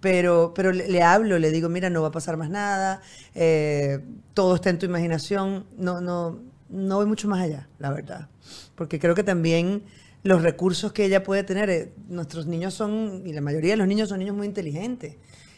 Pero, 0.00 0.52
pero 0.54 0.72
le, 0.72 0.88
le 0.88 1.02
hablo, 1.02 1.38
le 1.38 1.50
digo, 1.50 1.68
mira, 1.68 1.90
no 1.90 2.02
va 2.02 2.08
a 2.08 2.12
pasar 2.12 2.36
más 2.36 2.50
nada, 2.50 3.02
eh, 3.34 4.00
todo 4.34 4.56
está 4.56 4.70
en 4.70 4.78
tu 4.78 4.86
imaginación. 4.86 5.66
No, 5.76 6.00
no, 6.00 6.40
no 6.70 6.96
voy 6.96 7.06
mucho 7.06 7.28
más 7.28 7.40
allá, 7.42 7.68
la 7.78 7.90
verdad. 7.90 8.28
Porque 8.74 8.98
creo 8.98 9.14
que 9.14 9.22
también 9.24 9.82
los 10.22 10.42
recursos 10.42 10.92
que 10.92 11.04
ella 11.04 11.22
puede 11.22 11.42
tener, 11.44 11.70
eh, 11.70 11.92
nuestros 12.08 12.46
niños 12.46 12.74
son, 12.74 13.22
y 13.26 13.32
la 13.32 13.40
mayoría 13.40 13.72
de 13.72 13.76
los 13.78 13.88
niños 13.88 14.08
son 14.08 14.18
niños 14.20 14.36
muy 14.36 14.46
inteligentes. 14.46 15.16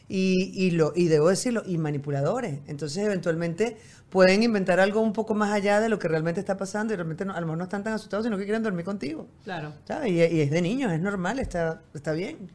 Y, 0.08 0.52
y, 0.54 0.72
lo, 0.72 0.92
y 0.94 1.08
debo 1.08 1.28
decirlo, 1.28 1.62
y 1.64 1.78
manipuladores. 1.78 2.58
Entonces, 2.66 2.98
eventualmente 3.04 3.78
pueden 4.10 4.42
inventar 4.42 4.78
algo 4.78 5.00
un 5.00 5.12
poco 5.14 5.32
más 5.34 5.52
allá 5.52 5.80
de 5.80 5.88
lo 5.88 5.98
que 5.98 6.06
realmente 6.06 6.38
está 6.40 6.56
pasando 6.58 6.92
y 6.92 6.96
realmente 6.96 7.24
no- 7.24 7.32
a 7.34 7.40
lo 7.40 7.46
mejor 7.46 7.58
no 7.58 7.64
están 7.64 7.82
tan 7.82 7.94
asustados, 7.94 8.24
sino 8.26 8.36
que 8.36 8.44
quieren 8.44 8.62
dormir 8.62 8.84
contigo. 8.84 9.26
Claro. 9.44 9.72
¿sabes? 9.86 10.10
Y, 10.10 10.16
y 10.16 10.40
es 10.40 10.50
de 10.50 10.60
niños, 10.60 10.92
es 10.92 11.00
normal, 11.00 11.38
está, 11.38 11.80
está 11.94 12.12
bien. 12.12 12.50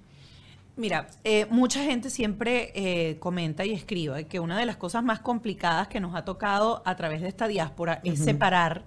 Mira, 0.78 1.08
eh, 1.24 1.48
mucha 1.50 1.84
gente 1.84 2.12
siempre 2.12 2.72
eh, 2.76 3.18
comenta 3.18 3.66
y 3.66 3.74
escribe 3.74 4.28
que 4.28 4.40
una 4.40 4.60
de 4.60 4.66
las 4.68 4.78
cosas 4.78 5.04
más 5.04 5.20
complicadas 5.20 5.88
que 5.88 6.00
nos 6.00 6.16
ha 6.16 6.24
tocado 6.24 6.84
a 6.86 6.96
través 6.96 7.22
de 7.22 7.28
esta 7.28 7.48
diáspora 7.48 8.00
es 8.04 8.24
separar 8.24 8.84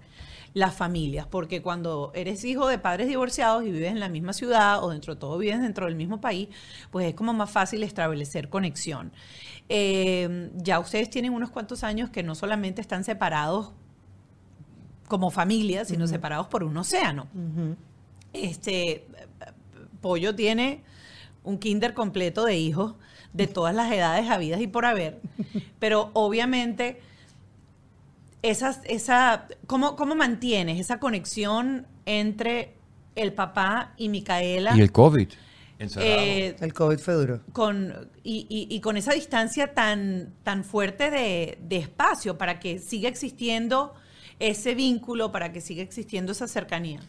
las 0.55 0.73
familias, 0.73 1.27
porque 1.27 1.63
cuando 1.63 2.13
eres 2.15 2.45
hijo 2.45 2.69
de 2.69 2.79
padres 2.79 3.09
divorciados 3.09 3.65
y 3.65 3.73
vives 3.73 3.91
en 3.91 3.99
la 3.99 4.09
misma 4.09 4.33
ciudad 4.33 4.85
o 4.85 4.91
dentro 4.91 5.15
de 5.15 5.21
todo 5.21 5.37
vives 5.37 5.61
dentro 5.61 5.87
del 5.87 5.97
mismo 5.97 6.21
país, 6.21 6.49
pues 6.93 7.09
es 7.09 7.15
como 7.15 7.33
más 7.33 7.51
fácil 7.51 7.83
establecer 7.83 8.49
conexión. 8.49 9.11
Eh, 9.69 10.51
ya 10.55 10.79
ustedes 10.79 11.11
tienen 11.11 11.33
unos 11.33 11.51
cuantos 11.51 11.83
años 11.83 12.09
que 12.11 12.23
no 12.23 12.37
solamente 12.37 12.81
están 12.81 13.03
separados 13.03 13.73
como 15.09 15.33
familia, 15.33 15.85
sino 15.85 16.07
separados 16.07 16.47
por 16.47 16.63
un 16.63 16.77
océano. 16.77 17.27
Este 18.33 19.07
Pollo 20.01 20.37
tiene 20.37 20.85
un 21.45 21.59
kinder 21.59 21.95
completo 21.95 22.45
de 22.45 22.57
hijos 22.59 22.95
de 23.33 23.47
todas 23.47 23.75
las 23.75 23.91
edades 23.93 24.29
habidas 24.29 24.61
y 24.61 24.67
por 24.67 24.85
haber, 24.85 25.21
pero 25.79 26.11
obviamente 26.15 27.01
esas, 28.43 28.81
esa, 28.85 29.47
¿cómo, 29.67 29.97
¿cómo 29.97 30.15
mantienes 30.15 30.81
esa 30.81 30.99
conexión 30.99 31.87
entre 32.07 32.75
el 33.15 33.33
papá 33.33 33.93
y 33.97 34.09
Micaela? 34.09 34.77
Y 34.77 34.81
el 34.81 34.93
COVID. 34.93 35.29
Encerrado. 35.79 36.11
eh, 36.15 36.57
El 36.61 36.73
COVID 36.75 36.99
fue 36.99 37.15
duro. 37.15 37.41
con, 37.53 38.11
y, 38.23 38.47
y- 38.51 38.75
y 38.75 38.81
con 38.81 38.97
esa 38.97 39.13
distancia 39.15 39.73
tan, 39.73 40.33
tan 40.43 40.63
fuerte 40.65 41.11
de, 41.11 41.59
de 41.63 41.77
espacio 41.79 42.37
para 42.37 42.61
que 42.61 42.79
siga 42.79 43.09
existiendo 43.09 43.95
ese 44.39 44.75
vínculo, 44.75 45.33
para 45.33 45.53
que 45.53 45.61
siga 45.61 45.83
existiendo 45.83 46.33
esa 46.33 46.49
cercanía. 46.49 47.01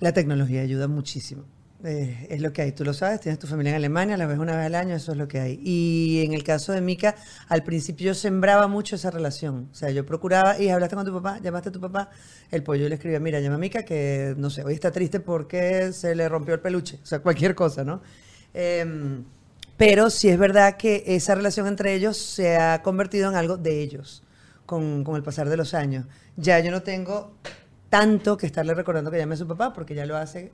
La 0.00 0.12
tecnología 0.12 0.62
ayuda 0.62 0.88
muchísimo. 0.88 1.44
Eh, 1.84 2.28
es 2.30 2.40
lo 2.40 2.52
que 2.52 2.62
hay, 2.62 2.72
tú 2.72 2.84
lo 2.84 2.94
sabes, 2.94 3.20
tienes 3.20 3.40
tu 3.40 3.48
familia 3.48 3.70
en 3.70 3.76
Alemania, 3.76 4.16
la 4.16 4.26
ves 4.26 4.38
una 4.38 4.56
vez 4.56 4.66
al 4.66 4.76
año, 4.76 4.94
eso 4.94 5.12
es 5.12 5.18
lo 5.18 5.26
que 5.26 5.40
hay. 5.40 5.60
Y 5.64 6.22
en 6.24 6.32
el 6.32 6.44
caso 6.44 6.72
de 6.72 6.80
Mica, 6.80 7.16
al 7.48 7.64
principio 7.64 8.06
yo 8.06 8.14
sembraba 8.14 8.68
mucho 8.68 8.94
esa 8.94 9.10
relación. 9.10 9.68
O 9.72 9.74
sea, 9.74 9.90
yo 9.90 10.06
procuraba, 10.06 10.60
y 10.60 10.68
hablaste 10.68 10.94
con 10.94 11.04
tu 11.04 11.12
papá, 11.12 11.40
llamaste 11.40 11.70
a 11.70 11.72
tu 11.72 11.80
papá, 11.80 12.10
el 12.52 12.62
pollo 12.62 12.88
le 12.88 12.94
escribía, 12.94 13.18
mira, 13.18 13.40
llama 13.40 13.56
a 13.56 13.58
Mica 13.58 13.82
que, 13.84 14.34
no 14.36 14.48
sé, 14.48 14.62
hoy 14.62 14.74
está 14.74 14.92
triste 14.92 15.18
porque 15.18 15.92
se 15.92 16.14
le 16.14 16.28
rompió 16.28 16.54
el 16.54 16.60
peluche, 16.60 17.00
o 17.02 17.06
sea, 17.06 17.18
cualquier 17.18 17.56
cosa, 17.56 17.82
¿no? 17.82 18.00
Em, 18.54 19.24
pero 19.76 20.08
sí 20.10 20.28
es 20.28 20.38
verdad 20.38 20.76
que 20.76 21.02
esa 21.06 21.34
relación 21.34 21.66
entre 21.66 21.94
ellos 21.94 22.16
se 22.16 22.56
ha 22.58 22.82
convertido 22.82 23.28
en 23.28 23.36
algo 23.36 23.56
de 23.56 23.80
ellos 23.82 24.22
con, 24.66 25.02
con 25.02 25.16
el 25.16 25.24
pasar 25.24 25.48
de 25.48 25.56
los 25.56 25.74
años. 25.74 26.06
Ya 26.36 26.60
yo 26.60 26.70
no 26.70 26.82
tengo 26.82 27.34
tanto 27.88 28.36
que 28.36 28.46
estarle 28.46 28.74
recordando 28.74 29.10
que 29.10 29.18
llame 29.18 29.34
a 29.34 29.38
su 29.38 29.48
papá 29.48 29.72
porque 29.72 29.94
ya 29.96 30.06
lo 30.06 30.16
hace 30.16 30.52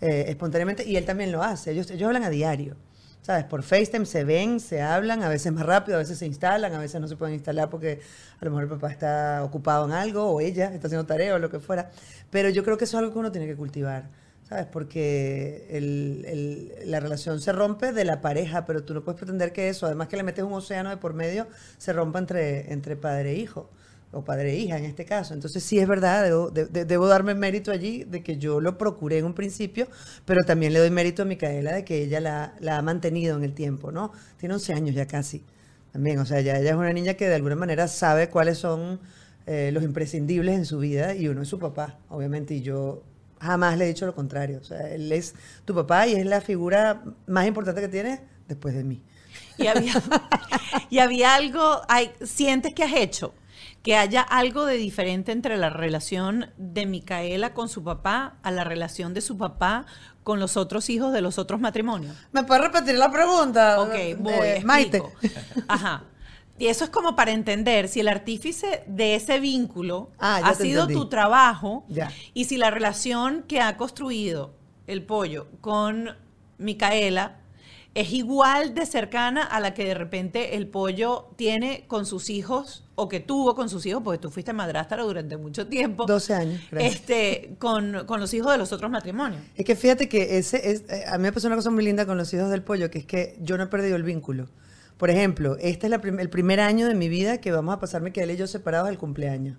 eh, 0.00 0.26
espontáneamente 0.28 0.84
y 0.88 0.96
él 0.96 1.04
también 1.04 1.32
lo 1.32 1.42
hace. 1.42 1.72
Ellos, 1.72 1.90
ellos 1.90 2.06
hablan 2.06 2.24
a 2.24 2.30
diario. 2.30 2.76
¿Sabes? 3.20 3.44
Por 3.44 3.62
FaceTime 3.62 4.06
se 4.06 4.24
ven, 4.24 4.58
se 4.58 4.80
hablan, 4.80 5.22
a 5.22 5.28
veces 5.28 5.52
más 5.52 5.66
rápido, 5.66 5.96
a 5.96 5.98
veces 5.98 6.18
se 6.18 6.24
instalan, 6.24 6.72
a 6.72 6.78
veces 6.78 6.98
no 7.00 7.08
se 7.08 7.16
pueden 7.16 7.34
instalar 7.34 7.68
porque 7.68 8.00
a 8.40 8.44
lo 8.44 8.50
mejor 8.52 8.62
el 8.64 8.70
papá 8.70 8.90
está 8.90 9.42
ocupado 9.44 9.84
en 9.84 9.92
algo 9.92 10.24
o 10.30 10.40
ella 10.40 10.72
está 10.72 10.86
haciendo 10.86 11.04
tarea 11.04 11.34
o 11.34 11.38
lo 11.38 11.50
que 11.50 11.58
fuera. 11.60 11.90
Pero 12.30 12.48
yo 12.48 12.64
creo 12.64 12.78
que 12.78 12.84
eso 12.84 12.96
es 12.96 13.00
algo 13.00 13.12
que 13.12 13.18
uno 13.18 13.30
tiene 13.32 13.46
que 13.46 13.56
cultivar. 13.56 14.08
¿Sabes? 14.48 14.64
Porque 14.64 15.66
el- 15.68 16.24
el- 16.26 16.90
la 16.90 17.00
relación 17.00 17.38
se 17.42 17.52
rompe 17.52 17.92
de 17.92 18.06
la 18.06 18.22
pareja, 18.22 18.64
pero 18.64 18.82
tú 18.82 18.94
no 18.94 19.04
puedes 19.04 19.18
pretender 19.18 19.52
que 19.52 19.68
eso, 19.68 19.84
además 19.84 20.08
que 20.08 20.16
le 20.16 20.22
metes 20.22 20.42
un 20.42 20.54
océano 20.54 20.88
de 20.88 20.96
por 20.96 21.12
medio, 21.12 21.48
se 21.76 21.92
rompa 21.92 22.18
entre, 22.18 22.72
entre 22.72 22.96
padre 22.96 23.32
e 23.32 23.34
hijo, 23.34 23.68
o 24.12 24.24
padre 24.24 24.52
e 24.52 24.56
hija 24.58 24.78
en 24.78 24.84
este 24.86 25.04
caso. 25.04 25.34
Entonces 25.34 25.62
sí 25.62 25.78
es 25.78 25.86
verdad, 25.86 26.24
debo, 26.24 26.50
de- 26.50 26.66
de- 26.66 26.84
debo 26.84 27.06
darme 27.08 27.34
mérito 27.34 27.70
allí 27.70 28.04
de 28.04 28.22
que 28.22 28.38
yo 28.38 28.60
lo 28.60 28.78
procuré 28.78 29.18
en 29.18 29.24
un 29.26 29.34
principio, 29.34 29.86
pero 30.24 30.44
también 30.44 30.72
le 30.72 30.78
doy 30.78 30.90
mérito 30.90 31.22
a 31.22 31.24
Micaela 31.26 31.72
de 31.72 31.84
que 31.84 32.02
ella 32.04 32.20
la, 32.20 32.54
la 32.60 32.78
ha 32.78 32.82
mantenido 32.82 33.36
en 33.36 33.44
el 33.44 33.52
tiempo, 33.54 33.92
¿no? 33.92 34.12
Tiene 34.38 34.54
11 34.54 34.72
años 34.72 34.94
ya 34.94 35.06
casi, 35.06 35.44
también, 35.92 36.18
o 36.18 36.26
sea, 36.26 36.40
ya 36.40 36.58
ella 36.58 36.70
es 36.70 36.76
una 36.76 36.92
niña 36.92 37.14
que 37.14 37.28
de 37.28 37.34
alguna 37.34 37.56
manera 37.56 37.86
sabe 37.88 38.28
cuáles 38.30 38.58
son 38.58 39.00
eh, 39.46 39.70
los 39.72 39.82
imprescindibles 39.82 40.54
en 40.56 40.64
su 40.66 40.78
vida 40.78 41.14
y 41.14 41.28
uno 41.28 41.42
es 41.42 41.48
su 41.48 41.58
papá, 41.58 41.98
obviamente, 42.08 42.54
y 42.54 42.60
yo 42.62 43.02
jamás 43.40 43.78
le 43.78 43.84
he 43.84 43.88
dicho 43.88 44.04
lo 44.06 44.14
contrario. 44.14 44.58
O 44.60 44.64
sea, 44.64 44.88
él 44.90 45.10
es 45.12 45.34
tu 45.64 45.74
papá 45.74 46.06
y 46.06 46.14
es 46.14 46.26
la 46.26 46.40
figura 46.40 47.02
más 47.26 47.46
importante 47.46 47.80
que 47.80 47.88
tienes 47.88 48.20
después 48.48 48.74
de 48.74 48.84
mí. 48.84 49.02
Y 49.58 49.66
había, 49.66 49.92
y 50.90 50.98
había 50.98 51.34
algo, 51.34 51.80
hay, 51.88 52.10
¿sientes 52.22 52.74
que 52.74 52.82
has 52.84 52.92
hecho? 52.94 53.32
Que 53.88 53.96
haya 53.96 54.20
algo 54.20 54.66
de 54.66 54.76
diferente 54.76 55.32
entre 55.32 55.56
la 55.56 55.70
relación 55.70 56.50
de 56.58 56.84
Micaela 56.84 57.54
con 57.54 57.70
su 57.70 57.82
papá 57.82 58.36
a 58.42 58.50
la 58.50 58.62
relación 58.62 59.14
de 59.14 59.22
su 59.22 59.38
papá 59.38 59.86
con 60.22 60.40
los 60.40 60.58
otros 60.58 60.90
hijos 60.90 61.10
de 61.14 61.22
los 61.22 61.38
otros 61.38 61.58
matrimonios. 61.58 62.14
¿Me 62.32 62.44
puedes 62.44 62.64
repetir 62.64 62.96
la 62.98 63.10
pregunta? 63.10 63.80
Ok, 63.80 63.94
voy. 64.18 64.34
Eh, 64.46 64.60
Maite. 64.62 65.02
Ajá. 65.68 66.04
Y 66.58 66.66
eso 66.66 66.84
es 66.84 66.90
como 66.90 67.16
para 67.16 67.30
entender 67.30 67.88
si 67.88 68.00
el 68.00 68.08
artífice 68.08 68.84
de 68.88 69.14
ese 69.14 69.40
vínculo 69.40 70.10
Ah, 70.18 70.42
ha 70.44 70.54
sido 70.54 70.82
entendí. 70.82 71.00
tu 71.02 71.08
trabajo 71.08 71.86
Ya. 71.88 72.10
y 72.34 72.44
si 72.44 72.58
la 72.58 72.70
relación 72.70 73.42
que 73.48 73.62
ha 73.62 73.78
construido 73.78 74.52
el 74.86 75.02
pollo 75.02 75.46
con 75.62 76.14
Micaela 76.58 77.38
es 77.94 78.12
igual 78.12 78.74
de 78.74 78.84
cercana 78.84 79.44
a 79.44 79.60
la 79.60 79.72
que 79.72 79.86
de 79.86 79.94
repente 79.94 80.56
el 80.56 80.68
pollo 80.68 81.30
tiene 81.36 81.86
con 81.86 82.04
sus 82.04 82.28
hijos 82.28 82.84
o 82.98 83.08
que 83.08 83.20
tuvo 83.20 83.54
con 83.54 83.68
sus 83.68 83.86
hijos, 83.86 84.02
porque 84.02 84.18
tú 84.18 84.30
fuiste 84.30 84.52
madrastra 84.52 85.02
durante 85.02 85.36
mucho 85.36 85.66
tiempo. 85.66 86.04
12 86.06 86.34
años, 86.34 86.60
gracias. 86.70 86.94
Este, 86.94 87.54
con, 87.58 88.04
con 88.06 88.20
los 88.20 88.32
hijos 88.34 88.50
de 88.52 88.58
los 88.58 88.72
otros 88.72 88.90
matrimonios. 88.90 89.40
Es 89.56 89.64
que 89.64 89.76
fíjate 89.76 90.08
que 90.08 90.36
ese 90.38 90.70
es, 90.70 90.84
eh, 90.88 91.04
a 91.06 91.16
mí 91.18 91.22
me 91.22 91.32
pasó 91.32 91.46
una 91.46 91.56
cosa 91.56 91.70
muy 91.70 91.84
linda 91.84 92.06
con 92.06 92.16
los 92.18 92.32
hijos 92.34 92.50
del 92.50 92.62
pollo, 92.62 92.90
que 92.90 92.98
es 92.98 93.06
que 93.06 93.36
yo 93.40 93.56
no 93.56 93.64
he 93.64 93.66
perdido 93.68 93.96
el 93.96 94.02
vínculo. 94.02 94.48
Por 94.96 95.10
ejemplo, 95.10 95.56
este 95.60 95.86
es 95.86 95.90
la 95.90 96.00
prim- 96.00 96.18
el 96.18 96.28
primer 96.28 96.58
año 96.60 96.86
de 96.88 96.94
mi 96.94 97.08
vida 97.08 97.38
que 97.40 97.52
vamos 97.52 97.72
a 97.74 97.78
pasar 97.78 98.02
Micaela 98.02 98.32
y 98.32 98.36
yo 98.36 98.46
separados 98.48 98.88
al 98.88 98.98
cumpleaños. 98.98 99.58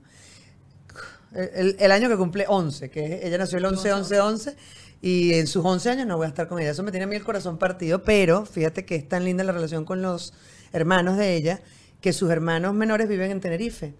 El, 1.33 1.75
el- 1.79 1.91
año 1.91 2.09
que 2.09 2.17
cumple 2.17 2.45
11, 2.47 2.89
que 2.89 3.05
es- 3.05 3.25
ella 3.25 3.37
nació 3.37 3.59
el 3.59 3.65
11, 3.65 3.93
11, 3.93 4.19
11, 4.19 4.55
y 5.01 5.33
en 5.35 5.47
sus 5.47 5.63
11 5.63 5.89
años 5.91 6.07
no 6.07 6.17
voy 6.17 6.25
a 6.25 6.29
estar 6.29 6.47
con 6.47 6.59
ella. 6.59 6.71
Eso 6.71 6.83
me 6.83 6.91
tiene 6.91 7.03
a 7.03 7.07
mí 7.07 7.15
el 7.15 7.23
corazón 7.23 7.57
partido, 7.57 8.03
pero 8.03 8.45
fíjate 8.45 8.83
que 8.85 8.95
es 8.95 9.07
tan 9.07 9.23
linda 9.23 9.43
la 9.43 9.51
relación 9.51 9.85
con 9.85 10.01
los 10.01 10.33
hermanos 10.73 11.17
de 11.17 11.35
ella, 11.35 11.61
que 12.01 12.13
sus 12.13 12.29
hermanos 12.29 12.73
menores 12.73 13.07
viven 13.07 13.31
en 13.31 13.39
Tenerife. 13.39 13.93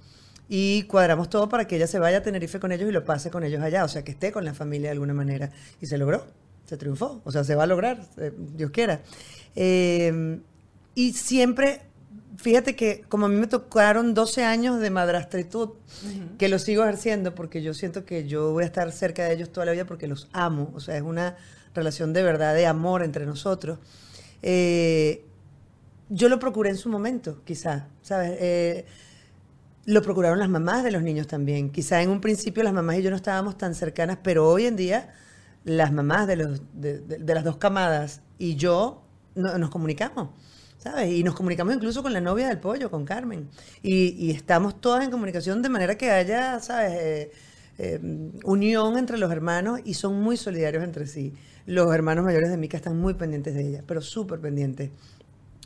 Y 0.47 0.83
cuadramos 0.83 1.29
todo 1.29 1.47
para 1.47 1.67
que 1.67 1.75
ella 1.75 1.87
se 1.87 1.99
vaya 1.99 2.17
a 2.17 2.21
Tenerife 2.23 2.59
con 2.59 2.71
ellos 2.71 2.89
y 2.89 2.91
lo 2.91 3.05
pase 3.05 3.29
con 3.29 3.43
ellos 3.43 3.61
allá, 3.61 3.83
o 3.85 3.87
sea, 3.87 4.03
que 4.03 4.11
esté 4.11 4.31
con 4.31 4.45
la 4.45 4.53
familia 4.53 4.87
de 4.87 4.93
alguna 4.93 5.13
manera. 5.13 5.51
Y 5.79 5.85
se 5.85 5.97
logró, 5.97 6.25
se 6.65 6.75
triunfó, 6.75 7.21
o 7.23 7.31
sea, 7.31 7.43
se 7.43 7.53
va 7.55 7.63
a 7.63 7.67
lograr, 7.67 8.03
eh, 8.17 8.31
Dios 8.55 8.71
quiera. 8.71 9.01
Eh, 9.55 10.39
y 10.95 11.13
siempre, 11.13 11.81
fíjate 12.37 12.75
que 12.75 13.03
como 13.07 13.27
a 13.27 13.29
mí 13.29 13.35
me 13.35 13.47
tocaron 13.47 14.13
12 14.13 14.43
años 14.43 14.79
de 14.79 14.89
madrastritud, 14.89 15.69
que 16.37 16.49
lo 16.49 16.57
sigo 16.57 16.83
ejerciendo 16.83 17.35
porque 17.35 17.61
yo 17.61 17.73
siento 17.73 18.03
que 18.03 18.27
yo 18.27 18.51
voy 18.51 18.63
a 18.63 18.67
estar 18.67 18.91
cerca 18.91 19.25
de 19.25 19.35
ellos 19.35 19.51
toda 19.51 19.65
la 19.65 19.71
vida 19.71 19.85
porque 19.85 20.07
los 20.07 20.27
amo, 20.33 20.71
o 20.73 20.79
sea, 20.79 20.97
es 20.97 21.03
una 21.03 21.37
relación 21.75 22.11
de 22.11 22.23
verdad, 22.23 22.55
de 22.55 22.65
amor 22.65 23.03
entre 23.03 23.25
nosotros. 23.25 23.79
Eh, 24.41 25.25
yo 26.09 26.29
lo 26.29 26.39
procuré 26.39 26.69
en 26.71 26.77
su 26.77 26.89
momento, 26.89 27.43
quizá, 27.45 27.87
¿sabes? 28.01 28.37
Eh, 28.39 28.85
lo 29.85 30.01
procuraron 30.01 30.39
las 30.39 30.49
mamás 30.49 30.83
de 30.83 30.91
los 30.91 31.01
niños 31.01 31.27
también. 31.27 31.71
Quizá 31.71 32.01
en 32.01 32.09
un 32.09 32.21
principio 32.21 32.63
las 32.63 32.73
mamás 32.73 32.97
y 32.97 33.01
yo 33.01 33.09
no 33.09 33.15
estábamos 33.15 33.57
tan 33.57 33.73
cercanas, 33.75 34.19
pero 34.23 34.47
hoy 34.47 34.65
en 34.65 34.75
día 34.75 35.13
las 35.63 35.91
mamás 35.91 36.27
de, 36.27 36.35
los, 36.37 36.61
de, 36.73 37.01
las 37.33 37.43
dos 37.43 37.57
camadas 37.57 38.21
y 38.37 38.55
yo 38.55 39.03
no- 39.35 39.57
nos 39.57 39.69
comunicamos. 39.69 40.29
¿Sabes? 40.77 41.11
Y 41.11 41.23
nos 41.23 41.35
comunicamos 41.35 41.75
incluso 41.75 42.01
con 42.01 42.13
la 42.13 42.21
novia 42.21 42.47
del 42.47 42.59
pollo, 42.59 42.89
con 42.89 43.03
Carmen. 43.03 43.49
Y, 43.83 44.09
y 44.17 44.31
estamos 44.31 44.79
todas 44.79 45.03
en 45.03 45.11
comunicación 45.11 45.61
de 45.61 45.67
manera 45.69 45.97
que 45.97 46.09
haya, 46.09 46.59
¿sabes? 46.61 46.91
Eh, 46.93 47.31
eh, 47.79 47.99
unión 48.45 48.97
entre 48.97 49.17
los 49.17 49.29
hermanos 49.31 49.81
y 49.83 49.95
son 49.95 50.21
muy 50.21 50.37
solidarios 50.37 50.83
entre 50.83 51.05
sí. 51.07 51.33
Los 51.65 51.93
hermanos 51.93 52.23
mayores 52.25 52.49
de 52.49 52.57
Mica 52.57 52.77
están 52.77 52.97
muy 52.97 53.13
pendientes 53.15 53.53
de 53.55 53.67
ella, 53.67 53.83
pero 53.85 54.01
súper 54.01 54.39
pendientes. 54.39 54.91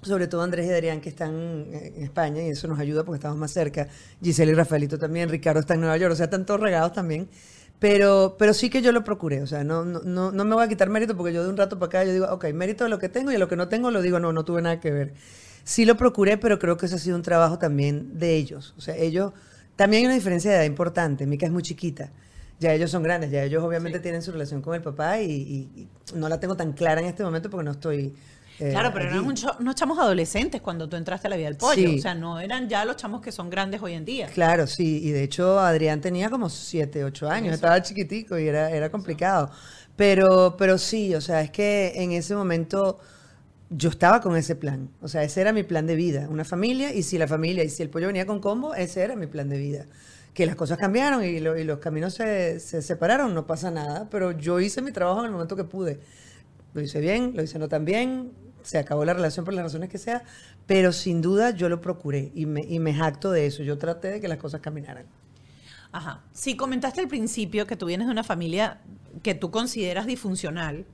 Sobre 0.03 0.27
todo 0.27 0.41
Andrés 0.41 0.67
y 0.67 0.71
Adrián, 0.71 0.99
que 1.01 1.09
están 1.09 1.33
en 1.71 2.03
España, 2.03 2.41
y 2.43 2.49
eso 2.49 2.67
nos 2.67 2.79
ayuda 2.79 3.03
porque 3.03 3.17
estamos 3.17 3.37
más 3.37 3.51
cerca. 3.51 3.87
Giselle 4.21 4.51
y 4.51 4.55
Rafaelito 4.55 4.97
también, 4.97 5.29
Ricardo 5.29 5.59
está 5.61 5.73
en 5.75 5.81
Nueva 5.81 5.97
York, 5.97 6.13
o 6.13 6.15
sea, 6.15 6.25
están 6.25 6.45
todos 6.45 6.59
regados 6.59 6.93
también. 6.93 7.27
Pero, 7.79 8.35
pero 8.39 8.53
sí 8.53 8.69
que 8.69 8.81
yo 8.81 8.91
lo 8.93 9.03
procuré, 9.03 9.41
o 9.41 9.47
sea, 9.47 9.63
no, 9.65 9.83
no, 9.83 10.01
no, 10.03 10.31
no 10.31 10.45
me 10.45 10.55
voy 10.55 10.63
a 10.63 10.67
quitar 10.69 10.89
mérito 10.89 11.17
porque 11.17 11.33
yo 11.33 11.43
de 11.43 11.49
un 11.49 11.57
rato 11.57 11.79
para 11.79 11.87
acá 11.87 12.03
yo 12.05 12.13
digo, 12.13 12.27
ok, 12.31 12.45
mérito 12.53 12.85
de 12.85 12.89
lo 12.89 12.97
que 12.97 13.09
tengo 13.09 13.29
y 13.31 13.33
de 13.33 13.39
lo 13.39 13.49
que 13.49 13.57
no 13.57 13.67
tengo 13.67 13.91
lo 13.91 14.01
digo, 14.01 14.19
no, 14.21 14.31
no 14.31 14.45
tuve 14.45 14.61
nada 14.61 14.79
que 14.79 14.89
ver. 14.91 15.13
Sí 15.65 15.83
lo 15.85 15.97
procuré, 15.97 16.37
pero 16.37 16.59
creo 16.59 16.77
que 16.77 16.85
eso 16.85 16.95
ha 16.95 16.99
sido 16.99 17.17
un 17.17 17.23
trabajo 17.23 17.59
también 17.59 18.17
de 18.17 18.35
ellos. 18.35 18.73
O 18.77 18.81
sea, 18.81 18.95
ellos, 18.95 19.33
también 19.75 20.01
hay 20.01 20.05
una 20.05 20.15
diferencia 20.15 20.51
de 20.51 20.57
edad 20.57 20.65
importante, 20.65 21.25
Mica 21.27 21.45
es 21.45 21.51
muy 21.51 21.61
chiquita. 21.63 22.09
Ya 22.59 22.73
ellos 22.73 22.89
son 22.91 23.03
grandes, 23.03 23.31
ya 23.31 23.43
ellos 23.43 23.61
obviamente 23.63 23.99
tienen 23.99 24.21
su 24.21 24.31
relación 24.31 24.61
con 24.61 24.75
el 24.75 24.81
papá 24.81 25.19
y, 25.19 25.29
y- 25.31 25.69
y 25.81 25.87
no 26.17 26.29
la 26.29 26.39
tengo 26.39 26.55
tan 26.55 26.71
clara 26.73 27.01
en 27.01 27.07
este 27.07 27.23
momento 27.23 27.49
porque 27.49 27.65
no 27.65 27.71
estoy... 27.71 28.13
eh, 28.59 28.69
Claro, 28.71 28.91
pero 28.93 29.05
eran 29.05 29.19
un 29.25 29.35
unos 29.59 29.75
chamos 29.75 29.99
adolescentes 29.99 30.61
cuando 30.61 30.87
tú 30.89 30.95
entraste 30.95 31.27
a 31.27 31.29
la 31.29 31.35
vida 31.37 31.47
del 31.47 31.57
pollo. 31.57 31.75
Sí. 31.75 31.95
O 31.97 32.01
sea, 32.01 32.15
no 32.15 32.39
eran 32.39 32.69
ya 32.69 32.85
los 32.85 32.95
chamos 32.97 33.21
que 33.21 33.31
son 33.31 33.49
grandes 33.49 33.81
hoy 33.81 33.93
en 33.93 34.05
día. 34.05 34.27
Claro, 34.27 34.67
sí, 34.67 34.99
y 35.03 35.11
de 35.11 35.23
hecho 35.23 35.59
Adrián 35.59 36.01
tenía 36.01 36.29
como 36.29 36.49
7, 36.49 37.03
8 37.03 37.29
años, 37.29 37.53
estaba 37.53 37.81
chiquitico 37.81 38.37
y 38.39 38.47
era, 38.47 38.71
era 38.71 38.89
complicado. 38.89 39.51
Pero, 39.95 40.55
pero 40.57 40.77
sí, 40.77 41.13
o 41.13 41.21
sea, 41.21 41.41
es 41.41 41.51
que 41.51 41.93
en 41.95 42.11
ese 42.13 42.35
momento 42.35 42.99
yo 43.69 43.89
estaba 43.89 44.21
con 44.21 44.35
ese 44.37 44.55
plan, 44.55 44.89
o 45.01 45.07
sea, 45.07 45.23
ese 45.23 45.41
era 45.41 45.53
mi 45.53 45.63
plan 45.63 45.87
de 45.87 45.95
vida, 45.95 46.27
una 46.29 46.45
familia, 46.45 46.93
y 46.93 47.03
si 47.03 47.17
la 47.17 47.27
familia, 47.27 47.63
y 47.63 47.69
si 47.69 47.83
el 47.83 47.89
pollo 47.89 48.07
venía 48.07 48.25
con 48.25 48.39
combo, 48.39 48.75
ese 48.75 49.01
era 49.03 49.15
mi 49.15 49.27
plan 49.27 49.49
de 49.49 49.57
vida. 49.59 49.87
Que 50.33 50.45
las 50.45 50.55
cosas 50.55 50.77
cambiaron 50.79 51.23
y, 51.23 51.39
lo- 51.39 51.57
y 51.57 51.63
los 51.63 51.79
caminos 51.79 52.13
se, 52.15 52.59
se 52.59 52.81
separaron, 52.81 53.33
no 53.35 53.47
pasa 53.47 53.71
nada, 53.71 54.09
pero 54.11 54.31
yo 54.31 54.59
hice 54.59 54.81
mi 54.81 54.91
trabajo 54.91 55.21
en 55.21 55.27
el 55.27 55.31
momento 55.31 55.55
que 55.55 55.63
pude. 55.65 55.99
Lo 56.73 56.81
hice 56.81 56.99
bien, 56.99 57.33
lo 57.35 57.43
hice 57.43 57.59
no 57.59 57.67
tan 57.69 57.85
bien, 57.85 58.31
se 58.63 58.77
acabó 58.77 59.05
la 59.05 59.13
relación 59.13 59.45
por 59.45 59.53
las 59.53 59.63
razones 59.63 59.89
que 59.89 59.97
sea, 59.97 60.23
pero 60.65 60.91
sin 60.91 61.21
duda 61.21 61.51
yo 61.51 61.69
lo 61.69 61.81
procuré 61.81 62.31
y 62.33 62.45
me, 62.45 62.61
y 62.61 62.79
me 62.79 62.93
jacto 62.93 63.31
de 63.31 63.45
eso. 63.45 63.63
Yo 63.63 63.77
traté 63.77 64.09
de 64.09 64.21
que 64.21 64.27
las 64.27 64.37
cosas 64.37 64.61
caminaran. 64.61 65.05
Ajá. 65.91 66.23
Si 66.33 66.57
comentaste 66.57 67.01
al 67.01 67.07
principio 67.07 67.67
que 67.67 67.75
tú 67.75 67.85
vienes 67.85 68.07
de 68.07 68.11
una 68.11 68.23
familia 68.23 68.81
que 69.21 69.35
tú 69.35 69.51
consideras 69.51 70.07
disfuncional, 70.07 70.85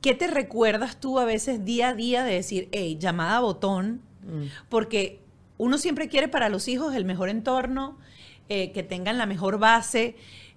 ¿qué 0.00 0.14
te 0.14 0.26
recuerdas 0.26 0.98
tú 0.98 1.18
a 1.18 1.24
veces 1.24 1.64
día 1.64 1.90
a 1.90 1.94
día 1.94 2.24
de 2.24 2.34
decir, 2.34 2.68
hey, 2.72 2.96
llamada 2.98 3.36
a 3.36 3.40
botón? 3.40 4.00
Porque 4.70 5.20
uno 5.58 5.76
siempre 5.76 6.08
quiere 6.08 6.28
para 6.28 6.48
los 6.48 6.68
hijos 6.68 6.94
el 6.94 7.04
mejor 7.04 7.28
entorno, 7.28 7.98
eh, 8.48 8.72
que 8.72 8.82
tengan 8.82 9.18
la 9.18 9.26
mejor 9.26 9.58
base. 9.58 10.16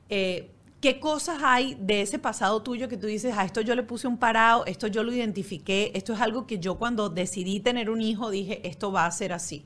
eh, 0.10 0.50
¿Qué 0.80 1.00
cosas 1.00 1.40
hay 1.42 1.76
de 1.80 2.04
ese 2.04 2.20
pasado 2.20 2.62
tuyo 2.62 2.88
que 2.88 2.98
tú 2.98 3.08
dices, 3.08 3.36
a 3.36 3.44
esto 3.44 3.62
yo 3.62 3.74
le 3.74 3.82
puse 3.82 4.08
un 4.08 4.20
parado, 4.20 4.64
esto 4.68 4.86
yo 4.86 5.02
lo 5.02 5.12
identifiqué, 5.12 5.92
esto 5.96 6.14
es 6.14 6.22
algo 6.22 6.46
que 6.46 6.60
yo 6.60 6.76
cuando 6.78 7.10
decidí 7.10 7.60
tener 7.60 7.90
un 7.90 8.00
hijo 8.00 8.30
dije, 8.30 8.68
esto 8.68 8.92
va 8.92 9.08
a 9.08 9.12
ser 9.12 9.34
así? 9.34 9.66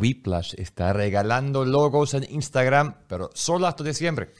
Whiplash 0.00 0.54
está 0.56 0.92
regalando 0.92 1.64
logos 1.64 2.14
en 2.14 2.24
Instagram, 2.30 2.94
pero 3.08 3.30
solo 3.34 3.66
hasta 3.66 3.82
diciembre. 3.82 4.30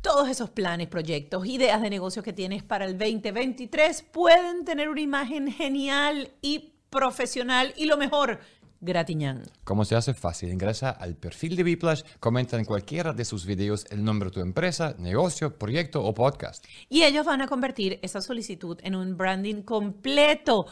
Todos 0.00 0.30
esos 0.30 0.48
planes, 0.48 0.88
proyectos, 0.88 1.44
ideas 1.44 1.82
de 1.82 1.90
negocio 1.90 2.22
que 2.22 2.32
tienes 2.32 2.62
para 2.62 2.86
el 2.86 2.96
2023 2.96 4.06
pueden 4.10 4.64
tener 4.64 4.88
una 4.88 5.02
imagen 5.02 5.52
genial 5.52 6.30
y 6.40 6.72
profesional 6.88 7.74
y 7.76 7.84
lo 7.84 7.98
mejor, 7.98 8.40
gratiñán. 8.80 9.42
¿Cómo 9.64 9.84
se 9.84 9.94
hace? 9.94 10.14
Fácil. 10.14 10.50
Ingresa 10.50 10.90
al 10.90 11.14
perfil 11.14 11.56
de 11.56 11.64
Whiplash, 11.64 12.02
comenta 12.20 12.58
en 12.58 12.64
cualquiera 12.64 13.12
de 13.12 13.24
sus 13.24 13.46
videos 13.46 13.86
el 13.90 14.04
nombre 14.04 14.28
de 14.28 14.34
tu 14.34 14.40
empresa, 14.40 14.94
negocio, 14.98 15.58
proyecto 15.58 16.04
o 16.04 16.14
podcast. 16.14 16.64
Y 16.88 17.02
ellos 17.02 17.26
van 17.26 17.42
a 17.42 17.48
convertir 17.48 17.98
esa 18.02 18.20
solicitud 18.20 18.78
en 18.82 18.94
un 18.94 19.16
branding 19.16 19.62
completo 19.62 20.66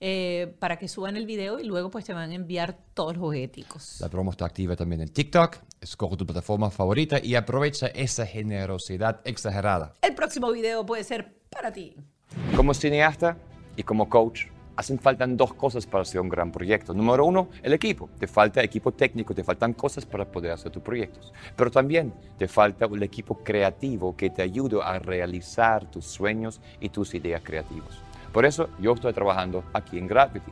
eh, 0.00 0.54
para 0.58 0.78
que 0.78 0.88
suban 0.88 1.16
el 1.16 1.26
video 1.26 1.58
y 1.60 1.64
luego 1.64 1.90
pues 1.90 2.04
te 2.04 2.12
van 2.12 2.30
a 2.30 2.34
enviar 2.34 2.78
todos 2.94 3.14
los 3.14 3.22
jugueticos. 3.22 4.00
La 4.00 4.08
promo 4.08 4.30
está 4.30 4.46
activa 4.46 4.76
también 4.76 5.02
en 5.02 5.08
TikTok. 5.08 5.58
Escoge 5.80 6.16
tu 6.16 6.26
plataforma 6.26 6.70
favorita 6.70 7.18
y 7.22 7.34
aprovecha 7.34 7.88
esa 7.88 8.26
generosidad 8.26 9.20
exagerada. 9.24 9.94
El 10.02 10.14
próximo 10.14 10.50
video 10.52 10.84
puede 10.84 11.04
ser 11.04 11.34
para 11.50 11.72
ti. 11.72 11.96
Como 12.54 12.74
cineasta 12.74 13.36
y 13.76 13.82
como 13.82 14.08
coach, 14.08 14.46
hacen 14.80 14.98
falta 14.98 15.26
dos 15.26 15.52
cosas 15.52 15.86
para 15.86 16.02
hacer 16.02 16.22
un 16.22 16.30
gran 16.30 16.50
proyecto. 16.50 16.94
Número 16.94 17.26
uno, 17.26 17.48
el 17.62 17.74
equipo. 17.74 18.08
Te 18.18 18.26
falta 18.26 18.62
equipo 18.62 18.92
técnico, 18.92 19.34
te 19.34 19.44
faltan 19.44 19.74
cosas 19.74 20.06
para 20.06 20.24
poder 20.24 20.52
hacer 20.52 20.72
tus 20.72 20.82
proyectos. 20.82 21.34
Pero 21.54 21.70
también 21.70 22.14
te 22.38 22.48
falta 22.48 22.86
un 22.86 23.02
equipo 23.02 23.34
creativo 23.44 24.16
que 24.16 24.30
te 24.30 24.40
ayude 24.40 24.80
a 24.82 24.98
realizar 24.98 25.84
tus 25.90 26.06
sueños 26.06 26.62
y 26.80 26.88
tus 26.88 27.14
ideas 27.14 27.42
creativas. 27.44 27.98
Por 28.32 28.46
eso 28.46 28.70
yo 28.80 28.94
estoy 28.94 29.12
trabajando 29.12 29.64
aquí 29.74 29.98
en 29.98 30.06
Gravity. 30.06 30.50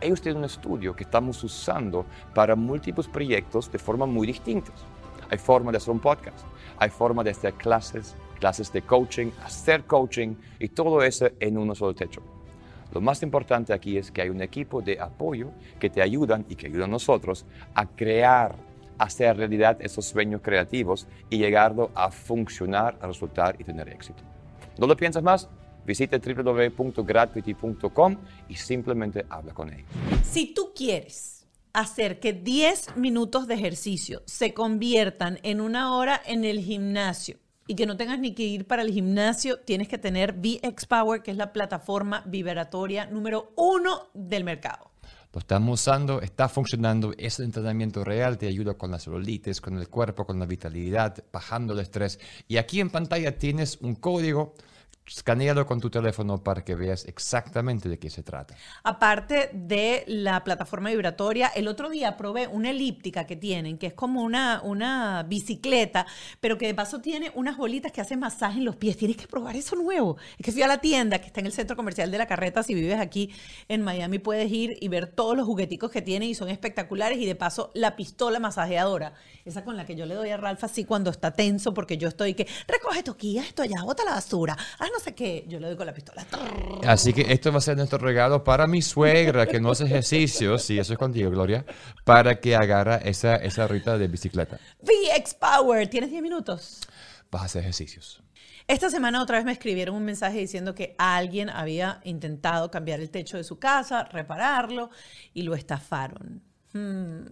Ellos 0.00 0.22
tienen 0.22 0.38
un 0.38 0.46
estudio 0.46 0.96
que 0.96 1.04
estamos 1.04 1.44
usando 1.44 2.06
para 2.34 2.56
múltiples 2.56 3.08
proyectos 3.08 3.70
de 3.70 3.78
forma 3.78 4.06
muy 4.06 4.26
distintas. 4.26 4.74
Hay 5.28 5.36
forma 5.36 5.70
de 5.70 5.76
hacer 5.76 5.90
un 5.90 6.00
podcast, 6.00 6.46
hay 6.78 6.88
forma 6.88 7.22
de 7.22 7.32
hacer 7.32 7.52
clases, 7.54 8.14
clases 8.38 8.72
de 8.72 8.80
coaching, 8.80 9.30
hacer 9.44 9.84
coaching 9.84 10.34
y 10.58 10.68
todo 10.68 11.02
eso 11.02 11.28
en 11.38 11.58
uno 11.58 11.74
solo 11.74 11.94
techo. 11.94 12.22
Lo 12.92 13.00
más 13.00 13.22
importante 13.22 13.72
aquí 13.72 13.96
es 13.96 14.10
que 14.10 14.22
hay 14.22 14.30
un 14.30 14.42
equipo 14.42 14.82
de 14.82 15.00
apoyo 15.00 15.50
que 15.78 15.90
te 15.90 16.02
ayudan 16.02 16.44
y 16.48 16.56
que 16.56 16.66
ayudan 16.66 16.90
a 16.90 16.92
nosotros 16.92 17.46
a 17.74 17.86
crear, 17.86 18.56
hacer 18.98 19.36
realidad 19.36 19.76
esos 19.80 20.06
sueños 20.06 20.40
creativos 20.42 21.06
y 21.28 21.38
llegarlo 21.38 21.90
a 21.94 22.10
funcionar, 22.10 22.98
a 23.00 23.06
resultar 23.06 23.56
y 23.58 23.64
tener 23.64 23.88
éxito. 23.88 24.22
¿No 24.78 24.86
lo 24.86 24.96
piensas 24.96 25.22
más? 25.22 25.48
Visite 25.86 26.18
www.gratuity.com 26.18 28.16
y 28.48 28.56
simplemente 28.56 29.24
habla 29.28 29.54
con 29.54 29.72
ellos. 29.72 29.88
Si 30.24 30.52
tú 30.52 30.72
quieres 30.74 31.46
hacer 31.72 32.18
que 32.20 32.32
10 32.32 32.96
minutos 32.96 33.46
de 33.46 33.54
ejercicio 33.54 34.22
se 34.26 34.52
conviertan 34.52 35.38
en 35.42 35.60
una 35.60 35.96
hora 35.96 36.20
en 36.26 36.44
el 36.44 36.60
gimnasio 36.60 37.36
y 37.70 37.76
que 37.76 37.86
no 37.86 37.96
tengas 37.96 38.18
ni 38.18 38.34
que 38.34 38.42
ir 38.42 38.66
para 38.66 38.82
el 38.82 38.90
gimnasio, 38.90 39.60
tienes 39.60 39.86
que 39.86 39.96
tener 39.96 40.32
VX 40.32 40.86
Power, 40.86 41.22
que 41.22 41.30
es 41.30 41.36
la 41.36 41.52
plataforma 41.52 42.24
vibratoria 42.26 43.06
número 43.06 43.52
uno 43.54 44.08
del 44.12 44.42
mercado. 44.42 44.90
Lo 45.32 45.38
estamos 45.38 45.80
usando, 45.80 46.20
está 46.20 46.48
funcionando, 46.48 47.12
es 47.16 47.38
el 47.38 47.44
entrenamiento 47.44 48.02
real, 48.02 48.38
te 48.38 48.48
ayuda 48.48 48.74
con 48.74 48.90
la 48.90 48.98
celulitis, 48.98 49.60
con 49.60 49.78
el 49.78 49.88
cuerpo, 49.88 50.24
con 50.26 50.40
la 50.40 50.46
vitalidad, 50.46 51.22
bajando 51.32 51.72
el 51.72 51.78
estrés. 51.78 52.18
Y 52.48 52.56
aquí 52.56 52.80
en 52.80 52.90
pantalla 52.90 53.38
tienes 53.38 53.78
un 53.80 53.94
código, 53.94 54.54
escanealo 55.16 55.66
con 55.66 55.80
tu 55.80 55.90
teléfono 55.90 56.42
para 56.42 56.64
que 56.64 56.74
veas 56.74 57.04
exactamente 57.04 57.88
de 57.88 57.98
qué 57.98 58.10
se 58.10 58.22
trata. 58.22 58.54
Aparte 58.84 59.50
de 59.52 60.04
la 60.06 60.44
plataforma 60.44 60.90
vibratoria, 60.90 61.48
el 61.48 61.68
otro 61.68 61.90
día 61.90 62.16
probé 62.16 62.46
una 62.46 62.70
elíptica 62.70 63.26
que 63.26 63.36
tienen, 63.36 63.76
que 63.78 63.88
es 63.88 63.94
como 63.94 64.22
una, 64.22 64.60
una 64.62 65.24
bicicleta, 65.24 66.06
pero 66.40 66.56
que 66.56 66.66
de 66.66 66.74
paso 66.74 67.00
tiene 67.00 67.32
unas 67.34 67.56
bolitas 67.56 67.92
que 67.92 68.00
hacen 68.00 68.20
masaje 68.20 68.58
en 68.58 68.64
los 68.64 68.76
pies. 68.76 68.96
Tienes 68.96 69.16
que 69.16 69.26
probar 69.26 69.56
eso 69.56 69.76
nuevo. 69.76 70.16
Es 70.38 70.44
que 70.44 70.52
fui 70.52 70.62
a 70.62 70.68
la 70.68 70.78
tienda 70.78 71.18
que 71.18 71.26
está 71.26 71.40
en 71.40 71.46
el 71.46 71.52
centro 71.52 71.76
comercial 71.76 72.10
de 72.10 72.18
la 72.18 72.26
carreta. 72.26 72.62
Si 72.62 72.74
vives 72.74 73.00
aquí 73.00 73.32
en 73.68 73.82
Miami, 73.82 74.18
puedes 74.18 74.50
ir 74.50 74.76
y 74.80 74.88
ver 74.88 75.08
todos 75.08 75.36
los 75.36 75.46
jugueticos 75.46 75.90
que 75.90 76.02
tienen 76.02 76.28
y 76.28 76.34
son 76.34 76.48
espectaculares. 76.48 77.18
Y 77.18 77.26
de 77.26 77.34
paso, 77.34 77.70
la 77.74 77.96
pistola 77.96 78.38
masajeadora, 78.38 79.14
esa 79.44 79.64
con 79.64 79.76
la 79.76 79.84
que 79.84 79.96
yo 79.96 80.06
le 80.06 80.14
doy 80.14 80.30
a 80.30 80.36
Ralph 80.36 80.62
así 80.62 80.84
cuando 80.84 81.10
está 81.10 81.32
tenso, 81.32 81.74
porque 81.74 81.98
yo 81.98 82.08
estoy 82.08 82.34
que 82.34 82.46
recoge 82.68 83.00
aquí, 83.08 83.38
esto 83.38 83.62
allá, 83.62 83.82
bota 83.82 84.04
la 84.04 84.12
basura, 84.12 84.56
ah, 84.78 84.86
no 84.92 84.99
sé 85.00 85.14
qué. 85.14 85.44
Yo 85.48 85.58
le 85.58 85.66
doy 85.66 85.76
con 85.76 85.86
la 85.86 85.94
pistola. 85.94 86.24
Así 86.86 87.12
que 87.12 87.32
esto 87.32 87.50
va 87.50 87.58
a 87.58 87.60
ser 87.60 87.76
nuestro 87.76 87.98
regalo 87.98 88.44
para 88.44 88.66
mi 88.66 88.82
suegra 88.82 89.46
que 89.46 89.60
no 89.60 89.72
hace 89.72 89.84
ejercicios, 89.84 90.62
sí, 90.62 90.78
eso 90.78 90.92
es 90.92 90.98
contigo, 90.98 91.30
Gloria, 91.30 91.64
para 92.04 92.40
que 92.40 92.54
agarra 92.54 92.96
esa, 92.96 93.36
esa 93.36 93.66
ruta 93.66 93.98
de 93.98 94.06
bicicleta. 94.08 94.60
VX 94.82 95.34
Power, 95.34 95.88
¿tienes 95.88 96.10
10 96.10 96.22
minutos? 96.22 96.80
Vas 97.30 97.42
a 97.42 97.44
hacer 97.46 97.62
ejercicios. 97.62 98.22
Esta 98.66 98.88
semana 98.88 99.20
otra 99.20 99.38
vez 99.38 99.44
me 99.44 99.50
escribieron 99.52 99.96
un 99.96 100.04
mensaje 100.04 100.38
diciendo 100.38 100.76
que 100.76 100.94
alguien 100.96 101.50
había 101.50 102.00
intentado 102.04 102.70
cambiar 102.70 103.00
el 103.00 103.10
techo 103.10 103.36
de 103.36 103.42
su 103.42 103.58
casa, 103.58 104.04
repararlo 104.04 104.90
y 105.34 105.42
lo 105.42 105.56
estafaron. 105.56 106.49
Hmm, 106.72 107.24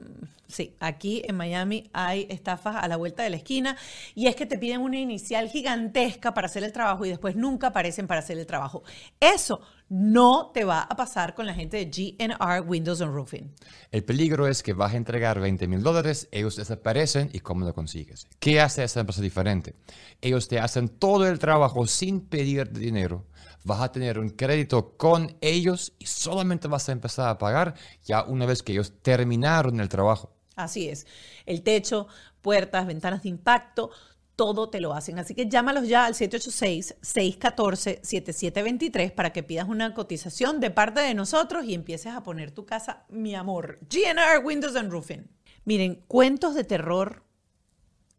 Sí, 0.49 0.75
aquí 0.81 1.23
en 1.27 1.37
Miami 1.37 1.91
hay 1.93 2.27
estafas 2.31 2.77
a 2.77 2.89
la 2.89 2.97
vuelta 2.97 3.23
de 3.23 3.29
la 3.29 3.37
esquina 3.37 3.77
y 4.15 4.29
es 4.29 4.35
que 4.35 4.47
te 4.47 4.57
piden 4.57 4.81
una 4.81 4.99
inicial 4.99 5.51
gigantesca 5.51 6.33
para 6.33 6.47
hacer 6.47 6.65
el 6.65 6.73
trabajo 6.73 7.05
y 7.05 7.11
después 7.11 7.37
nunca 7.37 7.67
aparecen 7.67 8.07
para 8.07 8.21
hacer 8.21 8.39
el 8.39 8.47
trabajo. 8.47 8.83
Eso 9.21 9.61
no 9.91 10.51
te 10.55 10.65
va 10.65 10.81
a 10.81 10.97
pasar 10.97 11.35
con 11.35 11.45
la 11.45 11.53
gente 11.53 11.77
de 11.77 11.91
GNR 11.91 12.63
Windows 12.63 13.03
and 13.03 13.13
Roofing. 13.13 13.53
El 13.93 14.05
peligro 14.05 14.47
es 14.47 14.63
que 14.63 14.73
vas 14.73 14.95
a 14.95 14.97
entregar 14.97 15.39
20 15.39 15.69
mil 15.69 15.83
dólares, 15.83 16.29
ellos 16.33 16.57
desaparecen 16.57 17.29
y 17.35 17.41
cómo 17.41 17.67
lo 17.67 17.75
consigues. 17.75 18.27
¿Qué 18.39 18.63
hace 18.63 18.85
esa 18.85 19.01
empresa 19.01 19.21
diferente? 19.21 19.75
Ellos 20.23 20.49
te 20.49 20.61
hacen 20.61 20.89
todo 20.89 21.29
el 21.29 21.39
trabajo 21.39 21.87
sin 21.87 22.23
pedir 22.23 22.73
dinero. 22.73 23.27
Vas 23.65 23.81
a 23.81 23.93
tener 23.93 24.19
un 24.19 24.31
crédito 24.31 24.97
con 24.97 25.37
ellos 25.41 25.93
y 25.99 26.07
solamente 26.07 26.69
vas 26.69 26.89
a 26.89 26.93
empezar 26.93 27.29
a 27.29 27.39
pagar 27.39 27.75
ya 28.05 28.25
una 28.25 28.47
vez 28.47 28.63
que 28.63 28.73
ellos 28.73 28.93
terminaron 29.03 29.81
el 29.81 29.89
trabajo. 29.89 30.35
Así 30.57 30.89
es. 30.89 31.07
El 31.47 31.63
techo, 31.63 32.09
puertas, 32.41 32.87
ventanas 32.87 33.23
de 33.23 33.29
impacto, 33.29 33.91
todo 34.39 34.71
te 34.71 34.81
lo 34.81 34.95
hacen. 34.95 35.19
Así 35.19 35.35
que 35.35 35.49
llámalos 35.49 35.89
ya 35.89 36.07
al 36.07 36.15
786-614-7723 36.15 39.13
para 39.13 39.33
que 39.33 39.43
pidas 39.43 39.69
una 39.69 39.93
cotización 39.95 40.61
de 40.61 40.71
parte 40.71 41.01
de 41.01 41.15
nosotros 41.15 41.65
y 41.65 41.75
empieces 41.75 42.13
a 42.13 42.23
poner 42.23 42.53
tu 42.53 42.65
casa, 42.65 43.05
mi 43.09 43.35
amor. 43.35 43.81
GNR 43.91 44.45
Windows 44.45 44.77
and 44.77 44.93
Roofing. 44.93 45.29
Miren, 45.65 46.05
cuentos 46.07 46.55
de 46.55 46.63
terror 46.63 47.25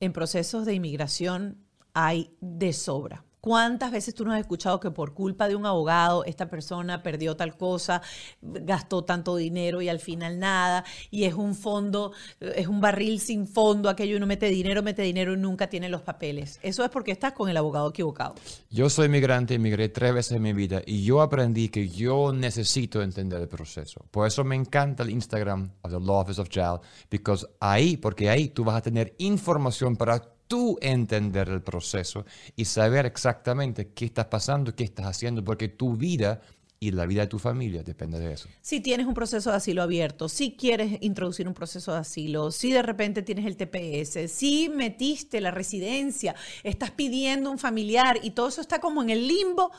en 0.01 0.11
procesos 0.11 0.65
de 0.65 0.73
inmigración 0.73 1.63
hay 1.93 2.35
de 2.41 2.73
sobra. 2.73 3.23
¿Cuántas 3.41 3.91
veces 3.91 4.13
tú 4.13 4.25
no 4.25 4.33
has 4.33 4.39
escuchado 4.39 4.79
que 4.79 4.91
por 4.91 5.13
culpa 5.13 5.47
de 5.47 5.55
un 5.55 5.65
abogado 5.65 6.25
esta 6.25 6.49
persona 6.49 7.01
perdió 7.01 7.37
tal 7.37 7.55
cosa, 7.55 8.01
gastó 8.41 9.03
tanto 9.03 9.35
dinero 9.35 9.81
y 9.81 9.87
al 9.87 9.99
final 9.99 10.39
nada, 10.39 10.83
y 11.09 11.23
es 11.23 11.33
un 11.33 11.55
fondo, 11.55 12.11
es 12.41 12.67
un 12.67 12.81
barril 12.81 13.19
sin 13.21 13.47
fondo, 13.47 13.87
aquello 13.89 14.17
uno 14.17 14.25
mete 14.25 14.47
dinero, 14.47 14.83
mete 14.83 15.03
dinero 15.03 15.33
y 15.33 15.37
nunca 15.37 15.67
tiene 15.67 15.87
los 15.87 16.01
papeles? 16.01 16.59
Eso 16.61 16.83
es 16.83 16.89
porque 16.89 17.11
estás 17.11 17.31
con 17.31 17.49
el 17.49 17.55
abogado 17.55 17.89
equivocado. 17.89 18.35
Yo 18.69 18.89
soy 18.89 19.07
migrante, 19.07 19.55
emigré 19.55 19.89
tres 19.89 20.13
veces 20.13 20.33
en 20.33 20.41
mi 20.41 20.53
vida 20.53 20.81
y 20.85 21.03
yo 21.03 21.21
aprendí 21.21 21.69
que 21.69 21.87
yo 21.87 22.33
necesito 22.33 23.01
entender 23.01 23.41
el 23.41 23.47
proceso. 23.47 24.05
Por 24.11 24.27
eso 24.27 24.43
me 24.43 24.55
encanta 24.55 25.03
el 25.03 25.11
Instagram 25.11 25.71
of 25.81 25.91
the 25.91 25.99
Law 25.99 26.21
Office 26.21 26.41
of 26.41 26.49
Child, 26.49 26.81
because 27.09 27.47
ahí, 27.59 27.95
porque 27.95 28.29
ahí 28.29 28.49
tú 28.49 28.63
vas 28.63 28.75
a 28.75 28.81
tener 28.81 29.15
información 29.17 29.95
para 29.95 30.21
tú 30.49 30.77
entender 30.81 31.47
el 31.47 31.61
proceso 31.61 32.25
y 32.57 32.65
saber 32.65 33.05
exactamente 33.05 33.93
qué 33.93 34.05
estás 34.05 34.25
pasando, 34.25 34.75
qué 34.75 34.83
estás 34.83 35.05
haciendo, 35.05 35.45
porque 35.45 35.69
tu 35.69 35.95
vida 35.95 36.41
y 36.79 36.91
la 36.91 37.05
vida 37.05 37.21
de 37.21 37.27
tu 37.27 37.37
familia 37.37 37.83
depende 37.83 38.19
de 38.19 38.33
eso. 38.33 38.49
Si 38.61 38.79
tienes 38.79 39.05
un 39.05 39.13
proceso 39.13 39.51
de 39.51 39.57
asilo 39.57 39.83
abierto, 39.83 40.27
si 40.27 40.55
quieres 40.55 40.97
introducir 41.01 41.47
un 41.47 41.53
proceso 41.53 41.93
de 41.93 41.99
asilo, 41.99 42.51
si 42.51 42.71
de 42.71 42.81
repente 42.81 43.21
tienes 43.21 43.45
el 43.45 43.57
TPS, 43.57 44.31
si 44.31 44.69
metiste 44.69 45.39
la 45.39 45.51
residencia, 45.51 46.35
estás 46.63 46.91
pidiendo 46.91 47.51
un 47.51 47.59
familiar 47.59 48.17
y 48.23 48.31
todo 48.31 48.47
eso 48.47 48.59
está 48.59 48.79
como 48.79 49.03
en 49.03 49.11
el 49.11 49.27
limbo, 49.27 49.71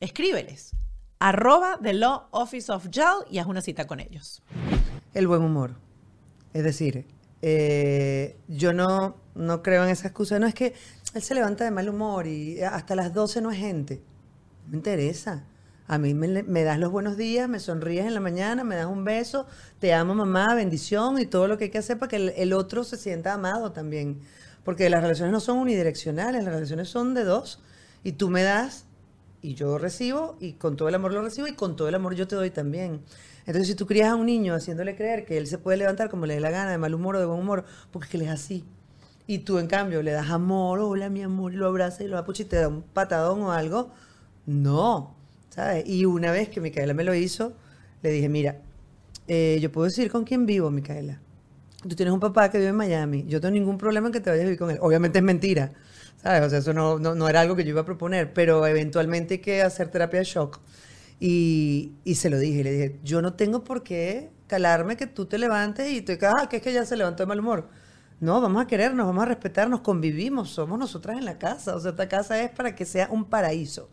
escríbeles. 0.00 0.72
Arroba 1.20 1.78
The 1.80 1.94
Law 1.94 2.26
Office 2.32 2.72
of 2.72 2.88
Jail 2.92 3.24
y 3.30 3.38
haz 3.38 3.46
una 3.46 3.60
cita 3.60 3.86
con 3.86 4.00
ellos. 4.00 4.42
El 5.14 5.28
buen 5.28 5.42
humor. 5.42 5.76
Es 6.54 6.64
decir, 6.64 7.06
eh, 7.42 8.36
yo 8.48 8.72
no, 8.72 9.16
no 9.34 9.62
creo 9.62 9.84
en 9.84 9.90
esa 9.90 10.08
excusa. 10.08 10.38
No 10.38 10.46
es 10.46 10.54
que 10.54 10.74
él 11.14 11.22
se 11.22 11.34
levanta 11.34 11.64
de 11.64 11.70
mal 11.70 11.88
humor 11.88 12.26
y 12.26 12.62
hasta 12.62 12.94
las 12.94 13.12
12 13.12 13.40
no 13.40 13.50
es 13.50 13.58
gente. 13.58 14.02
Me 14.68 14.76
interesa. 14.76 15.44
A 15.86 15.96
mí 15.96 16.12
me, 16.12 16.42
me, 16.42 16.64
das 16.64 16.78
los 16.78 16.92
buenos 16.92 17.16
días, 17.16 17.48
me 17.48 17.60
sonríes 17.60 18.04
en 18.04 18.12
la 18.12 18.20
mañana, 18.20 18.62
me 18.62 18.76
das 18.76 18.86
un 18.86 19.04
beso, 19.04 19.46
te 19.78 19.94
amo 19.94 20.14
mamá, 20.14 20.54
bendición 20.54 21.18
y 21.18 21.24
todo 21.24 21.48
lo 21.48 21.56
que 21.56 21.64
hay 21.64 21.70
que 21.70 21.78
hacer 21.78 21.98
para 21.98 22.10
que 22.10 22.16
el, 22.16 22.28
el 22.36 22.52
otro 22.52 22.84
se 22.84 22.98
sienta 22.98 23.32
amado 23.32 23.72
también. 23.72 24.20
Porque 24.64 24.90
las 24.90 25.00
relaciones 25.00 25.32
no 25.32 25.40
son 25.40 25.58
unidireccionales, 25.58 26.44
las 26.44 26.52
relaciones 26.52 26.90
son 26.90 27.14
de 27.14 27.24
dos. 27.24 27.62
Y 28.04 28.12
tú 28.12 28.28
me 28.28 28.42
das 28.42 28.84
y 29.40 29.54
yo 29.54 29.78
recibo 29.78 30.36
y 30.40 30.54
con 30.54 30.76
todo 30.76 30.88
el 30.88 30.94
amor 30.94 31.12
lo 31.12 31.22
recibo 31.22 31.46
y 31.46 31.54
con 31.54 31.76
todo 31.76 31.88
el 31.88 31.94
amor 31.94 32.14
yo 32.14 32.28
te 32.28 32.36
doy 32.36 32.50
también. 32.50 33.00
Entonces, 33.48 33.68
si 33.68 33.74
tú 33.74 33.86
crías 33.86 34.10
a 34.10 34.14
un 34.14 34.26
niño 34.26 34.52
haciéndole 34.52 34.94
creer 34.94 35.24
que 35.24 35.38
él 35.38 35.46
se 35.46 35.56
puede 35.56 35.78
levantar 35.78 36.10
como 36.10 36.26
le 36.26 36.34
dé 36.34 36.40
la 36.40 36.50
gana, 36.50 36.70
de 36.70 36.76
mal 36.76 36.94
humor 36.94 37.16
o 37.16 37.18
de 37.18 37.24
buen 37.24 37.40
humor, 37.40 37.64
porque 37.90 38.04
es 38.04 38.10
que 38.10 38.16
él 38.18 38.24
es 38.24 38.28
así. 38.28 38.62
Y 39.26 39.38
tú, 39.38 39.58
en 39.58 39.68
cambio, 39.68 40.02
le 40.02 40.10
das 40.10 40.28
amor, 40.28 40.80
hola, 40.80 41.08
mi 41.08 41.22
amor, 41.22 41.54
lo 41.54 41.66
abrazas 41.66 42.02
y 42.02 42.08
lo 42.08 42.18
apuchas 42.18 42.44
y 42.44 42.48
te 42.50 42.56
da 42.56 42.68
un 42.68 42.82
patadón 42.82 43.40
o 43.40 43.52
algo. 43.52 43.90
No, 44.44 45.14
¿sabes? 45.48 45.88
Y 45.88 46.04
una 46.04 46.30
vez 46.30 46.50
que 46.50 46.60
Micaela 46.60 46.92
me 46.92 47.04
lo 47.04 47.14
hizo, 47.14 47.54
le 48.02 48.10
dije, 48.10 48.28
mira, 48.28 48.60
eh, 49.26 49.58
yo 49.62 49.72
puedo 49.72 49.86
decir 49.86 50.10
con 50.10 50.24
quién 50.24 50.44
vivo, 50.44 50.70
Micaela. 50.70 51.18
Tú 51.88 51.96
tienes 51.96 52.12
un 52.12 52.20
papá 52.20 52.50
que 52.50 52.58
vive 52.58 52.68
en 52.68 52.76
Miami. 52.76 53.24
Yo 53.28 53.40
tengo 53.40 53.54
ningún 53.54 53.78
problema 53.78 54.08
en 54.08 54.12
que 54.12 54.20
te 54.20 54.28
vayas 54.28 54.42
a 54.42 54.44
vivir 54.44 54.58
con 54.58 54.70
él. 54.72 54.78
Obviamente 54.82 55.20
es 55.20 55.24
mentira, 55.24 55.72
¿sabes? 56.22 56.42
O 56.42 56.50
sea, 56.50 56.58
eso 56.58 56.74
no, 56.74 56.98
no, 56.98 57.14
no 57.14 57.26
era 57.30 57.40
algo 57.40 57.56
que 57.56 57.64
yo 57.64 57.70
iba 57.70 57.80
a 57.80 57.86
proponer, 57.86 58.30
pero 58.34 58.66
eventualmente 58.66 59.34
hay 59.34 59.40
que 59.40 59.62
hacer 59.62 59.88
terapia 59.88 60.18
de 60.18 60.26
shock. 60.26 60.60
Y, 61.20 61.92
se 62.14 62.30
lo 62.30 62.38
dije, 62.38 62.62
le 62.62 62.72
dije, 62.72 63.00
yo 63.02 63.22
no 63.22 63.34
tengo 63.34 63.64
por 63.64 63.82
qué 63.82 64.30
calarme 64.46 64.96
que 64.96 65.06
tú 65.06 65.26
te 65.26 65.38
levantes 65.38 65.90
y 65.90 66.00
te 66.02 66.12
digas, 66.12 66.34
ah, 66.38 66.48
que 66.48 66.58
es 66.58 66.62
que 66.62 66.72
ya 66.72 66.84
se 66.86 66.96
levantó 66.96 67.24
de 67.24 67.26
mal 67.26 67.40
humor. 67.40 67.68
No, 68.20 68.40
vamos 68.40 68.62
a 68.62 68.66
querernos, 68.66 69.06
vamos 69.06 69.22
a 69.22 69.26
respetarnos, 69.26 69.80
convivimos, 69.80 70.50
somos 70.50 70.78
nosotras 70.78 71.18
en 71.18 71.24
la 71.24 71.38
casa. 71.38 71.76
O 71.76 71.80
sea, 71.80 71.92
esta 71.92 72.08
casa 72.08 72.40
es 72.42 72.50
para 72.50 72.74
que 72.74 72.84
sea 72.84 73.08
un 73.10 73.24
paraíso. 73.24 73.88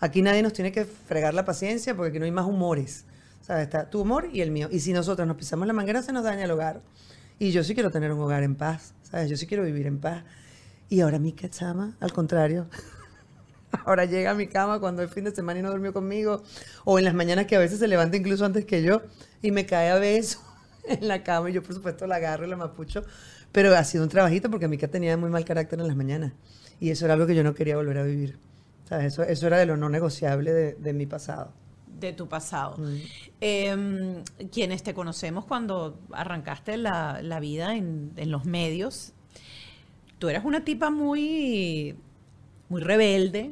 Aquí 0.00 0.22
nadie 0.22 0.42
nos 0.42 0.52
tiene 0.52 0.72
que 0.72 0.84
fregar 0.84 1.34
la 1.34 1.44
paciencia 1.44 1.94
porque 1.94 2.10
aquí 2.10 2.18
no 2.18 2.24
hay 2.24 2.30
más 2.30 2.46
humores. 2.46 3.04
¿Sabes? 3.42 3.64
Está 3.64 3.88
tu 3.88 4.00
humor 4.00 4.28
y 4.32 4.40
el 4.40 4.50
mío. 4.50 4.68
Y 4.70 4.80
si 4.80 4.92
nosotros 4.92 5.26
nos 5.26 5.36
pisamos 5.36 5.66
la 5.66 5.72
manguera, 5.72 6.02
se 6.02 6.12
nos 6.12 6.24
daña 6.24 6.44
el 6.44 6.50
hogar. 6.50 6.82
Y 7.38 7.52
yo 7.52 7.62
sí 7.64 7.74
quiero 7.74 7.90
tener 7.90 8.12
un 8.12 8.20
hogar 8.20 8.42
en 8.42 8.54
paz. 8.54 8.94
¿Sabes? 9.02 9.30
Yo 9.30 9.36
sí 9.36 9.46
quiero 9.46 9.62
vivir 9.62 9.86
en 9.86 10.00
paz. 10.00 10.24
Y 10.88 11.00
ahora 11.00 11.18
mi 11.18 11.32
cachama, 11.32 11.96
al 12.00 12.12
contrario. 12.12 12.68
Ahora 13.84 14.04
llega 14.04 14.30
a 14.30 14.34
mi 14.34 14.46
cama 14.46 14.80
cuando 14.80 15.02
el 15.02 15.08
fin 15.08 15.24
de 15.24 15.34
semana 15.34 15.60
y 15.60 15.62
no 15.62 15.70
durmió 15.70 15.92
conmigo. 15.92 16.42
O 16.84 16.98
en 16.98 17.04
las 17.04 17.14
mañanas 17.14 17.46
que 17.46 17.56
a 17.56 17.58
veces 17.58 17.78
se 17.78 17.88
levanta 17.88 18.16
incluso 18.16 18.44
antes 18.44 18.64
que 18.64 18.82
yo 18.82 19.02
y 19.42 19.50
me 19.50 19.66
cae 19.66 19.90
a 19.90 19.96
beso 19.96 20.40
en 20.84 21.06
la 21.08 21.22
cama 21.22 21.50
y 21.50 21.52
yo 21.52 21.62
por 21.62 21.74
supuesto 21.74 22.06
la 22.06 22.16
agarro 22.16 22.46
y 22.46 22.50
la 22.50 22.56
mapucho. 22.56 23.04
Pero 23.52 23.74
ha 23.74 23.84
sido 23.84 24.04
un 24.04 24.10
trabajito 24.10 24.50
porque 24.50 24.68
Mica 24.68 24.88
tenía 24.88 25.16
muy 25.16 25.30
mal 25.30 25.44
carácter 25.44 25.80
en 25.80 25.86
las 25.86 25.96
mañanas. 25.96 26.32
Y 26.78 26.90
eso 26.90 27.06
era 27.06 27.14
algo 27.14 27.26
que 27.26 27.34
yo 27.34 27.42
no 27.42 27.54
quería 27.54 27.76
volver 27.76 27.98
a 27.98 28.02
vivir. 28.02 28.38
¿Sabes? 28.84 29.06
Eso, 29.06 29.22
eso 29.22 29.46
era 29.46 29.58
de 29.58 29.66
lo 29.66 29.76
no 29.76 29.88
negociable 29.88 30.52
de, 30.52 30.74
de 30.74 30.92
mi 30.92 31.06
pasado. 31.06 31.52
De 31.86 32.12
tu 32.12 32.28
pasado. 32.28 32.76
Mm. 32.76 32.96
Eh, 33.40 34.22
quienes 34.52 34.82
te 34.82 34.92
conocemos 34.92 35.46
cuando 35.46 35.98
arrancaste 36.12 36.76
la, 36.76 37.20
la 37.22 37.40
vida 37.40 37.74
en, 37.74 38.12
en 38.16 38.30
los 38.30 38.44
medios, 38.44 39.14
tú 40.18 40.28
eras 40.28 40.44
una 40.44 40.64
tipa 40.64 40.90
muy 40.90 41.96
muy 42.68 42.80
rebelde, 42.80 43.50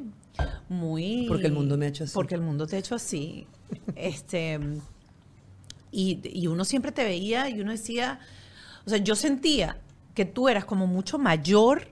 muy... 0.69 1.25
Porque 1.27 1.47
el 1.47 1.53
mundo 1.53 1.77
me 1.77 1.85
ha 1.85 1.89
hecho 1.89 2.03
así. 2.03 2.13
Porque 2.13 2.35
el 2.35 2.41
mundo 2.41 2.67
te 2.67 2.75
ha 2.75 2.79
hecho 2.79 2.95
así. 2.95 3.47
este, 3.95 4.59
y, 5.91 6.19
y, 6.23 6.47
uno 6.47 6.65
siempre 6.65 6.91
te 6.91 7.03
veía 7.03 7.49
y 7.49 7.61
uno 7.61 7.71
decía, 7.71 8.19
o 8.85 8.89
sea, 8.89 8.99
yo 8.99 9.15
sentía 9.15 9.77
que 10.13 10.25
tú 10.25 10.49
eras 10.49 10.65
como 10.65 10.87
mucho 10.87 11.17
mayor 11.17 11.89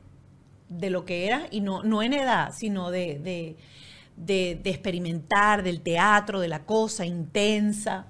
de 0.70 0.90
lo 0.90 1.06
que 1.06 1.28
eras, 1.28 1.44
y 1.52 1.62
no, 1.62 1.84
no 1.84 2.02
en 2.02 2.14
edad, 2.14 2.54
sino 2.54 2.90
de, 2.90 3.20
de, 3.20 3.58
de, 4.18 4.60
de 4.64 4.70
experimentar, 4.70 5.64
del 5.64 5.82
teatro, 5.82 6.40
de 6.40 6.48
la 6.48 6.66
cosa 6.66 7.06
intensa, 7.06 8.08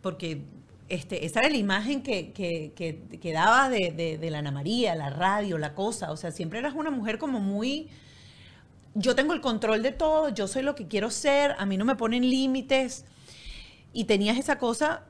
porque 0.00 0.42
este, 0.88 1.24
esa 1.24 1.40
era 1.40 1.48
la 1.48 1.56
imagen 1.56 2.02
que, 2.02 2.32
que, 2.32 2.72
que, 2.76 3.18
que 3.18 3.32
daba 3.32 3.68
de, 3.68 3.92
de, 3.92 4.18
de, 4.18 4.30
la 4.30 4.40
Ana 4.40 4.50
María, 4.50 4.94
la 4.94 5.10
radio, 5.10 5.56
la 5.56 5.74
cosa. 5.74 6.12
O 6.12 6.16
sea, 6.16 6.30
siempre 6.30 6.58
eras 6.58 6.74
una 6.74 6.90
mujer 6.90 7.18
como 7.18 7.40
muy... 7.40 7.88
Yo 8.94 9.14
tengo 9.14 9.32
el 9.32 9.40
control 9.40 9.82
de 9.82 9.92
todo, 9.92 10.28
yo 10.28 10.46
soy 10.46 10.62
lo 10.62 10.74
que 10.74 10.86
quiero 10.86 11.10
ser, 11.10 11.54
a 11.58 11.66
mí 11.66 11.76
no 11.76 11.84
me 11.84 11.96
ponen 11.96 12.28
límites. 12.28 13.04
Y 13.92 14.04
tenías 14.04 14.38
esa 14.38 14.58
cosa 14.58 15.04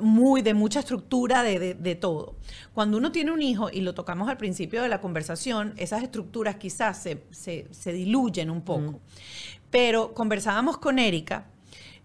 muy 0.00 0.42
de 0.42 0.54
mucha 0.54 0.80
estructura 0.80 1.42
de, 1.42 1.58
de, 1.58 1.74
de, 1.74 1.94
todo. 1.94 2.36
Cuando 2.74 2.98
uno 2.98 3.12
tiene 3.12 3.32
un 3.32 3.42
hijo, 3.42 3.70
y 3.70 3.80
lo 3.80 3.94
tocamos 3.94 4.28
al 4.28 4.36
principio 4.36 4.82
de 4.82 4.88
la 4.88 5.00
conversación, 5.00 5.74
esas 5.76 6.02
estructuras 6.02 6.56
quizás 6.56 7.02
se, 7.02 7.24
se, 7.30 7.66
se 7.70 7.92
diluyen 7.92 8.50
un 8.50 8.62
poco. 8.62 8.92
Mm. 8.92 8.96
Pero 9.70 10.14
conversábamos 10.14 10.78
con 10.78 10.98
Erika 10.98 11.46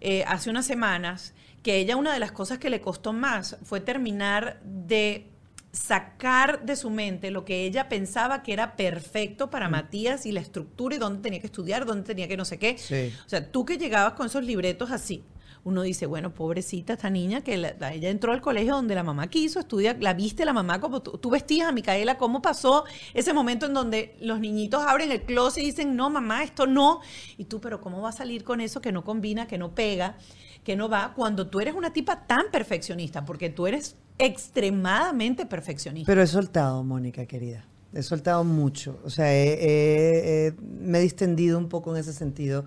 eh, 0.00 0.24
hace 0.26 0.50
unas 0.50 0.66
semanas 0.66 1.34
que 1.62 1.76
ella 1.76 1.96
una 1.96 2.12
de 2.12 2.20
las 2.20 2.32
cosas 2.32 2.58
que 2.58 2.70
le 2.70 2.80
costó 2.80 3.12
más 3.12 3.58
fue 3.62 3.80
terminar 3.80 4.60
de 4.64 5.26
sacar 5.72 6.64
de 6.64 6.76
su 6.76 6.90
mente 6.90 7.30
lo 7.30 7.44
que 7.44 7.64
ella 7.64 7.88
pensaba 7.88 8.42
que 8.42 8.52
era 8.52 8.76
perfecto 8.76 9.50
para 9.50 9.68
mm. 9.68 9.72
Matías 9.72 10.26
y 10.26 10.32
la 10.32 10.40
estructura 10.40 10.96
y 10.96 10.98
dónde 10.98 11.20
tenía 11.20 11.40
que 11.40 11.46
estudiar, 11.46 11.84
dónde 11.84 12.04
tenía 12.04 12.28
que 12.28 12.36
no 12.36 12.44
sé 12.44 12.58
qué. 12.58 12.78
Sí. 12.78 13.12
O 13.26 13.28
sea, 13.28 13.50
tú 13.50 13.64
que 13.64 13.76
llegabas 13.76 14.14
con 14.14 14.26
esos 14.26 14.44
libretos 14.44 14.90
así, 14.90 15.24
uno 15.64 15.82
dice, 15.82 16.06
bueno, 16.06 16.34
pobrecita 16.34 16.94
esta 16.94 17.10
niña 17.10 17.42
que 17.42 17.56
la, 17.56 17.74
la, 17.78 17.92
ella 17.92 18.08
entró 18.10 18.32
al 18.32 18.40
colegio 18.40 18.74
donde 18.74 18.94
la 18.94 19.02
mamá 19.02 19.28
quiso, 19.28 19.60
estudia, 19.60 19.96
la 20.00 20.14
viste 20.14 20.44
la 20.44 20.52
mamá 20.52 20.80
como 20.80 21.02
tú, 21.02 21.18
tú, 21.18 21.30
vestías 21.30 21.68
a 21.68 21.72
Micaela, 21.72 22.16
¿cómo 22.16 22.40
pasó 22.40 22.84
ese 23.12 23.32
momento 23.32 23.66
en 23.66 23.74
donde 23.74 24.16
los 24.20 24.40
niñitos 24.40 24.82
abren 24.86 25.12
el 25.12 25.22
closet 25.22 25.62
y 25.62 25.66
dicen, 25.66 25.96
no, 25.96 26.10
mamá, 26.10 26.42
esto 26.42 26.66
no? 26.66 27.00
Y 27.36 27.44
tú, 27.44 27.60
pero 27.60 27.80
¿cómo 27.80 28.00
va 28.00 28.10
a 28.10 28.12
salir 28.12 28.44
con 28.44 28.60
eso 28.60 28.80
que 28.80 28.92
no 28.92 29.04
combina, 29.04 29.46
que 29.46 29.58
no 29.58 29.74
pega, 29.74 30.16
que 30.64 30.76
no 30.76 30.88
va, 30.88 31.12
cuando 31.14 31.48
tú 31.48 31.60
eres 31.60 31.74
una 31.74 31.92
tipa 31.92 32.26
tan 32.26 32.50
perfeccionista? 32.50 33.24
Porque 33.24 33.50
tú 33.50 33.66
eres 33.66 33.96
extremadamente 34.18 35.46
perfeccionista. 35.46 36.10
Pero 36.10 36.22
he 36.22 36.26
soltado, 36.26 36.82
Mónica, 36.84 37.26
querida. 37.26 37.64
He 37.92 38.02
soltado 38.02 38.44
mucho. 38.44 39.00
O 39.04 39.10
sea, 39.10 39.26
me 39.26 40.98
he 40.98 41.00
distendido 41.00 41.58
un 41.58 41.68
poco 41.68 41.94
en 41.94 42.00
ese 42.00 42.12
sentido. 42.12 42.66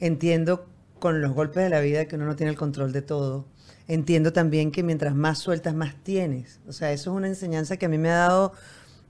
Entiendo 0.00 0.66
con 0.98 1.20
los 1.20 1.32
golpes 1.32 1.62
de 1.62 1.70
la 1.70 1.80
vida 1.80 2.06
que 2.06 2.16
uno 2.16 2.24
no 2.24 2.36
tiene 2.36 2.50
el 2.50 2.58
control 2.58 2.92
de 2.92 3.02
todo. 3.02 3.46
Entiendo 3.88 4.32
también 4.32 4.72
que 4.72 4.82
mientras 4.82 5.14
más 5.14 5.38
sueltas, 5.38 5.74
más 5.74 5.94
tienes. 6.02 6.60
O 6.66 6.72
sea, 6.72 6.90
eso 6.90 7.12
es 7.12 7.16
una 7.16 7.28
enseñanza 7.28 7.76
que 7.76 7.86
a 7.86 7.88
mí 7.88 7.98
me 7.98 8.10
ha 8.10 8.16
dado, 8.16 8.52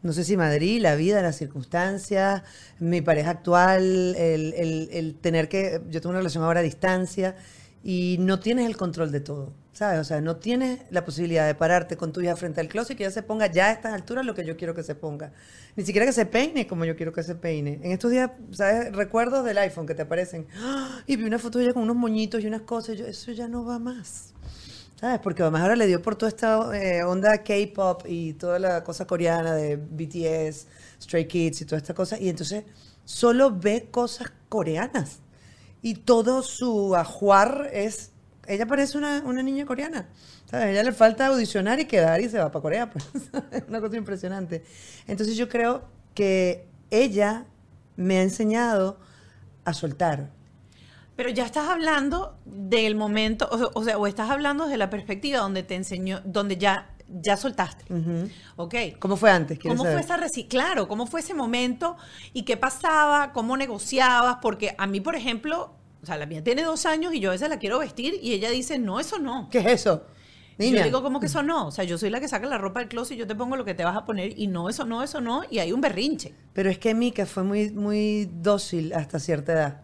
no 0.02 0.12
sé 0.12 0.22
si 0.24 0.36
Madrid, 0.36 0.82
la 0.82 0.96
vida, 0.96 1.22
las 1.22 1.36
circunstancias, 1.36 2.42
mi 2.78 3.00
pareja 3.00 3.30
actual, 3.30 4.14
el 4.16 5.16
tener 5.20 5.48
que, 5.48 5.80
yo 5.88 6.00
tengo 6.02 6.10
una 6.10 6.18
relación 6.18 6.44
ahora 6.44 6.60
a 6.60 6.62
distancia 6.62 7.36
y 7.82 8.16
no 8.20 8.38
tienes 8.40 8.66
el 8.66 8.76
control 8.76 9.12
de 9.12 9.20
todo, 9.20 9.54
¿sabes? 9.76 10.00
O 10.00 10.04
sea, 10.04 10.22
no 10.22 10.36
tienes 10.36 10.80
la 10.88 11.04
posibilidad 11.04 11.46
de 11.46 11.54
pararte 11.54 11.98
con 11.98 12.10
tu 12.10 12.22
hija 12.22 12.34
frente 12.34 12.62
al 12.62 12.68
closet 12.68 12.92
y 12.92 12.96
que 12.96 13.04
ella 13.04 13.10
se 13.10 13.22
ponga 13.22 13.46
ya 13.46 13.66
a 13.66 13.72
estas 13.72 13.92
alturas 13.92 14.24
lo 14.24 14.34
que 14.34 14.42
yo 14.42 14.56
quiero 14.56 14.74
que 14.74 14.82
se 14.82 14.94
ponga. 14.94 15.32
Ni 15.76 15.84
siquiera 15.84 16.06
que 16.06 16.14
se 16.14 16.24
peine 16.24 16.66
como 16.66 16.86
yo 16.86 16.96
quiero 16.96 17.12
que 17.12 17.22
se 17.22 17.34
peine. 17.34 17.78
En 17.82 17.92
estos 17.92 18.10
días, 18.10 18.30
¿sabes? 18.52 18.90
Recuerdos 18.96 19.44
del 19.44 19.58
iPhone 19.58 19.86
que 19.86 19.94
te 19.94 20.00
aparecen. 20.00 20.46
¡Ah! 20.56 21.02
Y 21.06 21.16
vi 21.16 21.24
una 21.24 21.38
foto 21.38 21.58
de 21.58 21.64
ella 21.64 21.74
con 21.74 21.82
unos 21.82 21.96
moñitos 21.96 22.42
y 22.42 22.46
unas 22.46 22.62
cosas. 22.62 22.96
Yo, 22.96 23.06
eso 23.06 23.32
ya 23.32 23.48
no 23.48 23.66
va 23.66 23.78
más. 23.78 24.32
¿Sabes? 24.98 25.20
Porque 25.20 25.42
además 25.42 25.60
ahora 25.60 25.76
le 25.76 25.86
dio 25.86 26.00
por 26.00 26.16
toda 26.16 26.30
esta 26.30 26.74
eh, 26.74 27.04
onda 27.04 27.42
K-pop 27.44 28.04
y 28.08 28.32
toda 28.32 28.58
la 28.58 28.82
cosa 28.82 29.06
coreana 29.06 29.54
de 29.54 29.76
BTS, 29.76 30.68
Stray 31.02 31.28
Kids 31.28 31.60
y 31.60 31.64
toda 31.66 31.76
esta 31.76 31.92
cosa. 31.92 32.18
Y 32.18 32.30
entonces 32.30 32.64
solo 33.04 33.54
ve 33.54 33.88
cosas 33.90 34.32
coreanas. 34.48 35.18
Y 35.82 35.96
todo 35.96 36.42
su 36.42 36.96
ajuar 36.96 37.68
es. 37.74 38.12
Ella 38.48 38.66
parece 38.66 38.98
una, 38.98 39.22
una 39.24 39.42
niña 39.42 39.66
coreana. 39.66 40.08
¿Sabes? 40.50 40.66
A 40.66 40.70
ella 40.70 40.82
le 40.82 40.92
falta 40.92 41.26
audicionar 41.26 41.80
y 41.80 41.86
quedar 41.86 42.20
y 42.20 42.28
se 42.28 42.38
va 42.38 42.50
para 42.52 42.62
Corea. 42.62 42.90
Pues. 42.90 43.04
Es 43.52 43.64
una 43.68 43.80
cosa 43.80 43.96
impresionante. 43.96 44.64
Entonces 45.06 45.36
yo 45.36 45.48
creo 45.48 45.84
que 46.14 46.68
ella 46.90 47.46
me 47.96 48.18
ha 48.18 48.22
enseñado 48.22 48.98
a 49.64 49.72
soltar. 49.74 50.30
Pero 51.16 51.30
ya 51.30 51.46
estás 51.46 51.68
hablando 51.68 52.38
del 52.44 52.94
momento, 52.94 53.48
o, 53.50 53.70
o 53.80 53.82
sea, 53.84 53.96
o 53.98 54.06
estás 54.06 54.30
hablando 54.30 54.66
de 54.68 54.76
la 54.76 54.90
perspectiva 54.90 55.38
donde 55.40 55.62
te 55.62 55.74
enseñó, 55.74 56.20
donde 56.26 56.58
ya, 56.58 56.90
ya 57.08 57.38
soltaste. 57.38 57.84
¿Ok? 58.56 58.74
¿Cómo 58.98 59.16
fue 59.16 59.30
antes? 59.30 59.58
¿Quieres 59.58 59.78
¿Cómo 59.78 59.90
fue 59.90 60.02
saber? 60.02 60.26
esa 60.28 60.40
reci- 60.42 60.46
Claro, 60.46 60.88
¿cómo 60.88 61.06
fue 61.06 61.20
ese 61.20 61.32
momento? 61.32 61.96
¿Y 62.34 62.42
qué 62.42 62.58
pasaba? 62.58 63.32
¿Cómo 63.32 63.56
negociabas? 63.56 64.38
Porque 64.42 64.74
a 64.76 64.86
mí, 64.86 65.00
por 65.00 65.16
ejemplo, 65.16 65.74
o 66.06 66.08
sea, 66.08 66.16
la 66.16 66.26
mía 66.26 66.44
tiene 66.44 66.62
dos 66.62 66.86
años 66.86 67.12
y 67.12 67.18
yo 67.18 67.30
a 67.30 67.32
veces 67.32 67.48
la 67.48 67.58
quiero 67.58 67.80
vestir 67.80 68.14
y 68.22 68.32
ella 68.32 68.48
dice, 68.48 68.78
no, 68.78 69.00
eso 69.00 69.18
no. 69.18 69.48
¿Qué 69.50 69.58
es 69.58 69.66
eso? 69.66 70.06
Niña. 70.56 70.78
Yo 70.78 70.84
digo, 70.84 71.02
¿cómo 71.02 71.18
que 71.18 71.26
eso 71.26 71.42
no? 71.42 71.66
O 71.66 71.70
sea, 71.72 71.84
yo 71.84 71.98
soy 71.98 72.10
la 72.10 72.20
que 72.20 72.28
saca 72.28 72.46
la 72.46 72.58
ropa 72.58 72.78
del 72.78 72.88
closet 72.88 73.16
y 73.16 73.18
yo 73.18 73.26
te 73.26 73.34
pongo 73.34 73.56
lo 73.56 73.64
que 73.64 73.74
te 73.74 73.82
vas 73.82 73.96
a 73.96 74.04
poner 74.04 74.38
y 74.38 74.46
no, 74.46 74.70
eso 74.70 74.84
no, 74.84 75.02
eso 75.02 75.20
no. 75.20 75.42
Y 75.50 75.58
hay 75.58 75.72
un 75.72 75.80
berrinche. 75.80 76.32
Pero 76.52 76.70
es 76.70 76.78
que 76.78 76.94
Mika 76.94 77.26
fue 77.26 77.42
muy, 77.42 77.70
muy 77.72 78.30
dócil 78.32 78.92
hasta 78.92 79.18
cierta 79.18 79.52
edad. 79.52 79.80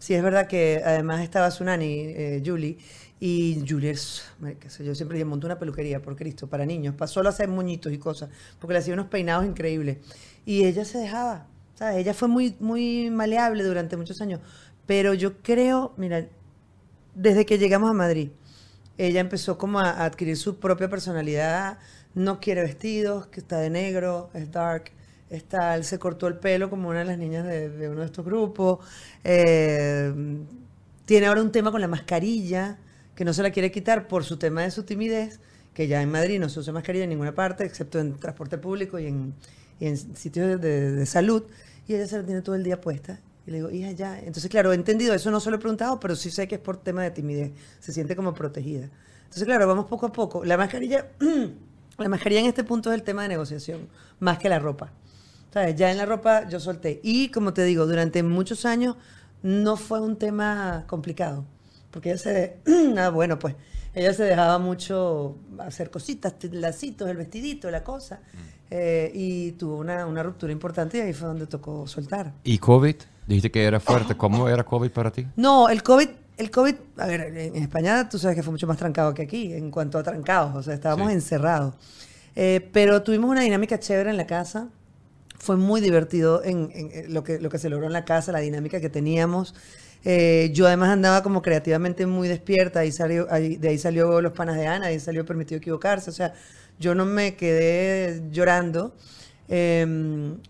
Sí, 0.00 0.14
es 0.14 0.22
verdad 0.24 0.48
que 0.48 0.82
además 0.84 1.20
estaba 1.20 1.50
su 1.52 1.62
nani, 1.62 2.00
eh, 2.00 2.42
Julie, 2.44 2.78
y 3.20 3.62
Julie 3.68 3.90
es, 3.90 4.24
yo 4.82 4.94
siempre 4.94 5.18
le 5.18 5.24
montó 5.26 5.46
una 5.46 5.58
peluquería, 5.58 6.02
por 6.02 6.16
Cristo, 6.16 6.48
para 6.48 6.66
niños, 6.66 6.94
para 6.96 7.06
solo 7.06 7.28
hacer 7.28 7.48
moñitos 7.48 7.92
y 7.92 7.98
cosas, 7.98 8.30
porque 8.58 8.72
le 8.72 8.78
hacía 8.80 8.94
unos 8.94 9.06
peinados 9.06 9.44
increíbles. 9.44 9.98
Y 10.46 10.64
ella 10.64 10.86
se 10.86 10.98
dejaba, 10.98 11.46
¿sabes? 11.74 11.98
Ella 11.98 12.14
fue 12.14 12.28
muy, 12.28 12.56
muy 12.60 13.10
maleable 13.10 13.62
durante 13.62 13.98
muchos 13.98 14.22
años. 14.22 14.40
Pero 14.90 15.14
yo 15.14 15.30
creo, 15.42 15.92
mira, 15.96 16.26
desde 17.14 17.46
que 17.46 17.58
llegamos 17.58 17.90
a 17.90 17.94
Madrid, 17.94 18.30
ella 18.98 19.20
empezó 19.20 19.58
como 19.58 19.80
a, 19.80 20.04
adquirir 20.04 20.36
su 20.36 20.58
propia 20.60 20.88
personalidad. 20.90 21.78
No 22.14 22.40
quiere 22.40 22.62
vestidos, 22.62 23.26
que 23.28 23.40
está 23.40 23.58
de 23.60 23.70
negro, 23.70 24.30
es 24.34 24.50
dark. 24.52 24.92
Está, 25.30 25.76
él 25.76 25.84
se 25.84 25.98
cortó 25.98 26.26
el 26.28 26.38
pelo 26.38 26.70
como 26.70 26.88
una 26.90 27.00
de 27.00 27.06
las 27.06 27.18
niñas 27.18 27.46
de, 27.46 27.88
uno 27.90 28.00
de 28.00 28.06
estos 28.06 28.24
grupos. 28.24 28.80
Eh, 29.24 30.12
tiene 31.04 31.26
ahora 31.26 31.42
un 31.42 31.52
tema 31.52 31.70
con 31.72 31.80
la 31.80 31.88
mascarilla, 31.88 32.78
que 33.14 33.24
no 33.24 33.32
se 33.32 33.42
la 33.42 33.50
quiere 33.50 33.70
quitar 33.70 34.08
por 34.08 34.24
su 34.24 34.38
tema 34.38 34.62
de 34.62 34.70
su 34.70 34.84
timidez, 34.84 35.40
que 35.74 35.88
ya 35.88 36.02
en 36.02 36.10
Madrid 36.10 36.40
no 36.40 36.48
se 36.48 36.60
usa 36.60 36.72
mascarilla 36.72 37.04
en 37.04 37.10
ninguna 37.10 37.34
parte, 37.34 37.64
excepto 37.64 37.98
en 38.00 38.14
transporte 38.18 38.58
público 38.58 38.98
y 38.98 39.06
en, 39.06 39.34
sitios 40.16 40.60
de- 40.60 40.92
de 40.92 41.06
salud. 41.06 41.44
Y 41.88 41.94
ella 41.94 42.06
se 42.08 42.18
la 42.18 42.24
tiene 42.24 42.42
todo 42.42 42.54
el 42.56 42.64
día 42.64 42.80
puesta. 42.80 43.20
Y 43.50 43.52
le 43.52 43.58
digo, 43.58 43.70
hija, 43.72 43.90
ya. 43.90 44.16
Entonces, 44.20 44.48
claro, 44.48 44.70
he 44.70 44.76
entendido, 44.76 45.12
eso 45.12 45.28
no 45.32 45.40
se 45.40 45.50
lo 45.50 45.56
he 45.56 45.58
preguntado, 45.58 45.98
pero 45.98 46.14
sí 46.14 46.30
sé 46.30 46.46
que 46.46 46.54
es 46.54 46.60
por 46.60 46.76
tema 46.76 47.02
de 47.02 47.10
timidez. 47.10 47.50
Se 47.80 47.92
siente 47.92 48.14
como 48.14 48.32
protegida. 48.32 48.88
Entonces, 49.24 49.42
claro, 49.42 49.66
vamos 49.66 49.86
poco 49.86 50.06
a 50.06 50.12
poco. 50.12 50.44
La 50.44 50.56
mascarilla, 50.56 51.08
la 51.98 52.08
mascarilla 52.08 52.42
en 52.42 52.46
este 52.46 52.62
punto 52.62 52.92
es 52.92 52.94
el 52.94 53.02
tema 53.02 53.22
de 53.22 53.28
negociación, 53.30 53.88
más 54.20 54.38
que 54.38 54.48
la 54.48 54.60
ropa. 54.60 54.92
¿Sabes? 55.52 55.74
Ya 55.74 55.90
en 55.90 55.96
la 55.96 56.06
ropa 56.06 56.48
yo 56.48 56.60
solté. 56.60 57.00
Y 57.02 57.30
como 57.30 57.52
te 57.52 57.64
digo, 57.64 57.86
durante 57.86 58.22
muchos 58.22 58.64
años 58.64 58.94
no 59.42 59.76
fue 59.76 60.00
un 60.00 60.14
tema 60.16 60.84
complicado. 60.86 61.44
Porque 61.90 62.10
ella 62.10 62.18
se. 62.18 62.58
ah, 62.98 63.08
bueno, 63.08 63.36
pues. 63.36 63.56
Ella 63.92 64.14
se 64.14 64.22
dejaba 64.22 64.60
mucho 64.60 65.38
hacer 65.58 65.90
cositas, 65.90 66.34
lacitos, 66.52 67.10
el 67.10 67.16
vestidito, 67.16 67.68
la 67.68 67.82
cosa. 67.82 68.20
eh, 68.70 69.10
y 69.12 69.50
tuvo 69.52 69.78
una, 69.78 70.06
una 70.06 70.22
ruptura 70.22 70.52
importante 70.52 70.98
y 70.98 71.00
ahí 71.00 71.12
fue 71.12 71.26
donde 71.26 71.48
tocó 71.48 71.88
soltar. 71.88 72.32
¿Y 72.44 72.58
COVID? 72.58 72.94
Dijiste 73.30 73.50
que 73.52 73.62
era 73.64 73.78
fuerte. 73.78 74.16
¿Cómo 74.16 74.48
era 74.48 74.64
COVID 74.64 74.90
para 74.90 75.12
ti? 75.12 75.24
No, 75.36 75.68
el 75.68 75.84
COVID, 75.84 76.08
el 76.36 76.50
COVID, 76.50 76.74
a 76.96 77.06
ver, 77.06 77.20
en 77.36 77.54
España 77.54 78.08
tú 78.08 78.18
sabes 78.18 78.36
que 78.36 78.42
fue 78.42 78.50
mucho 78.50 78.66
más 78.66 78.76
trancado 78.76 79.14
que 79.14 79.22
aquí, 79.22 79.52
en 79.52 79.70
cuanto 79.70 79.98
a 79.98 80.02
trancados, 80.02 80.56
o 80.56 80.62
sea, 80.64 80.74
estábamos 80.74 81.08
Sí. 81.08 81.14
encerrados. 81.14 81.74
Eh, 82.34 82.68
pero 82.72 83.02
tuvimos 83.04 83.30
una 83.30 83.42
dinámica 83.42 83.78
chévere 83.78 84.10
en 84.10 84.16
la 84.16 84.26
casa. 84.26 84.68
Fue 85.38 85.56
muy 85.56 85.80
divertido 85.80 86.42
en, 86.42 86.70
en- 86.74 86.90
en 86.92 87.14
lo, 87.14 87.22
que, 87.22 87.38
lo 87.38 87.48
que 87.50 87.58
se 87.58 87.68
logró 87.70 87.86
en 87.86 87.92
la 87.92 88.04
casa, 88.04 88.32
la 88.32 88.40
dinámica 88.40 88.80
que 88.80 88.90
teníamos. 88.90 89.54
Eh, 90.04 90.50
yo 90.52 90.66
además 90.66 90.88
andaba 90.90 91.22
como 91.22 91.40
creativamente 91.40 92.06
muy 92.06 92.26
despierta, 92.26 92.80
ahí 92.80 92.90
salió, 92.90 93.28
ahí- 93.30 93.56
de 93.56 93.68
ahí 93.68 93.78
salió 93.78 94.20
Los 94.20 94.32
Panas 94.32 94.56
de 94.56 94.66
Ana, 94.66 94.86
de 94.86 94.94
ahí 94.94 94.98
salió 95.00 95.24
Permitido 95.24 95.58
Equivocarse, 95.58 96.10
o 96.10 96.12
sea, 96.12 96.34
yo 96.80 96.96
no 96.96 97.04
me 97.06 97.36
quedé 97.36 98.22
llorando. 98.32 98.96
Eh, 99.48 99.86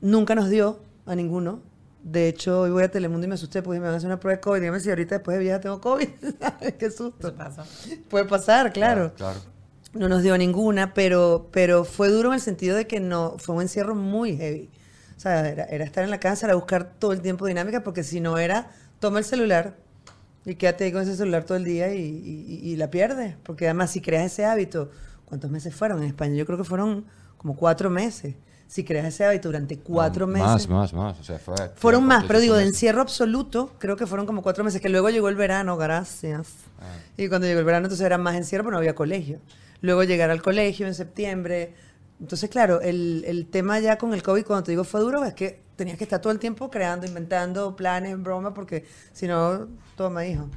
nunca 0.00 0.34
nos 0.34 0.48
dio 0.48 0.80
a 1.04 1.14
ninguno. 1.14 1.68
De 2.02 2.28
hecho, 2.28 2.62
hoy 2.62 2.70
voy 2.70 2.82
a 2.82 2.90
Telemundo 2.90 3.26
y 3.26 3.28
me 3.28 3.34
asusté 3.34 3.62
porque 3.62 3.78
me 3.78 3.84
van 3.86 3.94
a 3.94 3.96
hacer 3.98 4.06
una 4.08 4.18
prueba 4.18 4.36
de 4.36 4.40
COVID. 4.40 4.60
Dígame 4.60 4.80
si 4.80 4.88
ahorita 4.88 5.16
después 5.16 5.36
de 5.36 5.42
vieja 5.44 5.60
tengo 5.60 5.80
COVID. 5.80 6.08
Qué 6.78 6.90
susto. 6.90 7.28
Eso 7.28 7.36
pasa. 7.36 7.64
Puede 8.08 8.24
pasar, 8.24 8.72
claro. 8.72 9.12
Claro. 9.14 9.38
No 9.92 10.08
nos 10.08 10.22
dio 10.22 10.38
ninguna, 10.38 10.94
pero, 10.94 11.48
pero 11.52 11.84
fue 11.84 12.08
duro 12.08 12.28
en 12.30 12.34
el 12.36 12.40
sentido 12.40 12.76
de 12.76 12.86
que 12.86 13.00
no 13.00 13.36
fue 13.38 13.56
un 13.56 13.62
encierro 13.62 13.94
muy 13.94 14.36
heavy. 14.36 14.70
O 15.16 15.20
sea, 15.20 15.46
era, 15.48 15.64
era 15.64 15.84
estar 15.84 16.02
en 16.04 16.10
la 16.10 16.20
casa, 16.20 16.46
era 16.46 16.54
buscar 16.54 16.94
todo 16.98 17.12
el 17.12 17.20
tiempo 17.20 17.44
dinámica, 17.46 17.82
porque 17.82 18.02
si 18.04 18.20
no 18.20 18.38
era, 18.38 18.70
toma 19.00 19.18
el 19.18 19.24
celular 19.24 19.76
y 20.46 20.54
quédate 20.54 20.84
ahí 20.84 20.92
con 20.92 21.02
ese 21.02 21.16
celular 21.16 21.44
todo 21.44 21.58
el 21.58 21.64
día 21.64 21.92
y, 21.92 22.00
y- 22.00 22.44
y- 22.62 22.70
y 22.72 22.76
la 22.76 22.90
pierdes. 22.90 23.34
Porque 23.42 23.66
además, 23.66 23.90
si 23.90 24.00
creas 24.00 24.32
ese 24.32 24.46
hábito, 24.46 24.90
¿cuántos 25.26 25.50
meses 25.50 25.74
fueron 25.74 25.98
en 26.02 26.06
España? 26.08 26.34
Yo 26.36 26.46
creo 26.46 26.56
que 26.56 26.64
fueron 26.64 27.04
como 27.36 27.56
cuatro 27.56 27.90
meses. 27.90 28.36
Si 28.70 28.84
creas 28.84 29.06
ese 29.06 29.24
hábito 29.24 29.48
durante 29.48 29.80
cuatro 29.80 30.28
No, 30.28 30.32
meses. 30.34 30.68
Más, 30.68 30.68
más, 30.68 30.94
más. 30.94 31.18
O 31.18 31.24
sea, 31.24 31.40
fue 31.40 31.56
Fueron 31.74 32.04
más, 32.04 32.24
pero 32.26 32.38
digo, 32.38 32.54
de 32.54 32.62
encierro 32.62 33.02
absoluto, 33.02 33.72
creo 33.80 33.96
que 33.96 34.06
fueron 34.06 34.26
como 34.26 34.42
cuatro 34.42 34.62
meses, 34.62 34.80
que 34.80 34.88
luego 34.88 35.10
llegó 35.10 35.28
el 35.28 35.34
verano, 35.34 35.76
gracias. 35.76 36.50
Ah. 36.78 36.84
Y 37.16 37.28
cuando 37.28 37.48
llegó 37.48 37.58
el 37.58 37.64
verano, 37.64 37.86
entonces 37.86 38.06
era 38.06 38.16
más 38.16 38.36
encierro, 38.36 38.62
pero 38.62 38.74
no 38.74 38.78
había 38.78 38.94
colegio. 38.94 39.40
Luego 39.80 40.04
llegar 40.04 40.30
al 40.30 40.40
colegio 40.40 40.86
en 40.86 40.94
septiembre. 40.94 41.74
Entonces, 42.20 42.48
claro, 42.48 42.80
el, 42.80 43.24
el 43.26 43.46
tema 43.48 43.80
ya 43.80 43.98
con 43.98 44.14
el 44.14 44.22
COVID, 44.22 44.44
cuando 44.44 44.62
te 44.62 44.70
digo 44.70 44.84
fue 44.84 45.00
duro, 45.00 45.24
es 45.24 45.34
que 45.34 45.62
tenías 45.74 45.98
que 45.98 46.04
estar 46.04 46.20
todo 46.20 46.32
el 46.32 46.38
tiempo 46.38 46.70
creando, 46.70 47.08
inventando 47.08 47.74
planes, 47.74 48.22
bromas, 48.22 48.52
porque 48.54 48.84
si 49.12 49.26
no, 49.26 49.66
toma, 49.96 50.24
hijo, 50.26 50.48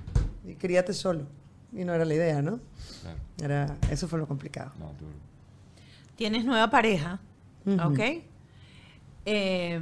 y 0.45 0.53
críate 0.53 0.93
solo. 0.93 1.25
Y 1.71 1.83
no 1.83 1.95
era 1.95 2.05
la 2.05 2.13
idea, 2.13 2.43
¿no? 2.43 2.59
Claro. 3.01 3.17
Era, 3.41 3.77
eso 3.89 4.07
fue 4.07 4.19
lo 4.19 4.27
complicado. 4.27 4.71
No, 4.77 4.93
duro. 4.99 5.15
Tienes 6.15 6.45
nueva 6.45 6.69
pareja, 6.69 7.19
¿ok? 7.65 7.99
Eh, 9.25 9.79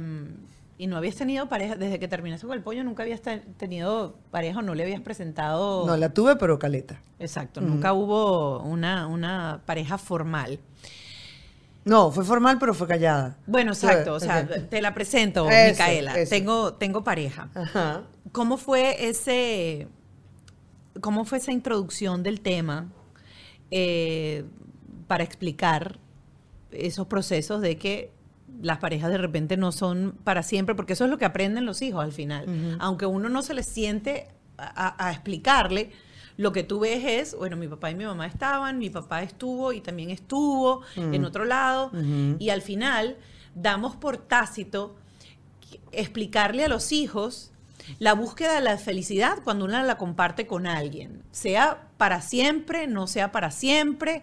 y 0.78 0.86
no 0.86 0.96
habías 0.96 1.14
tenido 1.14 1.48
pareja, 1.48 1.76
desde 1.76 1.98
que 2.00 2.08
terminaste 2.08 2.46
con 2.46 2.56
el 2.56 2.62
pollo, 2.62 2.82
nunca 2.82 3.02
habías 3.04 3.20
te- 3.22 3.38
tenido 3.56 4.16
pareja 4.30 4.58
o 4.58 4.62
no 4.62 4.74
le 4.74 4.82
habías 4.82 5.00
presentado. 5.00 5.86
No, 5.86 5.96
la 5.96 6.12
tuve, 6.12 6.36
pero 6.36 6.58
caleta. 6.58 7.00
Exacto, 7.18 7.60
nunca 7.60 7.92
hubo 7.92 8.60
una, 8.60 9.06
una 9.06 9.60
pareja 9.64 9.96
formal. 9.98 10.58
No, 11.84 12.10
fue 12.12 12.24
formal, 12.24 12.58
pero 12.58 12.74
fue 12.74 12.86
callada. 12.88 13.36
Bueno, 13.46 13.72
exacto, 13.72 14.14
o 14.14 14.20
sea, 14.20 14.46
te 14.68 14.80
la 14.80 14.94
presento, 14.94 15.48
Eso, 15.48 15.72
Micaela. 15.72 16.18
eso. 16.18 16.30
Tengo, 16.30 16.74
tengo 16.74 17.04
pareja. 17.04 17.48
Ajá. 17.54 18.02
¿Cómo 18.32 18.56
fue 18.56 19.08
ese, 19.08 19.88
cómo 21.00 21.24
fue 21.24 21.38
esa 21.38 21.52
introducción 21.52 22.22
del 22.22 22.40
tema 22.40 22.86
eh, 23.70 24.44
para 25.06 25.22
explicar 25.24 25.98
esos 26.72 27.06
procesos 27.06 27.60
de 27.60 27.76
que 27.76 28.12
las 28.60 28.78
parejas 28.78 29.10
de 29.10 29.18
repente 29.18 29.56
no 29.56 29.72
son 29.72 30.16
para 30.24 30.42
siempre, 30.42 30.74
porque 30.74 30.92
eso 30.92 31.04
es 31.04 31.10
lo 31.10 31.18
que 31.18 31.24
aprenden 31.24 31.66
los 31.66 31.82
hijos 31.82 32.02
al 32.02 32.12
final. 32.12 32.76
Aunque 32.80 33.06
uno 33.06 33.28
no 33.28 33.42
se 33.42 33.54
les 33.54 33.66
siente 33.66 34.28
a, 34.56 35.10
explicarle, 35.10 35.90
lo 36.36 36.52
que 36.52 36.62
tú 36.62 36.80
ves 36.80 37.04
es, 37.04 37.36
bueno, 37.36 37.56
mi 37.56 37.68
papá 37.68 37.90
y 37.90 37.94
mi 37.94 38.04
mamá 38.04 38.26
estaban, 38.26 38.78
mi 38.78 38.90
papá 38.90 39.22
estuvo 39.22 39.72
y 39.72 39.80
también 39.80 40.10
estuvo 40.10 40.82
en 40.96 41.24
otro 41.24 41.44
lado, 41.44 41.90
y 42.38 42.50
al 42.50 42.62
final 42.62 43.16
damos 43.54 43.96
por 43.96 44.16
tácito 44.16 44.96
explicarle 45.90 46.64
a 46.64 46.68
los 46.68 46.92
hijos 46.92 47.52
la 47.98 48.14
búsqueda 48.14 48.54
de 48.54 48.60
la 48.60 48.78
felicidad 48.78 49.38
cuando 49.42 49.64
una 49.64 49.82
la 49.82 49.98
comparte 49.98 50.46
con 50.46 50.66
alguien, 50.66 51.22
sea 51.32 51.88
para 52.02 52.20
siempre, 52.20 52.88
no 52.88 53.06
sea 53.06 53.30
para 53.30 53.52
siempre, 53.52 54.22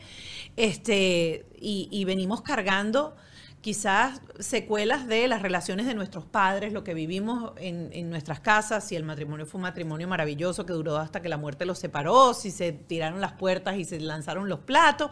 este, 0.57 1.45
y, 1.61 1.87
y 1.89 2.03
venimos 2.03 2.41
cargando 2.41 3.15
quizás 3.61 4.21
secuelas 4.37 5.07
de 5.07 5.29
las 5.29 5.41
relaciones 5.41 5.85
de 5.85 5.95
nuestros 5.95 6.25
padres, 6.25 6.73
lo 6.73 6.83
que 6.83 6.93
vivimos 6.93 7.53
en, 7.55 7.89
en, 7.93 8.09
nuestras 8.09 8.41
casas, 8.41 8.85
si 8.85 8.97
el 8.97 9.05
matrimonio 9.05 9.45
fue 9.45 9.59
un 9.59 9.61
matrimonio 9.61 10.09
maravilloso 10.09 10.65
que 10.65 10.73
duró 10.73 10.97
hasta 10.97 11.21
que 11.21 11.29
la 11.29 11.37
muerte 11.37 11.63
los 11.63 11.79
separó, 11.79 12.33
si 12.33 12.51
se 12.51 12.73
tiraron 12.73 13.21
las 13.21 13.31
puertas 13.31 13.77
y 13.77 13.85
se 13.85 13.97
lanzaron 14.01 14.49
los 14.49 14.59
platos, 14.59 15.11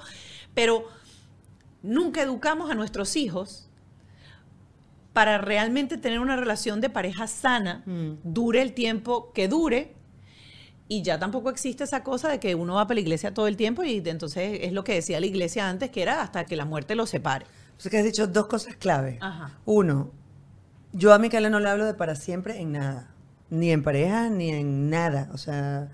pero 0.53 0.89
nunca 1.81 2.21
educamos 2.21 2.69
a 2.69 2.75
nuestros 2.75 3.15
hijos 3.15 3.69
para 5.13 5.37
realmente 5.37 5.97
tener 5.97 6.19
una 6.19 6.35
relación 6.35 6.81
de 6.81 6.89
pareja 6.89 7.27
sana, 7.27 7.83
mm. 7.85 8.11
dure 8.25 8.61
el 8.61 8.73
tiempo 8.73 9.31
que 9.31 9.47
dure, 9.47 9.95
y 10.87 11.01
ya 11.01 11.19
tampoco 11.19 11.49
existe 11.49 11.83
esa 11.83 12.03
cosa 12.03 12.29
de 12.29 12.39
que 12.39 12.55
uno 12.55 12.75
va 12.75 12.87
para 12.87 12.95
la 12.95 13.01
iglesia 13.01 13.33
todo 13.33 13.47
el 13.47 13.57
tiempo 13.57 13.83
y 13.83 14.01
entonces 14.05 14.59
es 14.61 14.71
lo 14.71 14.83
que 14.83 14.93
decía 14.93 15.19
la 15.19 15.25
iglesia 15.25 15.69
antes, 15.69 15.89
que 15.89 16.01
era 16.01 16.21
hasta 16.21 16.45
que 16.45 16.55
la 16.55 16.65
muerte 16.65 16.95
los 16.95 17.09
separe. 17.09 17.45
O 17.77 17.79
sea 17.79 17.91
que 17.91 17.97
has 17.97 18.05
dicho 18.05 18.27
dos 18.27 18.47
cosas 18.47 18.75
clave. 18.75 19.19
Uno, 19.65 20.11
yo 20.93 21.13
a 21.13 21.19
Micaela 21.19 21.49
no 21.49 21.59
le 21.59 21.69
hablo 21.69 21.85
de 21.85 21.93
para 21.93 22.15
siempre 22.15 22.59
en 22.59 22.71
nada, 22.71 23.11
ni 23.49 23.71
en 23.71 23.83
pareja, 23.83 24.29
ni 24.29 24.49
en 24.49 24.89
nada. 24.89 25.29
O 25.33 25.37
sea, 25.37 25.89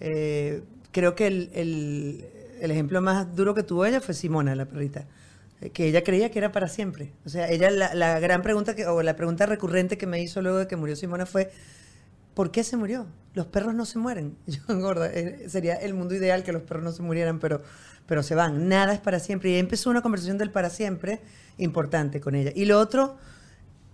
eh, 0.00 0.62
creo 0.90 1.14
que 1.14 1.26
el, 1.26 1.50
el 2.60 2.70
ejemplo 2.70 3.00
más 3.02 3.34
duro 3.36 3.54
que 3.54 3.62
tuvo 3.62 3.84
ella 3.84 4.00
fue 4.00 4.14
Simona, 4.14 4.54
la 4.54 4.64
perrita 4.64 5.06
que 5.72 5.88
ella 5.88 6.04
creía 6.04 6.30
que 6.30 6.38
era 6.38 6.52
para 6.52 6.68
siempre. 6.68 7.12
O 7.26 7.28
sea, 7.28 7.50
ella 7.50 7.70
la, 7.70 7.94
la, 7.94 8.20
gran 8.20 8.42
pregunta 8.42 8.76
que, 8.76 8.86
o 8.86 9.02
la 9.02 9.16
pregunta 9.16 9.46
recurrente 9.46 9.98
que 9.98 10.06
me 10.06 10.22
hizo 10.22 10.40
luego 10.40 10.58
de 10.58 10.68
que 10.68 10.76
murió 10.76 10.94
Simona 10.94 11.26
fue, 11.26 11.50
¿por 12.38 12.52
qué 12.52 12.62
se 12.62 12.76
murió? 12.76 13.08
Los 13.34 13.46
perros 13.46 13.74
no 13.74 13.84
se 13.84 13.98
mueren. 13.98 14.36
Yo, 14.46 14.60
gorda, 14.68 15.10
eh, 15.12 15.48
sería 15.48 15.74
el 15.74 15.92
mundo 15.92 16.14
ideal 16.14 16.44
que 16.44 16.52
los 16.52 16.62
perros 16.62 16.84
no 16.84 16.92
se 16.92 17.02
murieran, 17.02 17.40
pero, 17.40 17.64
pero 18.06 18.22
se 18.22 18.36
van. 18.36 18.68
Nada 18.68 18.92
es 18.92 19.00
para 19.00 19.18
siempre. 19.18 19.50
Y 19.50 19.56
empezó 19.56 19.90
una 19.90 20.02
conversación 20.02 20.38
del 20.38 20.52
para 20.52 20.70
siempre 20.70 21.20
importante 21.56 22.20
con 22.20 22.36
ella. 22.36 22.52
Y 22.54 22.66
lo 22.66 22.78
otro 22.78 23.16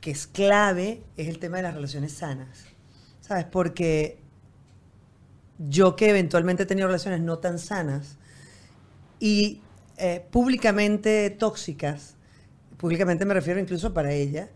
que 0.03 0.11
es 0.11 0.27
clave 0.27 1.03
es 1.17 1.29
el 1.29 1.39
tema 1.39 1.57
de 1.57 1.63
las 1.63 1.75
relaciones 1.75 2.13
sanas. 2.13 2.67
¿Sabes? 3.23 3.47
Porque 3.47 4.19
yo 5.59 5.97
que 5.97 6.11
eventualmente 6.11 6.65
he 6.65 6.67
tenido 6.67 6.87
relaciones 6.87 7.23
no 7.23 7.39
tan 7.39 7.59
sanas 7.59 8.19
y 9.21 9.63
eh, 9.97 10.23
públicamente 10.31 11.31
tóxicas, 11.31 12.15
públicamente 12.77 13.25
me 13.25 13.33
refiero 13.33 13.59
incluso 13.59 13.95
para 13.95 14.13
ella, 14.13 14.51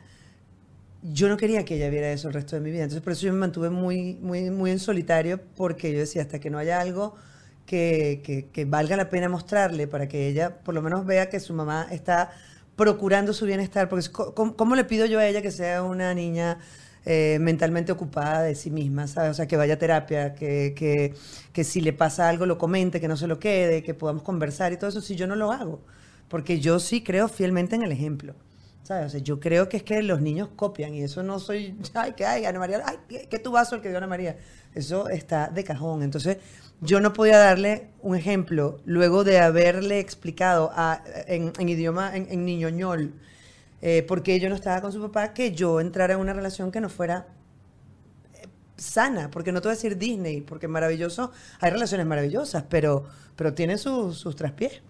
yo 1.02 1.28
no 1.28 1.36
quería 1.36 1.64
que 1.64 1.76
ella 1.76 1.90
viera 1.90 2.10
eso 2.10 2.28
el 2.28 2.34
resto 2.34 2.56
de 2.56 2.62
mi 2.62 2.70
vida. 2.70 2.82
Entonces 2.82 3.02
por 3.02 3.12
eso 3.12 3.26
yo 3.26 3.32
me 3.32 3.38
mantuve 3.38 3.70
muy, 3.70 4.14
muy, 4.20 4.50
muy 4.50 4.70
en 4.70 4.78
solitario, 4.78 5.40
porque 5.56 5.92
yo 5.92 5.98
decía, 5.98 6.22
hasta 6.22 6.38
que 6.38 6.50
no 6.50 6.58
haya 6.58 6.80
algo 6.80 7.14
que, 7.66 8.48
que, 8.52 8.64
valga 8.64 8.96
la 8.96 9.10
pena 9.10 9.28
mostrarle, 9.28 9.86
para 9.86 10.08
que 10.08 10.28
ella 10.28 10.58
por 10.64 10.74
lo 10.74 10.82
menos 10.82 11.04
vea 11.06 11.28
que 11.28 11.38
su 11.38 11.52
mamá 11.52 11.86
está 11.90 12.30
procurando 12.76 13.32
su 13.32 13.44
bienestar, 13.46 13.88
porque 13.88 14.06
¿cómo, 14.10 14.74
le 14.74 14.84
pido 14.84 15.06
yo 15.06 15.18
a 15.18 15.26
ella 15.26 15.42
que 15.42 15.50
sea 15.50 15.82
una 15.82 16.14
niña 16.14 16.58
eh, 17.04 17.38
mentalmente 17.40 17.92
ocupada 17.92 18.42
de 18.42 18.54
sí 18.54 18.70
misma, 18.70 19.06
¿sabes? 19.06 19.32
O 19.32 19.34
sea, 19.34 19.46
que 19.46 19.56
vaya 19.56 19.74
a 19.74 19.78
terapia, 19.78 20.34
que, 20.34 20.74
que, 20.76 21.14
que, 21.52 21.64
si 21.64 21.80
le 21.80 21.92
pasa 21.92 22.28
algo 22.28 22.46
lo 22.46 22.58
comente, 22.58 23.00
que 23.00 23.08
no 23.08 23.16
se 23.16 23.26
lo 23.26 23.38
quede, 23.38 23.82
que 23.82 23.94
podamos 23.94 24.22
conversar 24.22 24.72
y 24.72 24.76
todo 24.78 24.90
eso, 24.90 25.02
si 25.02 25.16
yo 25.16 25.26
no 25.26 25.36
lo 25.36 25.52
hago. 25.52 25.80
Porque 26.28 26.60
yo 26.60 26.80
sí 26.80 27.02
creo 27.02 27.28
fielmente 27.28 27.76
en 27.76 27.82
el 27.82 27.92
ejemplo. 27.92 28.34
¿Sabes? 28.82 29.22
Yo 29.22 29.38
creo 29.38 29.68
que 29.68 29.78
es 29.78 29.82
que 29.82 30.02
los 30.02 30.22
niños 30.22 30.48
copian 30.56 30.94
y 30.94 31.02
eso 31.02 31.22
no 31.22 31.38
soy, 31.38 31.76
ay, 31.94 32.12
que 32.12 32.24
hay, 32.24 32.44
Ana 32.46 32.58
María, 32.58 32.82
ay, 32.84 33.26
que 33.28 33.38
tu 33.38 33.52
vaso 33.52 33.76
el 33.76 33.82
que 33.82 33.88
dio 33.88 33.98
Ana 33.98 34.06
María. 34.06 34.36
Eso 34.74 35.08
está 35.08 35.48
de 35.48 35.64
cajón. 35.64 36.02
Entonces, 36.02 36.38
yo 36.80 37.00
no 37.00 37.12
podía 37.12 37.38
darle 37.38 37.88
un 38.02 38.16
ejemplo 38.16 38.80
luego 38.84 39.24
de 39.24 39.40
haberle 39.40 39.98
explicado 39.98 40.70
en, 41.26 41.68
idioma, 41.68 42.16
en, 42.16 42.28
en 42.30 42.44
niñoñol, 42.44 43.14
eh, 43.82 44.04
porque 44.06 44.38
yo 44.38 44.48
no 44.48 44.54
estaba 44.54 44.80
con 44.80 44.92
su 44.92 45.00
papá, 45.00 45.34
que 45.34 45.52
yo 45.52 45.80
entrara 45.80 46.14
en 46.14 46.20
una 46.20 46.32
relación 46.32 46.70
que 46.70 46.80
no 46.80 46.88
fuera 46.88 47.26
eh, 48.34 48.46
sana, 48.76 49.30
porque 49.30 49.50
no 49.50 49.60
te 49.60 49.68
voy 49.68 49.72
a 49.72 49.74
decir 49.74 49.98
Disney, 49.98 50.40
porque 50.40 50.68
maravilloso, 50.68 51.32
hay 51.60 51.72
relaciones 51.72 52.06
maravillosas, 52.06 52.64
pero, 52.68 53.04
pero 53.34 53.54
tiene 53.54 53.76
sus, 53.76 54.16
sus 54.16 54.36
traspiés. 54.36 54.80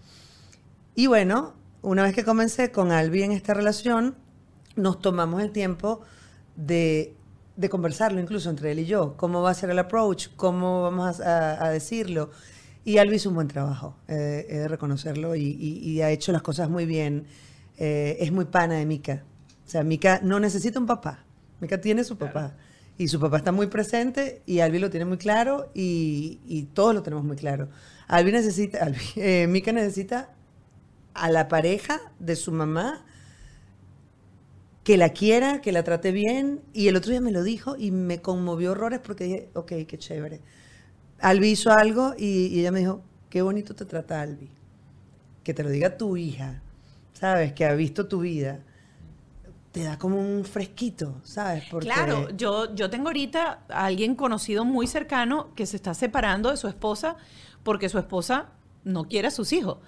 Y 0.93 1.07
bueno, 1.07 1.55
una 1.81 2.03
vez 2.03 2.13
que 2.13 2.23
comencé 2.23 2.71
con 2.71 2.91
Albi 2.91 3.23
en 3.23 3.31
esta 3.31 3.53
relación, 3.53 4.15
nos 4.75 5.01
tomamos 5.01 5.41
el 5.41 5.51
tiempo 5.51 6.01
de, 6.55 7.15
de, 7.55 7.69
conversarlo 7.69 8.19
incluso 8.19 8.49
entre 8.49 8.71
él 8.71 8.79
y 8.79 8.85
yo, 8.85 9.15
cómo 9.17 9.41
va 9.41 9.51
a 9.51 9.53
ser 9.53 9.69
el 9.69 9.79
approach, 9.79 10.27
cómo 10.35 10.83
vamos 10.83 11.19
a, 11.19 11.69
decirlo. 11.69 12.31
Y 12.85 12.97
Albi 12.97 13.15
hizo 13.15 13.29
un 13.29 13.35
buen 13.35 13.47
trabajo, 13.47 13.95
eh, 14.07 14.45
he 14.49 14.57
de 14.59 14.67
reconocerlo, 14.67 15.35
y, 15.35 15.41
y 15.41 16.01
ha 16.01 16.09
hecho 16.09 16.31
las 16.31 16.41
cosas 16.41 16.69
muy 16.69 16.85
bien. 16.85 17.27
Eh, 17.79 18.17
es 18.19 18.31
muy 18.31 18.45
pana 18.45 18.75
de 18.75 18.85
Mika. 18.85 19.23
O 19.65 19.69
sea, 19.69 19.83
Mika 19.83 20.19
no 20.21 20.39
necesita 20.39 20.79
un 20.79 20.85
papá. 20.85 21.23
Mika 21.61 21.79
tiene 21.79 22.03
su 22.03 22.17
papá. 22.17 22.55
Y 22.97 23.07
su 23.07 23.19
papá 23.19 23.37
está 23.37 23.53
muy 23.53 23.67
presente 23.67 24.41
y 24.45 24.59
Albi 24.59 24.79
lo 24.79 24.89
tiene 24.89 25.05
muy 25.05 25.17
claro 25.17 25.71
y, 25.73 26.67
todos 26.73 26.93
lo 26.93 27.01
tenemos 27.01 27.23
muy 27.23 27.37
claro. 27.37 27.69
Albi 28.07 28.33
necesita, 28.33 28.83
Albi, 28.83 28.99
eh, 29.15 29.47
Mika 29.47 29.71
necesita 29.71 30.31
a 31.19 31.29
la 31.29 31.47
pareja 31.47 31.99
de 32.19 32.35
su 32.35 32.51
mamá 32.51 33.05
que 34.83 34.97
la 34.97 35.09
quiera, 35.09 35.61
que 35.61 35.71
la 35.71 35.83
trate 35.83 36.11
bien. 36.11 36.61
Y 36.73 36.87
el 36.87 36.95
otro 36.95 37.11
día 37.11 37.21
me 37.21 37.31
lo 37.31 37.43
dijo 37.43 37.75
y 37.77 37.91
me 37.91 38.21
conmovió 38.21 38.71
horrores 38.71 38.99
porque 38.99 39.23
dije, 39.23 39.49
ok, 39.53 39.71
qué 39.87 39.97
chévere. 39.97 40.41
Albi 41.19 41.49
hizo 41.49 41.71
algo 41.71 42.13
y, 42.17 42.59
ella 42.59 42.71
me 42.71 42.79
dijo, 42.79 43.01
qué 43.29 43.41
bonito 43.41 43.75
te 43.75 43.85
trata 43.85 44.21
Albi. 44.21 44.49
Que 45.43 45.53
te 45.53 45.63
lo 45.63 45.69
diga 45.69 45.97
tu 45.97 46.17
hija 46.17 46.61
¿sabes? 47.19 47.53
Que 47.53 47.65
ha 47.65 47.73
visto 47.73 48.07
tu 48.07 48.21
vida, 48.21 48.59
te 49.71 49.83
da 49.83 49.99
como 49.99 50.19
un 50.19 50.45
fresquito, 50.45 51.19
¿sabes? 51.23 51.65
Claro, 51.79 52.29
yo, 52.29 52.73
yo 52.73 52.89
tengo 52.89 53.07
ahorita 53.07 53.65
a 53.67 53.85
alguien 53.85 54.15
conocido 54.15 54.63
muy 54.63 54.87
cercano 54.87 55.53
que 55.53 55.65
se 55.65 55.75
está 55.75 55.93
separando 55.93 56.49
de 56.49 56.57
su 56.57 56.67
esposa 56.67 57.17
porque 57.63 57.89
su 57.89 57.99
esposa 57.99 58.47
no 58.85 59.07
quiere 59.07 59.27
a 59.27 59.31
sus 59.31 59.51
hijos. 59.51 59.79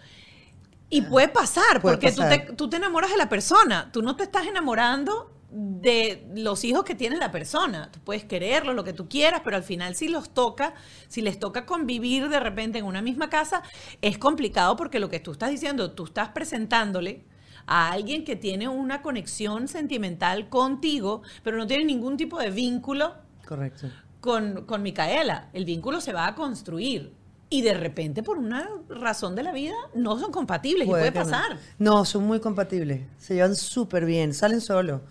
Y 0.91 1.01
puede 1.01 1.29
pasar, 1.29 1.81
porque 1.81 2.11
Tú, 2.11 2.21
te, 2.21 2.39
tú 2.55 2.69
te 2.69 2.77
enamoras 2.77 3.09
de 3.09 3.17
la 3.17 3.29
persona, 3.29 3.89
tú 3.91 4.03
no 4.03 4.15
te 4.15 4.23
estás 4.23 4.45
enamorando 4.45 5.31
de 5.51 6.25
los 6.35 6.63
hijos 6.63 6.83
que 6.83 6.95
tiene 6.95 7.17
la 7.17 7.31
persona. 7.31 7.89
Tú 7.91 7.99
puedes 7.99 8.23
quererlo, 8.23 8.73
lo 8.73 8.83
que 8.83 8.93
tú 8.93 9.09
quieras, 9.09 9.41
pero 9.43 9.57
al 9.57 9.63
final 9.63 9.95
si 9.95 10.07
los 10.07 10.33
toca, 10.33 10.73
si 11.07 11.21
les 11.21 11.39
toca 11.39 11.65
convivir 11.65 12.29
de 12.29 12.39
repente 12.39 12.79
en 12.79 12.85
una 12.85 13.01
misma 13.01 13.29
casa, 13.29 13.63
es 14.01 14.17
complicado 14.17 14.75
porque 14.75 14.99
lo 14.99 15.09
que 15.09 15.19
tú 15.19 15.31
estás 15.31 15.49
diciendo, 15.49 15.91
tú 15.91 16.05
estás 16.05 16.29
presentándole 16.29 17.25
a 17.67 17.91
alguien 17.91 18.23
que 18.23 18.35
tiene 18.35 18.67
una 18.67 19.01
conexión 19.01 19.67
sentimental 19.67 20.49
contigo, 20.49 21.21
pero 21.43 21.57
no 21.57 21.67
tiene 21.67 21.85
ningún 21.85 22.17
tipo 22.17 22.39
de 22.39 22.51
vínculo 22.51 23.15
Correcto. 23.45 23.87
Con, 24.21 24.65
con 24.65 24.81
Micaela. 24.83 25.49
El 25.51 25.65
vínculo 25.65 25.99
se 25.99 26.13
va 26.13 26.27
a 26.27 26.35
construir. 26.35 27.13
Y 27.53 27.63
de 27.63 27.73
repente, 27.73 28.23
por 28.23 28.37
una 28.37 28.65
razón 28.87 29.35
de 29.35 29.43
la 29.43 29.51
vida, 29.51 29.75
no 29.93 30.17
son 30.17 30.31
compatibles 30.31 30.87
y 30.87 30.89
puede 30.89 31.11
pasar. 31.11 31.57
No. 31.77 32.05
son 32.05 32.23
muy 32.23 32.39
compatibles. 32.39 33.01
Se 33.17 33.33
llevan 33.33 33.57
súper 33.57 34.05
bien, 34.05 34.33
salen 34.33 34.61
solos. 34.61 35.01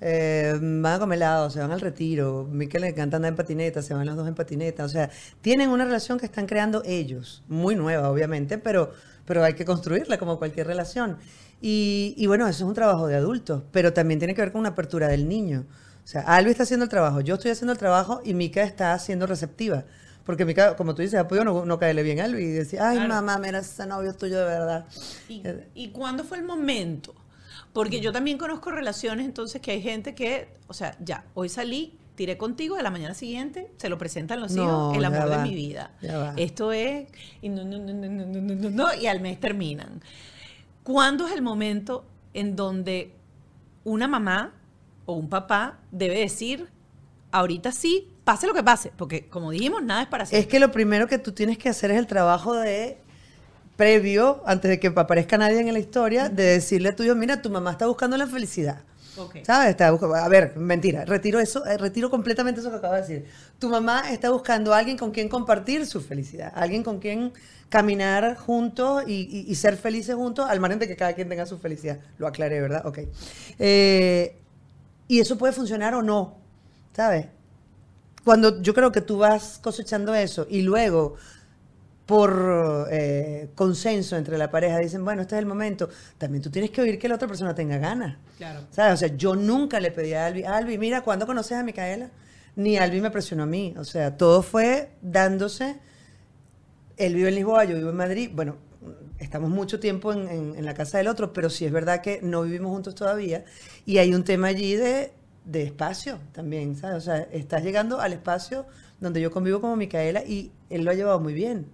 Eh, 0.00 0.56
van 0.60 0.94
a 0.94 0.98
comer 1.00 1.16
helado, 1.16 1.50
se 1.50 1.58
van 1.58 1.72
al 1.72 1.80
retiro. 1.80 2.48
Miquel 2.52 2.82
le 2.82 2.88
encanta 2.90 3.16
andar 3.16 3.30
en 3.30 3.36
patineta, 3.36 3.82
se 3.82 3.94
van 3.94 4.06
los 4.06 4.14
dos 4.14 4.28
en 4.28 4.36
patineta. 4.36 4.84
O 4.84 4.88
sea, 4.88 5.10
tienen 5.40 5.70
una 5.70 5.84
relación 5.84 6.20
que 6.20 6.26
están 6.26 6.46
creando 6.46 6.82
ellos, 6.84 7.42
muy 7.48 7.74
nueva, 7.74 8.08
obviamente, 8.12 8.58
pero, 8.58 8.92
pero 9.24 9.42
hay 9.42 9.54
que 9.54 9.64
construirla 9.64 10.18
como 10.18 10.38
cualquier 10.38 10.68
relación. 10.68 11.18
Y, 11.60 12.24
bueno, 12.28 12.46
eso 12.46 12.62
es 12.62 12.68
un 12.68 12.74
trabajo 12.74 13.08
de 13.08 13.16
adultos, 13.16 13.64
pero 13.72 13.92
también 13.92 14.20
tiene 14.20 14.36
que 14.36 14.42
ver 14.42 14.52
con 14.52 14.60
una 14.60 14.68
apertura 14.68 15.08
del 15.08 15.28
niño. 15.28 15.66
O 16.04 16.06
sea, 16.06 16.20
Albi 16.20 16.52
está 16.52 16.62
haciendo 16.62 16.84
el 16.84 16.90
trabajo, 16.90 17.22
yo 17.22 17.34
estoy 17.34 17.50
haciendo 17.50 17.72
el 17.72 17.78
trabajo 17.78 18.20
y 18.24 18.34
Mica 18.34 18.62
está 18.62 18.96
siendo 19.00 19.26
receptiva. 19.26 19.84
Porque 20.28 20.44
Mica, 20.44 20.76
como 20.76 20.94
tú 20.94 21.00
dices, 21.00 21.18
apoyo 21.18 21.42
no, 21.42 21.64
no 21.64 21.78
caerle 21.78 22.02
bien 22.02 22.20
a 22.20 22.24
Albi 22.24 22.42
y 22.42 22.50
decir, 22.50 22.80
ay, 22.82 22.98
mamá, 23.08 23.38
mira, 23.38 23.60
ese 23.60 23.86
novio 23.86 24.12
tuyo 24.14 24.38
de 24.38 24.44
verdad. 24.44 24.84
¿Y, 25.26 25.42
¿Y 25.74 25.88
cuándo 25.88 26.22
fue 26.22 26.36
el 26.36 26.44
momento? 26.44 27.14
Porque 27.72 28.02
yo 28.02 28.12
también 28.12 28.36
conozco 28.36 28.70
relaciones, 28.70 29.24
entonces, 29.24 29.62
que 29.62 29.70
hay 29.70 29.80
gente 29.80 30.14
que, 30.14 30.48
o 30.66 30.74
sea, 30.74 30.94
ya, 31.02 31.24
hoy 31.32 31.48
salí, 31.48 31.96
tiré 32.14 32.36
contigo, 32.36 32.76
a 32.76 32.82
la 32.82 32.90
mañana 32.90 33.14
siguiente 33.14 33.72
se 33.78 33.88
lo 33.88 33.96
presentan 33.96 34.38
los 34.40 34.54
hijos, 34.54 34.94
el 34.94 35.02
amor 35.06 35.30
de 35.30 35.38
mi 35.38 35.54
vida. 35.54 35.92
Esto 36.36 36.72
es, 36.72 37.08
y 37.40 37.48
no, 37.48 37.64
no, 37.64 37.78
no, 37.78 37.94
no, 37.94 38.06
no, 38.06 38.54
no, 38.54 38.68
no, 38.68 38.94
y 39.00 39.06
al 39.06 39.22
mes 39.22 39.40
terminan. 39.40 40.02
¿Cuándo 40.82 41.26
es 41.26 41.32
el 41.32 41.40
momento 41.40 42.04
en 42.34 42.54
donde 42.54 43.14
una 43.82 44.06
mamá 44.06 44.52
o 45.06 45.14
un 45.14 45.30
papá 45.30 45.78
debe 45.90 46.18
decir, 46.18 46.68
ahorita 47.32 47.72
sí, 47.72 48.08
pase 48.30 48.46
lo 48.46 48.52
que 48.54 48.62
pase? 48.62 48.92
Porque 48.96 49.26
como 49.28 49.50
dijimos, 49.50 49.82
nada 49.82 50.02
es 50.02 50.08
para 50.08 50.26
siempre. 50.26 50.40
Es 50.44 50.46
que 50.50 50.58
lo 50.60 50.70
primero 50.70 51.06
que 51.06 51.18
tú 51.18 51.32
tienes 51.32 51.56
que 51.56 51.68
hacer 51.70 51.90
es 51.90 51.98
el 51.98 52.06
trabajo 52.06 52.54
de 52.54 52.98
previo, 53.76 54.42
antes 54.44 54.68
de 54.70 54.78
que 54.80 54.88
aparezca 54.88 55.38
nadie 55.38 55.60
en 55.60 55.72
la 55.72 55.78
historia, 55.78 56.28
de 56.28 56.42
decirle 56.44 56.90
a 56.90 56.96
tu 56.96 57.02
hijo, 57.04 57.14
mira, 57.14 57.40
tu 57.40 57.48
mamá 57.48 57.70
está 57.72 57.86
buscando 57.86 58.16
la 58.16 58.26
felicidad. 58.26 58.80
¿Sabes? 59.44 59.76
Buscando- 59.90 60.14
a 60.14 60.28
ver, 60.28 60.56
mentira, 60.56 61.04
retiro 61.04 61.40
eso, 61.40 61.64
eh, 61.66 61.76
retiro 61.78 62.08
completamente 62.10 62.60
eso 62.60 62.70
que 62.70 62.76
acabo 62.76 62.94
de 62.94 63.00
decir. 63.00 63.24
Tu 63.58 63.68
mamá 63.68 64.10
está 64.12 64.30
buscando 64.30 64.72
a 64.74 64.78
alguien 64.78 64.96
con 64.96 65.10
quien 65.10 65.28
compartir 65.28 65.86
su 65.86 66.00
felicidad, 66.00 66.52
alguien 66.54 66.82
con 66.84 66.98
quien 67.00 67.32
caminar 67.68 68.36
juntos 68.36 69.04
y, 69.08 69.12
y- 69.30 69.44
y 69.50 69.54
ser 69.56 69.76
felices 69.76 70.14
juntos, 70.14 70.48
al 70.48 70.60
margen 70.60 70.78
de 70.78 70.86
que 70.86 70.94
cada 70.96 71.14
quien 71.14 71.28
tenga 71.28 71.46
su 71.46 71.58
felicidad. 71.58 71.98
Lo 72.18 72.26
aclaré, 72.28 72.60
¿verdad? 72.60 72.86
Ok. 72.86 72.98
Eh, 73.58 74.36
y 75.08 75.18
eso 75.20 75.36
puede 75.36 75.52
funcionar 75.52 75.94
o 75.94 76.02
no, 76.02 76.36
¿sabes? 76.94 77.26
Cuando 78.28 78.60
yo 78.62 78.74
creo 78.74 78.92
que 78.92 79.00
tú 79.00 79.18
vas 79.18 79.58
cosechando 79.62 80.14
eso 80.14 80.46
y 80.50 80.60
luego 80.62 81.16
por 82.06 82.88
eh, 82.90 83.50
consenso 83.54 84.16
entre 84.16 84.38
la 84.38 84.50
pareja 84.50 84.78
dicen, 84.78 85.04
bueno, 85.04 85.22
este 85.22 85.34
es 85.36 85.40
el 85.40 85.46
momento, 85.46 85.88
también 86.18 86.42
tú 86.42 86.50
tienes 86.50 86.70
que 86.70 86.80
oír 86.80 86.98
que 86.98 87.08
la 87.08 87.16
otra 87.16 87.28
persona 87.28 87.54
tenga 87.54 87.78
ganas. 87.78 88.16
Claro. 88.38 88.60
¿Sabes? 88.70 88.94
O 88.94 88.96
sea, 88.96 89.08
yo 89.16 89.36
nunca 89.36 89.78
le 89.80 89.90
pedí 89.90 90.14
a 90.14 90.26
Albi, 90.26 90.42
Albi, 90.44 90.78
mira, 90.78 91.02
¿cuándo 91.02 91.26
conoces 91.26 91.58
a 91.58 91.62
Micaela? 91.62 92.10
Ni 92.56 92.78
Albi 92.78 93.00
me 93.00 93.10
presionó 93.10 93.44
a 93.44 93.46
mí. 93.46 93.74
O 93.78 93.84
sea, 93.84 94.16
todo 94.16 94.42
fue 94.42 94.90
dándose. 95.02 95.76
Él 96.96 97.14
vive 97.14 97.28
en 97.28 97.34
Lisboa, 97.36 97.64
yo 97.64 97.76
vivo 97.76 97.90
en 97.90 97.96
Madrid. 97.96 98.30
Bueno, 98.32 98.56
estamos 99.18 99.50
mucho 99.50 99.78
tiempo 99.80 100.12
en, 100.12 100.28
en- 100.28 100.54
en 100.56 100.64
la 100.64 100.74
casa 100.74 100.98
del 100.98 101.08
otro, 101.08 101.32
pero 101.32 101.50
sí 101.50 101.64
es 101.64 101.72
verdad 101.72 102.00
que 102.02 102.20
no 102.22 102.42
vivimos 102.42 102.70
juntos 102.72 102.94
todavía. 102.94 103.44
Y 103.86 103.98
hay 103.98 104.14
un 104.14 104.24
tema 104.24 104.48
allí 104.48 104.74
de, 104.76 105.12
de 105.48 105.62
espacio 105.62 106.18
también, 106.32 106.76
¿sabes? 106.76 106.98
O 106.98 107.00
sea, 107.00 107.18
estás 107.32 107.62
llegando 107.62 108.00
al 108.00 108.12
espacio 108.12 108.66
donde 109.00 109.20
yo 109.20 109.30
convivo 109.30 109.60
como 109.60 109.76
Micaela 109.76 110.22
y 110.24 110.52
él 110.68 110.84
lo 110.84 110.90
ha 110.90 110.94
llevado 110.94 111.18
muy 111.20 111.32
bien. 111.32 111.66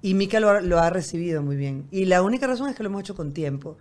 Y 0.00 0.14
Mica 0.14 0.40
lo, 0.40 0.48
ha- 0.78 0.90
recibido 0.90 1.42
muy 1.42 1.56
bien. 1.56 1.86
Y 1.90 2.06
la 2.06 2.22
única 2.22 2.46
razón 2.46 2.68
es 2.70 2.76
que 2.76 2.82
lo 2.82 2.88
hemos 2.88 3.02
hecho 3.02 3.14
con 3.16 3.32
tiempo. 3.32 3.76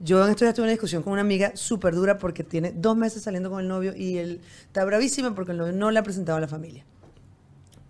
Yo 0.00 0.24
en 0.24 0.30
estos 0.30 0.46
días 0.46 0.54
tuve 0.54 0.64
una 0.64 0.72
discusión 0.72 1.02
con 1.02 1.12
una 1.12 1.20
amiga 1.22 1.52
súper 1.54 1.94
dura 1.94 2.16
porque 2.18 2.42
tiene 2.42 2.72
dos 2.72 2.96
meses 2.96 3.22
saliendo 3.22 3.50
con 3.50 3.60
el 3.60 3.68
novio 3.68 3.94
y 3.94 4.16
él 4.16 4.40
está 4.66 4.84
bravísima 4.84 5.34
porque 5.34 5.52
el 5.52 5.78
no 5.78 5.90
le 5.90 5.98
ha 5.98 6.02
presentado 6.02 6.38
a 6.38 6.40
la 6.40 6.48
familia. 6.48 6.84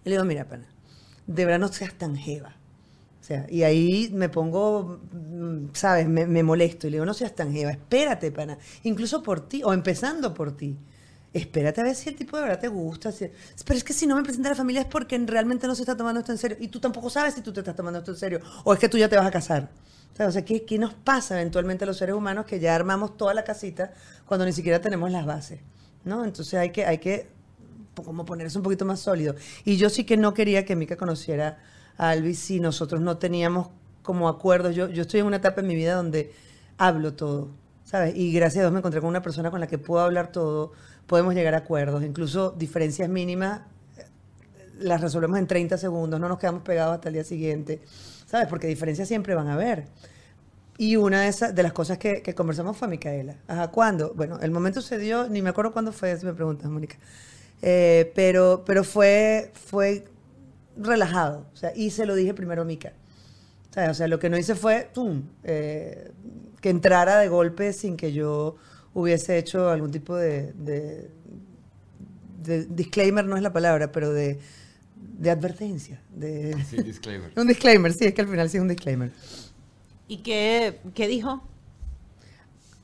Y 0.05 0.09
le 0.11 0.17
digo, 0.17 0.25
mira, 0.25 0.45
pana, 0.47 0.67
de 1.27 1.45
verdad 1.45 1.61
no 1.61 1.69
seas 1.69 1.95
tan 1.95 2.17
jeva. 2.17 2.57
O 3.21 3.23
sea, 3.23 3.47
y 3.51 3.63
ahí 3.65 4.11
me 4.13 4.29
pongo, 4.31 5.01
mm, 5.13 5.67
¿sabes? 5.75 6.09
Me, 6.09 6.27
me 6.27 6.43
molesto 6.43 6.87
y 6.87 6.91
le 6.91 6.97
digo, 6.97 7.05
no 7.05 7.15
seas 7.15 7.35
tan 7.35 7.53
jeva, 7.53 7.71
espérate, 7.71 8.33
pana. 8.33 8.59
Incluso 8.85 9.23
por 9.23 9.47
ti, 9.49 9.63
o 9.65 9.73
empezando 9.75 10.33
por 10.33 10.57
ti. 10.57 10.77
Espérate 11.33 11.81
a 11.81 11.85
ver 11.85 11.95
si 11.95 12.09
el 12.09 12.17
tipo 12.17 12.37
de 12.37 12.43
verdad 12.45 12.59
te 12.61 12.69
gusta. 12.69 13.13
si- 13.13 13.31
Pero 13.65 13.77
es 13.77 13.85
que 13.85 13.93
si 13.93 14.07
no 14.07 14.17
me 14.17 14.23
presenta 14.23 14.49
la 14.49 14.55
familia 14.57 14.81
es 14.83 14.87
porque 14.89 15.17
realmente 15.19 15.67
no 15.67 15.75
se 15.75 15.83
está 15.83 15.97
tomando 15.97 16.21
esto 16.21 16.33
en 16.33 16.39
serio. 16.39 16.57
Y 16.61 16.69
tú 16.69 16.81
tampoco 16.81 17.09
sabes 17.11 17.35
si 17.35 17.41
tú 17.43 17.53
te 17.53 17.61
estás 17.61 17.77
tomando 17.77 17.99
esto 18.01 18.11
en 18.13 18.17
serio. 18.17 18.41
O 18.65 18.73
es 18.73 18.81
que 18.81 18.89
tú 18.89 18.99
ya 18.99 19.09
te 19.09 19.17
vas 19.17 19.27
a 19.27 19.31
casar. 19.31 19.71
O 20.19 20.31
sea, 20.33 20.45
¿qué, 20.45 20.65
qué 20.65 20.79
nos 20.79 20.93
pasa 20.93 21.41
eventualmente 21.41 21.85
a 21.85 21.87
los 21.87 21.97
seres 21.99 22.15
humanos 22.15 22.45
que 22.47 22.59
ya 22.61 22.75
armamos 22.75 23.17
toda 23.17 23.33
la 23.33 23.43
casita 23.45 23.93
cuando 24.27 24.45
ni 24.45 24.53
siquiera 24.53 24.81
tenemos 24.81 25.11
las 25.11 25.25
bases? 25.25 25.61
¿no? 26.05 26.25
Entonces 26.25 26.55
hay 26.55 26.71
que, 26.71 26.85
hay 26.85 26.99
que 26.99 27.29
como 28.05 28.25
ponerse 28.25 28.57
un 28.59 28.65
poquito 28.65 28.85
más 28.85 29.01
sólido. 29.01 29.35
Y 29.65 29.77
yo 29.77 29.91
sí 29.91 30.05
que 30.05 30.17
no 30.17 30.35
quería 30.35 30.65
que 30.65 30.77
Mika 30.77 30.97
conociera 30.97 31.59
Alvis 32.01 32.39
si 32.39 32.61
nosotros 32.61 33.01
no 33.03 33.19
teníamos 33.19 33.69
como 34.03 34.29
acuerdos. 34.29 34.75
Yo, 34.75 34.89
yo 34.89 35.03
estoy 35.03 35.21
en 35.21 35.27
una 35.27 35.37
etapa 35.37 35.61
en 35.61 35.67
mi 35.67 35.75
vida 35.75 35.95
donde 35.95 36.33
hablo 36.79 37.13
todo, 37.13 37.51
¿sabes? 37.85 38.17
Y 38.17 38.33
gracias 38.33 38.59
a 38.59 38.63
Dios 38.63 38.73
me 38.73 38.79
encontré 38.79 39.01
con 39.01 39.11
una 39.11 39.21
persona 39.21 39.51
con 39.51 39.61
la 39.61 39.67
que 39.67 39.77
puedo 39.77 40.03
hablar 40.03 40.33
todo, 40.33 40.73
podemos 41.07 41.35
llegar 41.35 41.55
a 41.55 41.59
acuerdos, 41.59 42.03
incluso 42.03 42.53
diferencias 42.53 43.09
mínimas 43.11 43.61
eh, 43.99 44.07
las 44.79 45.03
resolvemos 45.03 45.39
en 45.39 45.47
30 45.47 45.77
segundos, 45.77 46.19
no 46.19 46.27
nos 46.27 46.39
quedamos 46.39 46.63
pegados 46.63 46.95
hasta 46.95 47.09
el 47.09 47.15
día 47.15 47.25
siguiente, 47.25 47.83
¿sabes? 48.25 48.49
Porque 48.49 48.67
diferencias 48.67 49.07
siempre 49.07 49.35
van 49.35 49.49
a 49.49 49.55
haber. 49.55 49.85
Y 50.79 50.97
una 50.97 51.21
de, 51.21 51.29
esas, 51.29 51.55
de 51.55 51.63
las 51.63 51.75
cosas 51.75 51.99
que, 51.99 52.23
conversamos 52.35 52.79
fue 52.79 52.89
Micaela. 52.89 53.37
Ajá, 53.47 53.69
¿cuándo? 53.69 54.15
Bueno, 54.15 54.39
el 54.41 54.51
momento 54.51 54.81
se 54.81 54.97
dio, 54.97 55.29
ni 55.29 55.43
me 55.43 55.51
acuerdo 55.51 55.73
cuándo 55.73 55.93
fue, 55.93 56.17
si 56.17 56.25
me 56.25 56.33
preguntas, 56.33 56.71
Mónica. 56.71 56.97
Eh, 57.61 58.11
pero 58.15 58.63
pero 58.65 58.85
fue, 58.85 59.53
fue 59.53 60.07
relajado. 60.81 61.47
O 61.53 61.57
sea, 61.57 61.73
y 61.77 61.91
se 61.91 62.07
lo 62.07 62.15
dije 62.15 62.35
primero 62.35 62.63
a 62.63 62.65
Mica. 62.65 62.93
O 63.71 63.75
sea, 63.75 63.91
o 63.91 63.95
sea, 63.95 64.09
lo 64.09 64.19
que 64.19 64.31
no 64.31 64.39
hice 64.39 64.55
fue 64.57 64.91
¡tum! 64.93 65.25
eh, 65.45 66.13
que 66.61 66.71
entrara 66.71 67.19
de 67.19 67.29
golpe 67.29 67.73
sin 67.73 67.97
que 67.97 68.13
yo 68.13 68.57
hubiese 68.95 69.39
hecho 69.39 69.71
algún 69.71 69.91
tipo 69.93 70.17
de, 70.17 70.53
de- 70.55 71.11
de 72.43 72.65
disclaimer, 72.67 73.25
no 73.25 73.37
es 73.37 73.43
la 73.43 73.53
palabra, 73.53 73.93
pero 73.93 74.13
de, 74.13 74.39
de 75.19 75.31
advertencia. 75.31 76.01
De, 76.15 76.57
Sí, 76.65 76.83
disclaimer. 76.83 77.33
un 77.37 77.47
disclaimer, 77.49 77.93
sí, 77.93 78.07
es 78.07 78.15
que 78.15 78.23
al 78.23 78.29
final 78.29 78.49
sí 78.51 78.57
es 78.57 78.63
un 78.63 78.69
disclaimer. 78.69 79.13
¿Y 80.09 80.19
qué, 80.19 80.81
qué 80.95 81.07
dijo? 81.09 81.43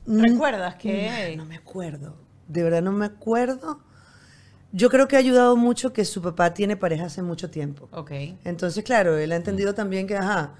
Mm, 0.05 0.21
¿Recuerdas 0.21 0.75
que 0.75 1.33
No 1.35 1.45
me 1.45 1.55
acuerdo. 1.55 2.15
De 2.47 2.63
verdad 2.63 2.81
no 2.81 2.91
me 2.91 3.05
acuerdo. 3.05 3.79
Yo 4.71 4.89
creo 4.89 5.07
que 5.07 5.15
ha 5.15 5.19
ayudado 5.19 5.55
mucho 5.55 5.93
que 5.93 6.03
su 6.05 6.21
papá 6.21 6.53
tiene 6.53 6.75
pareja 6.77 7.05
hace 7.05 7.21
mucho 7.21 7.49
tiempo. 7.49 7.87
Ok. 7.91 8.11
Entonces, 8.43 8.83
claro, 8.83 9.17
él 9.17 9.31
ha 9.31 9.35
entendido 9.35 9.73
también 9.73 10.07
que, 10.07 10.15
ajá, 10.17 10.55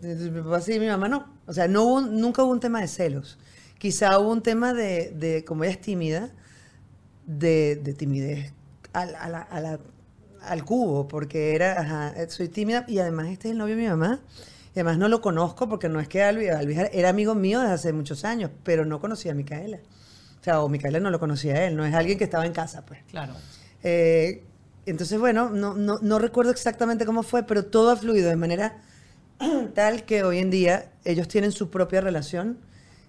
mi 0.00 0.40
papá 0.42 0.60
sí, 0.60 0.78
mi 0.78 0.86
mamá 0.86 1.08
no. 1.08 1.26
O 1.46 1.52
sea, 1.52 1.66
no 1.68 1.82
hubo, 1.84 1.94
un- 1.96 2.20
nunca 2.20 2.42
hubo 2.44 2.52
un 2.52 2.60
tema 2.60 2.80
de 2.80 2.88
celos. 2.88 3.38
Quizá 3.78 4.18
hubo 4.18 4.30
un 4.32 4.42
tema 4.42 4.72
de, 4.74 5.10
de 5.14 5.44
como 5.44 5.64
ella 5.64 5.72
es 5.72 5.80
tímida, 5.80 6.30
de, 7.26 7.76
de 7.76 7.92
timidez 7.94 8.52
al, 8.92 9.14
a 9.16 9.28
la- 9.28 9.42
a 9.42 9.60
la- 9.60 9.80
al 10.42 10.64
cubo, 10.64 11.08
porque 11.08 11.54
era, 11.54 11.80
ajá, 11.80 12.12
eh, 12.16 12.28
soy 12.30 12.48
tímida 12.48 12.84
y 12.88 13.00
además 13.00 13.28
este 13.28 13.48
es 13.48 13.52
el 13.52 13.58
novio 13.58 13.76
de 13.76 13.82
mi 13.82 13.88
mamá. 13.88 14.20
Y 14.74 14.78
además 14.80 14.98
no 14.98 15.08
lo 15.08 15.20
conozco 15.20 15.68
porque 15.68 15.88
no 15.88 15.98
es 16.00 16.08
que 16.08 16.22
Alvi, 16.22 16.48
Alvi 16.48 16.76
era 16.92 17.08
amigo 17.08 17.34
mío 17.34 17.60
desde 17.60 17.74
hace 17.74 17.92
muchos 17.92 18.24
años, 18.24 18.50
pero 18.62 18.84
no 18.84 19.00
conocía 19.00 19.32
a 19.32 19.34
Micaela. 19.34 19.80
O 20.48 20.50
sea, 20.50 20.62
o 20.62 20.68
Micaela 20.70 20.98
no 20.98 21.10
lo 21.10 21.20
conocía 21.20 21.56
a 21.56 21.64
él, 21.66 21.76
no 21.76 21.84
es 21.84 21.92
alguien 21.94 22.16
que 22.16 22.24
estaba 22.24 22.46
en 22.46 22.52
casa, 22.54 22.86
pues. 22.86 23.00
Claro. 23.10 23.34
Eh, 23.82 24.44
entonces, 24.86 25.18
bueno, 25.20 25.50
no, 25.50 25.74
no, 25.74 25.98
no 26.00 26.18
recuerdo 26.18 26.50
exactamente 26.50 27.04
cómo 27.04 27.22
fue, 27.22 27.42
pero 27.42 27.66
todo 27.66 27.90
ha 27.90 27.96
fluido 27.96 28.30
de 28.30 28.36
manera 28.36 28.78
tal 29.74 30.04
que 30.06 30.22
hoy 30.24 30.38
en 30.38 30.48
día 30.48 30.90
ellos 31.04 31.28
tienen 31.28 31.52
su 31.52 31.68
propia 31.68 32.00
relación 32.00 32.56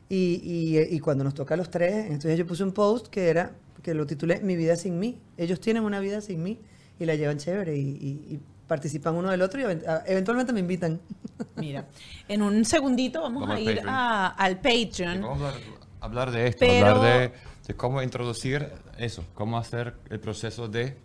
y, 0.09 0.41
y- 0.43 0.79
y 0.95 0.99
cuando 0.99 1.23
nos 1.23 1.33
toca 1.33 1.53
a 1.53 1.57
los 1.57 1.69
tres, 1.71 2.07
entonces 2.07 2.37
yo 2.37 2.45
puse 2.45 2.61
un 2.63 2.73
post 2.73 3.07
que 3.07 3.29
era, 3.29 3.51
que 3.81 3.93
lo 3.93 4.05
titulé 4.05 4.41
Mi 4.41 4.57
vida 4.57 4.75
sin 4.75 4.99
mí. 4.99 5.17
Ellos 5.37 5.61
tienen 5.61 5.83
una 5.83 6.01
vida 6.01 6.19
sin 6.19 6.43
mí 6.43 6.59
y 6.99 7.05
la 7.05 7.15
llevan 7.15 7.37
chévere 7.37 7.77
y, 7.77 7.79
y- 7.81 8.33
y 8.35 8.39
participan 8.67 9.15
uno 9.15 9.31
del 9.31 9.41
otro 9.41 9.61
y 9.61 9.63
event- 9.63 9.87
a- 9.87 10.03
eventualmente 10.05 10.51
me 10.51 10.59
invitan. 10.59 10.99
Mira, 11.55 11.87
en 12.27 12.41
un 12.41 12.65
segundito 12.65 13.21
vamos, 13.21 13.43
Vamos 13.43 13.55
a 13.55 13.59
ir 13.61 13.75
Patreon. 13.77 13.89
a- 13.95 14.27
al 14.27 14.55
Patreon. 14.59 15.21
Vamos 15.21 15.53
a 15.53 15.57
hablar, 16.01 16.31
de 16.31 16.47
esto, 16.47 16.59
Pero- 16.61 16.87
hablar 16.87 17.01
de, 17.29 17.33
de 17.67 17.73
cómo 17.75 18.01
introducir 18.01 18.67
eso, 18.97 19.23
cómo 19.33 19.57
hacer 19.57 19.95
el 20.09 20.19
proceso 20.19 20.67
de... 20.67 20.97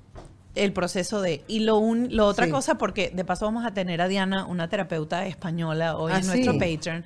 El 0.55 0.73
proceso 0.73 1.21
de. 1.21 1.43
Y 1.49 1.61
lo, 1.61 1.79
un, 1.79 2.15
lo 2.15 2.27
otra 2.29 2.45
Sí. 2.47 2.53
cosa, 2.53 2.79
porque 2.79 3.11
de 3.13 3.25
paso 3.25 3.45
vamos 3.45 3.67
a 3.67 3.75
tener 3.75 4.01
a 4.01 4.07
Diana, 4.07 4.47
una 4.47 4.69
terapeuta 4.69 5.27
española, 5.27 5.97
hoy 5.97 6.13
Ah, 6.15 6.21
en 6.21 6.27
nuestro. 6.29 6.53
Patreon. 6.59 7.05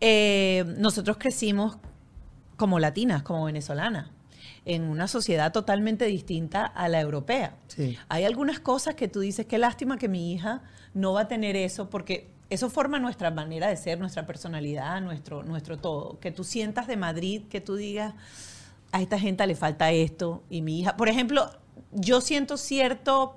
Eh, 0.00 0.64
nosotros 0.78 1.16
crecimos 1.16 1.78
como 2.56 2.78
latinas, 2.78 3.24
como 3.24 3.44
venezolanas, 3.46 4.10
en 4.64 4.84
una 4.84 5.08
sociedad 5.08 5.50
totalmente 5.52 6.04
distinta 6.04 6.64
a 6.64 6.88
la 6.88 7.00
europea. 7.00 7.56
Sí. 7.66 7.98
Hay 8.08 8.24
algunas 8.24 8.60
cosas 8.60 8.94
que 8.94 9.08
tú 9.08 9.18
dices, 9.18 9.46
qué 9.46 9.58
lástima 9.58 9.98
que 9.98 10.08
mi 10.08 10.32
hija 10.32 10.62
no 10.94 11.12
va 11.12 11.22
a 11.22 11.28
tener 11.28 11.56
eso, 11.56 11.90
porque 11.90 12.30
eso 12.48 12.70
forma 12.70 12.98
nuestra 12.98 13.30
manera 13.30 13.68
de 13.68 13.76
ser, 13.76 13.98
nuestra 13.98 14.26
personalidad, 14.26 15.00
nuestro, 15.00 15.42
nuestro 15.42 15.78
todo. 15.78 16.18
Que 16.20 16.30
tú 16.30 16.44
sientas 16.44 16.86
de 16.86 16.96
Madrid, 16.96 17.42
que 17.48 17.60
tú 17.60 17.74
digas, 17.74 18.14
a 18.92 19.02
esta 19.02 19.18
gente 19.18 19.46
le 19.46 19.54
falta 19.54 19.90
esto, 19.90 20.42
y 20.48 20.62
mi 20.62 20.80
hija, 20.80 20.96
por 20.96 21.08
ejemplo, 21.08 21.50
yo 21.92 22.20
siento 22.20 22.56
cierto, 22.56 23.36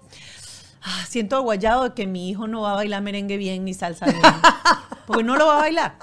ah, 0.81 1.05
siento 1.07 1.35
aguayado 1.35 1.83
de 1.85 1.93
que 1.93 2.07
mi 2.07 2.29
hijo 2.29 2.47
no 2.47 2.61
va 2.61 2.73
a 2.73 2.75
bailar 2.75 3.01
merengue 3.01 3.37
bien 3.37 3.65
ni 3.65 3.73
salsa 3.73 4.05
bien, 4.05 4.21
porque 5.07 5.23
no 5.23 5.37
lo 5.37 5.47
va 5.47 5.57
a 5.57 5.61
bailar. 5.61 5.97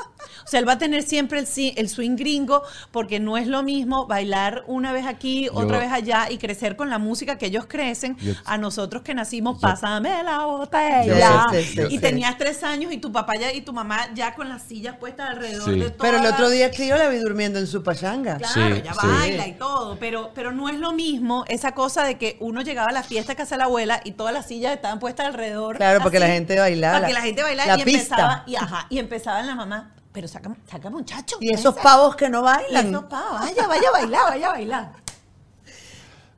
O 0.45 0.49
sea, 0.49 0.61
él 0.61 0.69
va 0.69 0.73
a 0.75 0.79
tener 0.79 1.03
siempre 1.03 1.39
el, 1.39 1.47
el 1.77 1.89
swing 1.89 2.17
gringo 2.17 2.63
porque 2.91 3.21
no 3.21 3.37
es 3.37 3.47
lo 3.47 3.63
mismo 3.63 4.07
bailar 4.07 4.65
una 4.67 4.93
vez 4.93 5.07
aquí, 5.07 5.49
otra 5.53 5.77
Yo- 5.77 5.81
vez 5.81 5.93
allá 5.93 6.31
y 6.31 6.39
crecer 6.39 6.77
con 6.77 6.91
la 6.91 6.99
música 6.99 7.39
que 7.39 7.47
ellos 7.47 7.67
crecen 7.67 8.17
Yo- 8.19 8.35
a 8.45 8.59
nosotros 8.59 9.03
que 9.03 9.15
nacimos, 9.15 9.57
Yo- 9.57 9.61
pásame 9.63 10.23
la 10.23 10.45
botella. 10.47 11.47
Yo 11.47 11.51
sé, 11.53 11.63
sí, 11.65 11.75
sí, 11.75 11.81
y 11.89 11.91
sí. 11.91 11.99
tenías 11.99 12.37
tres 12.39 12.63
años 12.63 12.93
y 12.93 12.99
tu 12.99 13.11
papá 13.13 13.35
ya, 13.39 13.53
y 13.53 13.61
tu 13.61 13.73
mamá 13.73 14.09
ya 14.15 14.35
con 14.35 14.49
las 14.49 14.63
sillas 14.63 14.97
puestas 14.99 15.31
alrededor 15.31 15.73
Sí. 15.75 15.81
de 15.81 15.91
todo. 15.91 15.99
Pero 15.99 16.19
el 16.19 16.27
otro 16.27 16.51
día 16.51 16.71
que 16.71 16.87
yo 16.87 16.97
la 16.97 17.09
vi 17.09 17.19
durmiendo 17.19 17.59
en 17.59 17.67
su 17.67 17.83
pachanga. 17.83 18.37
Claro, 18.39 18.77
Sí, 18.77 18.83
ya 18.83 18.93
sí. 18.95 19.07
baila 19.07 19.47
y 19.47 19.53
todo, 19.55 19.97
pero, 19.99 20.31
pero 20.35 20.53
no 20.53 20.69
es 20.69 20.77
lo 20.79 20.93
mismo 20.93 21.45
esa 21.49 21.73
cosa 21.73 22.05
de 22.05 22.17
que 22.19 22.37
uno 22.41 22.61
llegaba 22.63 22.89
a 22.91 22.93
la 22.93 23.03
fiesta 23.03 23.35
que 23.35 23.43
hace 23.43 23.57
la 23.57 23.65
abuela 23.65 24.01
y 24.05 24.13
todas 24.13 24.33
las 24.35 24.47
sillas 24.47 24.73
estaban 24.75 24.99
puestas 24.99 25.27
alrededor. 25.27 25.77
Claro, 25.77 26.01
porque 26.03 26.19
la 26.19 26.29
gente 26.29 26.59
bailaba, 26.59 26.95
Para 26.95 27.07
que 27.09 27.13
la- 27.13 27.19
la 27.21 27.25
gente 27.27 27.43
bailara 27.43 27.77
la 27.77 27.83
y 27.83 27.85
pista. 27.85 27.99
empezaba, 28.17 28.45
y 28.47 28.57
ajá, 28.57 28.87
y 28.91 28.99
empezaba 28.99 29.43
la 29.43 29.55
mamá, 29.55 29.93
pero 30.17 30.29
saca, 30.29 30.51
saca 30.67 30.89
muchacho. 30.89 31.37
Y 31.43 31.53
esos 31.53 31.75
pavos 31.75 32.17
que 32.17 32.31
no 32.31 32.41
y 32.41 32.45
bailan. 32.45 32.87
esos 32.87 33.05
pavos, 33.05 33.39
vaya, 33.39 33.67
vaya 33.67 33.89
a 33.91 33.93
bailar, 33.93 34.23
vaya 34.31 34.47
a 34.47 34.51
bailar. 34.53 34.93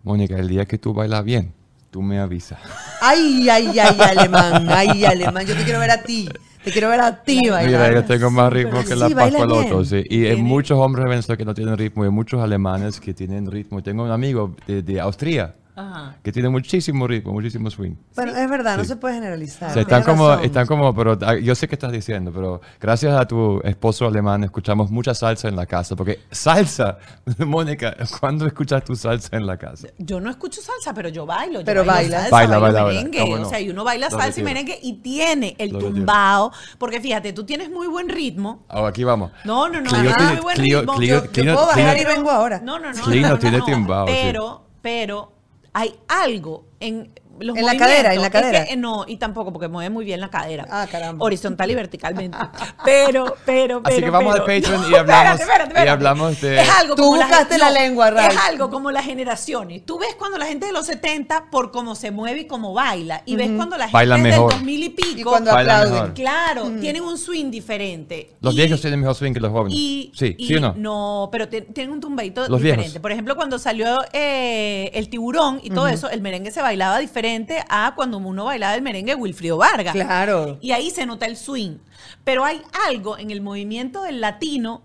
Mónica, 0.02 0.36
el 0.36 0.48
día 0.48 0.66
que 0.66 0.78
tú 0.78 0.92
bailas 0.92 1.22
bien, 1.22 1.54
tú 1.92 2.02
me 2.02 2.18
avisas. 2.18 2.58
Ay, 3.00 3.48
ay, 3.48 3.78
ay, 3.78 4.00
alemán, 4.00 4.66
ay, 4.68 5.04
alemán. 5.04 5.46
Yo 5.46 5.56
te 5.56 5.62
quiero 5.62 5.78
ver 5.78 5.92
a 5.92 6.02
ti. 6.02 6.28
Te 6.64 6.72
quiero 6.72 6.88
ver 6.88 7.00
a 7.00 7.22
ti 7.22 7.48
bailar. 7.48 7.90
Mira, 7.90 8.00
yo 8.00 8.04
tengo 8.04 8.32
más 8.32 8.52
ritmo 8.52 8.84
que 8.84 8.96
la 8.96 9.06
Sí, 9.06 9.14
bien. 9.14 9.84
sí. 9.84 10.02
Y 10.10 10.26
hay 10.26 10.42
muchos 10.42 10.76
hombres 10.76 11.04
de 11.04 11.10
Venezuela 11.10 11.36
que 11.36 11.44
no 11.44 11.54
tienen 11.54 11.78
ritmo, 11.78 12.02
y 12.02 12.08
hay 12.08 12.12
muchos 12.12 12.42
alemanes 12.42 12.98
que 12.98 13.14
tienen 13.14 13.48
ritmo. 13.48 13.80
Tengo 13.80 14.02
un 14.02 14.10
amigo 14.10 14.56
de, 14.66 14.82
de 14.82 15.00
Austria 15.00 15.54
Ajá. 15.78 16.16
que 16.22 16.32
tiene 16.32 16.48
muchísimo 16.48 17.06
ritmo, 17.06 17.32
muchísimo 17.32 17.70
swing. 17.70 17.94
Bueno, 18.16 18.36
es 18.36 18.50
verdad, 18.50 18.76
no 18.76 18.82
Sí. 18.82 18.88
se 18.88 18.96
puede 18.96 19.14
generalizar. 19.14 19.70
O 19.70 19.72
sea, 19.72 19.82
están 19.82 20.02
como, 20.02 20.28
razón. 20.28 20.44
están 20.44 20.66
como, 20.66 20.94
pero 20.94 21.16
ah, 21.22 21.36
yo 21.36 21.54
sé 21.54 21.68
qué 21.68 21.74
estás 21.76 21.92
diciendo, 21.92 22.32
pero 22.34 22.60
gracias 22.80 23.14
a 23.18 23.26
tu 23.26 23.60
esposo 23.64 24.06
alemán 24.06 24.42
escuchamos 24.44 24.90
mucha 24.90 25.14
salsa 25.14 25.48
en 25.48 25.56
la 25.56 25.66
casa, 25.66 25.94
porque 25.96 26.20
salsa, 26.30 26.98
Mónica, 27.38 27.94
¿cuándo 28.20 28.46
escuchas 28.46 28.84
tu 28.84 28.96
salsa 28.96 29.36
en 29.36 29.46
la 29.46 29.56
casa? 29.56 29.88
Yo 29.98 30.20
no 30.20 30.30
escucho 30.30 30.60
salsa, 30.60 30.92
pero 30.94 31.08
yo 31.08 31.26
bailo. 31.26 31.60
yo 31.60 31.64
Pero 31.66 31.84
bailo 31.84 31.94
bailas. 32.14 32.20
salsa, 32.22 32.36
Baila, 32.36 32.58
bailo 32.58 32.62
baila, 32.62 32.82
baila. 32.84 33.00
merengue. 33.00 33.18
¿Cómo 33.20 33.34
O 33.34 33.38
no? 33.38 33.48
sea, 33.48 33.60
y 33.60 33.70
uno 33.70 33.84
baila 33.84 34.06
Lo 34.08 34.18
salsa 34.18 34.26
y 34.26 34.30
retiro. 34.42 34.44
merengue 34.46 34.78
y 34.82 34.92
tiene 34.94 35.54
el 35.58 35.70
Lo 35.70 35.78
retiro. 35.80 35.94
tumbao. 35.96 36.52
Porque 36.78 37.00
fíjate, 37.00 37.32
tú 37.32 37.44
tienes 37.44 37.70
muy 37.70 37.86
buen 37.86 38.08
ritmo. 38.08 38.64
Ah, 38.68 38.86
aquí 38.86 39.04
vamos. 39.04 39.30
No, 39.44 39.68
no, 39.68 39.80
no. 39.80 39.88
Clio 39.90 40.00
tienes 40.02 40.16
tiene- 40.16 40.32
muy 40.32 40.40
buen 40.42 40.56
Clio- 40.56 40.80
ritmo. 40.80 40.94
Clio- 40.96 41.16
Yo- 41.18 41.24
yo 41.24 41.30
Clio- 41.32 41.54
puedo 41.54 41.66
bajar 41.68 41.96
Clio- 41.96 42.02
y 42.02 42.14
vengo 42.16 42.30
ahora. 42.30 42.60
No, 42.62 42.78
no, 42.78 42.92
no. 42.92 43.02
Clio 43.02 43.22
no, 43.22 43.28
no, 43.30 43.38
tiene 43.38 43.58
no, 43.58 43.64
tumbao, 43.64 44.06
sí. 44.08 44.14
Pero, 44.22 44.64
pero 44.82 45.32
hay 45.78 45.94
algo 46.08 46.64
en 46.80 47.12
los 47.40 47.56
En 47.56 47.66
la 47.66 47.76
cadera, 47.76 48.14
en 48.14 48.20
la. 48.20 48.26
Es 48.28 48.32
cadera. 48.32 48.64
que, 48.64 48.72
eh, 48.72 48.76
no, 48.76 49.04
y 49.06 49.16
tampoco, 49.16 49.52
porque 49.52 49.68
mueve 49.68 49.90
muy 49.90 50.04
bien 50.04 50.20
la 50.20 50.30
cadera. 50.30 50.66
Ah, 50.70 50.86
caramba. 50.90 51.24
Horizontal 51.24 51.70
y 51.70 51.74
verticalmente. 51.74 52.36
Pero, 52.84 53.24
pero, 53.46 53.82
pero. 53.82 53.82
Así 53.84 54.02
que 54.02 54.10
vamos 54.10 54.34
al 54.34 54.44
pero- 54.44 54.60
Patreon 54.62 54.90
y 54.90 54.94
hablamos- 54.94 55.40
Espérate, 55.40 55.42
espérate, 55.42 55.64
y 55.64 55.68
espérate. 55.68 55.90
hablamos 55.90 56.40
de- 56.40 56.60
Es 56.62 56.68
algo 56.70 56.94
Tú 56.94 57.02
como 57.02 57.16
las- 57.16 57.28
buscaste 57.28 57.58
la 57.58 57.70
lengua, 57.70 58.10
Ray. 58.10 58.28
Es 58.28 58.36
algo 58.48 58.70
como 58.70 58.90
las 58.90 59.04
generaciones. 59.04 59.84
Tú 59.86 59.98
ves 59.98 60.14
cuando 60.18 60.38
la 60.38 60.46
gente 60.46 60.66
de 60.66 60.72
los 60.72 60.86
70, 60.86 61.46
por 61.50 61.70
cómo 61.70 61.94
se 61.94 62.10
mueve 62.10 62.40
y 62.40 62.46
cómo 62.46 62.72
baila. 62.74 63.22
Y 63.26 63.36
ves 63.36 63.50
cuando 63.56 63.76
la 63.76 63.84
gente 63.84 63.92
Baila 63.94 64.18
mejor. 64.18 64.50
del 64.50 64.58
2000 64.60 64.82
y 64.84 64.88
pico. 64.90 65.08
Y 65.20 65.22
cuando 65.22 65.50
aplauden. 65.52 65.92
mejor. 65.92 66.14
Claro, 66.14 66.70
tienen 66.80 67.02
un 67.02 67.18
swing 67.18 67.50
diferente. 67.50 68.36
Los 68.40 68.54
Y- 68.54 68.56
viejos 68.58 68.80
tienen 68.80 69.00
mejor 69.00 69.14
swing 69.14 69.32
que 69.32 69.40
los 69.40 69.50
jóvenes. 69.52 69.76
y, 69.78 70.12
sí, 70.14 70.34
y 70.38 70.46
¿sí 70.46 70.54
o 70.56 70.60
no? 70.60 70.74
No, 70.76 71.28
pero 71.30 71.48
te- 71.48 71.62
tienen 71.62 71.92
un 71.92 72.00
tumbeito 72.00 72.40
Los 72.48 72.60
diferente. 72.60 72.82
viejos. 72.88 73.00
Por 73.02 73.12
ejemplo, 73.12 73.36
cuando 73.36 73.58
salió 73.58 73.98
eh, 74.12 74.90
el 74.94 75.08
tiburón 75.08 75.60
y 75.62 75.70
todo 75.70 75.88
eso, 75.88 76.08
el 76.10 76.20
merengue 76.20 76.50
se 76.50 76.62
bailaba 76.62 76.98
diferente 76.98 77.27
a 77.68 77.92
cuando 77.94 78.18
uno 78.18 78.44
bailaba 78.46 78.74
el 78.74 78.82
merengue 78.82 79.14
Wilfrido 79.14 79.56
Vargas. 79.56 79.92
Claro. 79.94 80.58
Y 80.60 80.72
ahí 80.72 80.90
se 80.90 81.06
nota 81.06 81.26
el 81.26 81.36
swing. 81.36 81.78
Pero 82.24 82.44
hay 82.44 82.62
algo 82.88 83.18
en 83.18 83.30
el 83.30 83.40
movimiento 83.40 84.02
del 84.02 84.20
latino 84.20 84.82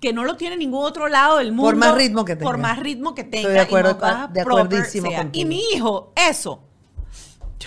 que 0.00 0.12
no 0.12 0.24
lo 0.24 0.36
tiene 0.36 0.56
ningún 0.56 0.84
otro 0.84 1.08
lado 1.08 1.38
del 1.38 1.52
mundo. 1.52 1.64
Por 1.70 1.76
más 1.76 1.94
ritmo 1.94 2.24
que 2.24 2.36
Por 2.36 2.54
tenga. 2.56 2.68
más 2.68 2.78
ritmo 2.78 3.14
que 3.14 3.24
tenga. 3.24 3.38
Estoy 3.48 3.52
de 3.52 3.58
y 3.58 3.62
acuerdo- 3.62 3.98
más 4.00 4.32
de 4.32 4.40
acuerdísimo. 4.40 5.10
Y 5.32 5.44
mi 5.44 5.60
hijo, 5.74 6.12
eso. 6.16 6.62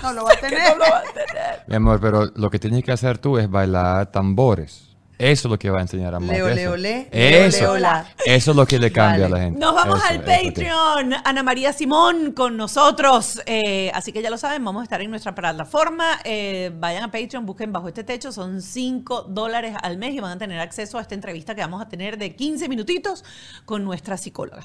No 0.01 0.13
lo 0.13 0.23
va 0.25 0.31
a 0.33 0.35
tener. 0.37 0.69
No 0.69 0.75
lo 0.85 0.91
va 0.91 0.97
a 0.99 1.03
tener. 1.03 1.63
Mi 1.67 1.75
amor, 1.75 1.99
pero 2.01 2.25
lo 2.35 2.49
que 2.49 2.57
tienes 2.59 2.83
que 2.83 2.91
hacer 2.91 3.19
tú 3.19 3.37
es 3.37 3.49
bailar 3.49 4.11
tambores. 4.11 4.92
Eso 5.17 5.47
es 5.47 5.51
lo 5.51 5.59
que 5.59 5.69
va 5.69 5.79
a 5.79 5.81
enseñar 5.83 6.15
a 6.15 6.19
Mark. 6.19 6.33
Leo, 6.33 6.47
eso. 6.47 6.55
leo, 6.55 6.75
le, 6.75 7.07
Eso. 7.11 7.57
leo, 7.59 7.73
leo, 7.73 7.77
la. 7.79 8.05
Eso 8.25 8.51
es 8.51 8.57
lo 8.57 8.65
que 8.65 8.79
le 8.79 8.91
cambia 8.93 9.23
Vale. 9.23 9.35
a 9.35 9.37
la 9.37 9.43
gente. 9.45 9.59
Nos 9.59 9.75
vamos 9.75 9.97
Eso, 9.99 10.07
al 10.07 10.15
eso. 10.15 10.25
Patreon. 10.25 11.13
Ana 11.23 11.43
María 11.43 11.71
Simón 11.73 12.31
con 12.31 12.57
nosotros. 12.57 13.41
Eh, 13.45 13.91
así 13.93 14.11
que 14.11 14.21
ya 14.21 14.29
lo 14.29 14.37
saben, 14.37 14.63
vamos 14.65 14.81
a 14.81 14.83
estar 14.83 15.01
en 15.01 15.09
nuestra 15.09 15.33
plataforma. 15.35 16.19
Eh, 16.23 16.71
vayan 16.79 17.03
a 17.03 17.11
Patreon, 17.11 17.45
busquen 17.45 17.71
Bajo 17.71 17.87
este 17.87 18.03
Techo. 18.03 18.31
Son 18.31 18.61
5 18.61 19.23
dólares 19.29 19.75
al 19.81 19.97
mes 19.97 20.13
y 20.15 20.19
van 20.19 20.31
a 20.31 20.37
tener 20.37 20.59
acceso 20.59 20.97
a 20.97 21.01
esta 21.01 21.15
entrevista 21.15 21.53
que 21.55 21.61
vamos 21.61 21.81
a 21.81 21.87
tener 21.87 22.17
de 22.17 22.35
15 22.35 22.67
minutitos 22.67 23.23
con 23.65 23.83
nuestra 23.85 24.17
psicóloga. 24.17 24.63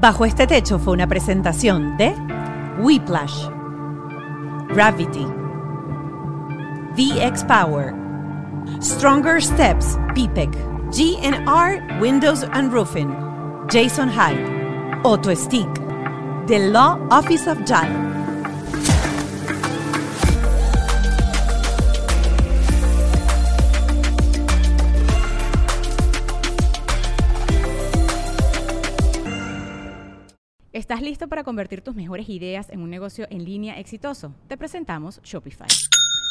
Bajo 0.00 0.24
este 0.24 0.46
Techo 0.46 0.78
fue 0.78 0.94
una 0.94 1.06
presentación 1.06 1.96
de 1.98 2.14
Whiplash, 2.80 3.48
Gravity, 4.74 5.26
VX 6.96 7.44
Power, 7.44 7.92
Stronger 8.80 9.40
Steps, 9.40 9.96
PPEC, 10.14 10.50
GNR 10.90 12.00
Windows 12.00 12.44
and 12.52 12.72
Roofing, 12.72 13.10
Jason 13.68 14.08
Hyde, 14.08 15.04
Auto 15.04 15.34
Stick, 15.34 15.72
The 16.46 16.70
Law 16.70 16.98
Office 17.10 17.46
of 17.46 17.64
JAL. 17.64 18.10
¿Estás 30.72 31.02
listo 31.02 31.28
para 31.28 31.44
convertir 31.44 31.82
tus 31.82 31.94
mejores 31.94 32.28
ideas 32.28 32.70
en 32.70 32.80
un 32.80 32.90
negocio 32.90 33.26
en 33.30 33.44
línea 33.44 33.78
exitoso? 33.78 34.34
Te 34.48 34.56
presentamos 34.56 35.20
Shopify. 35.22 35.68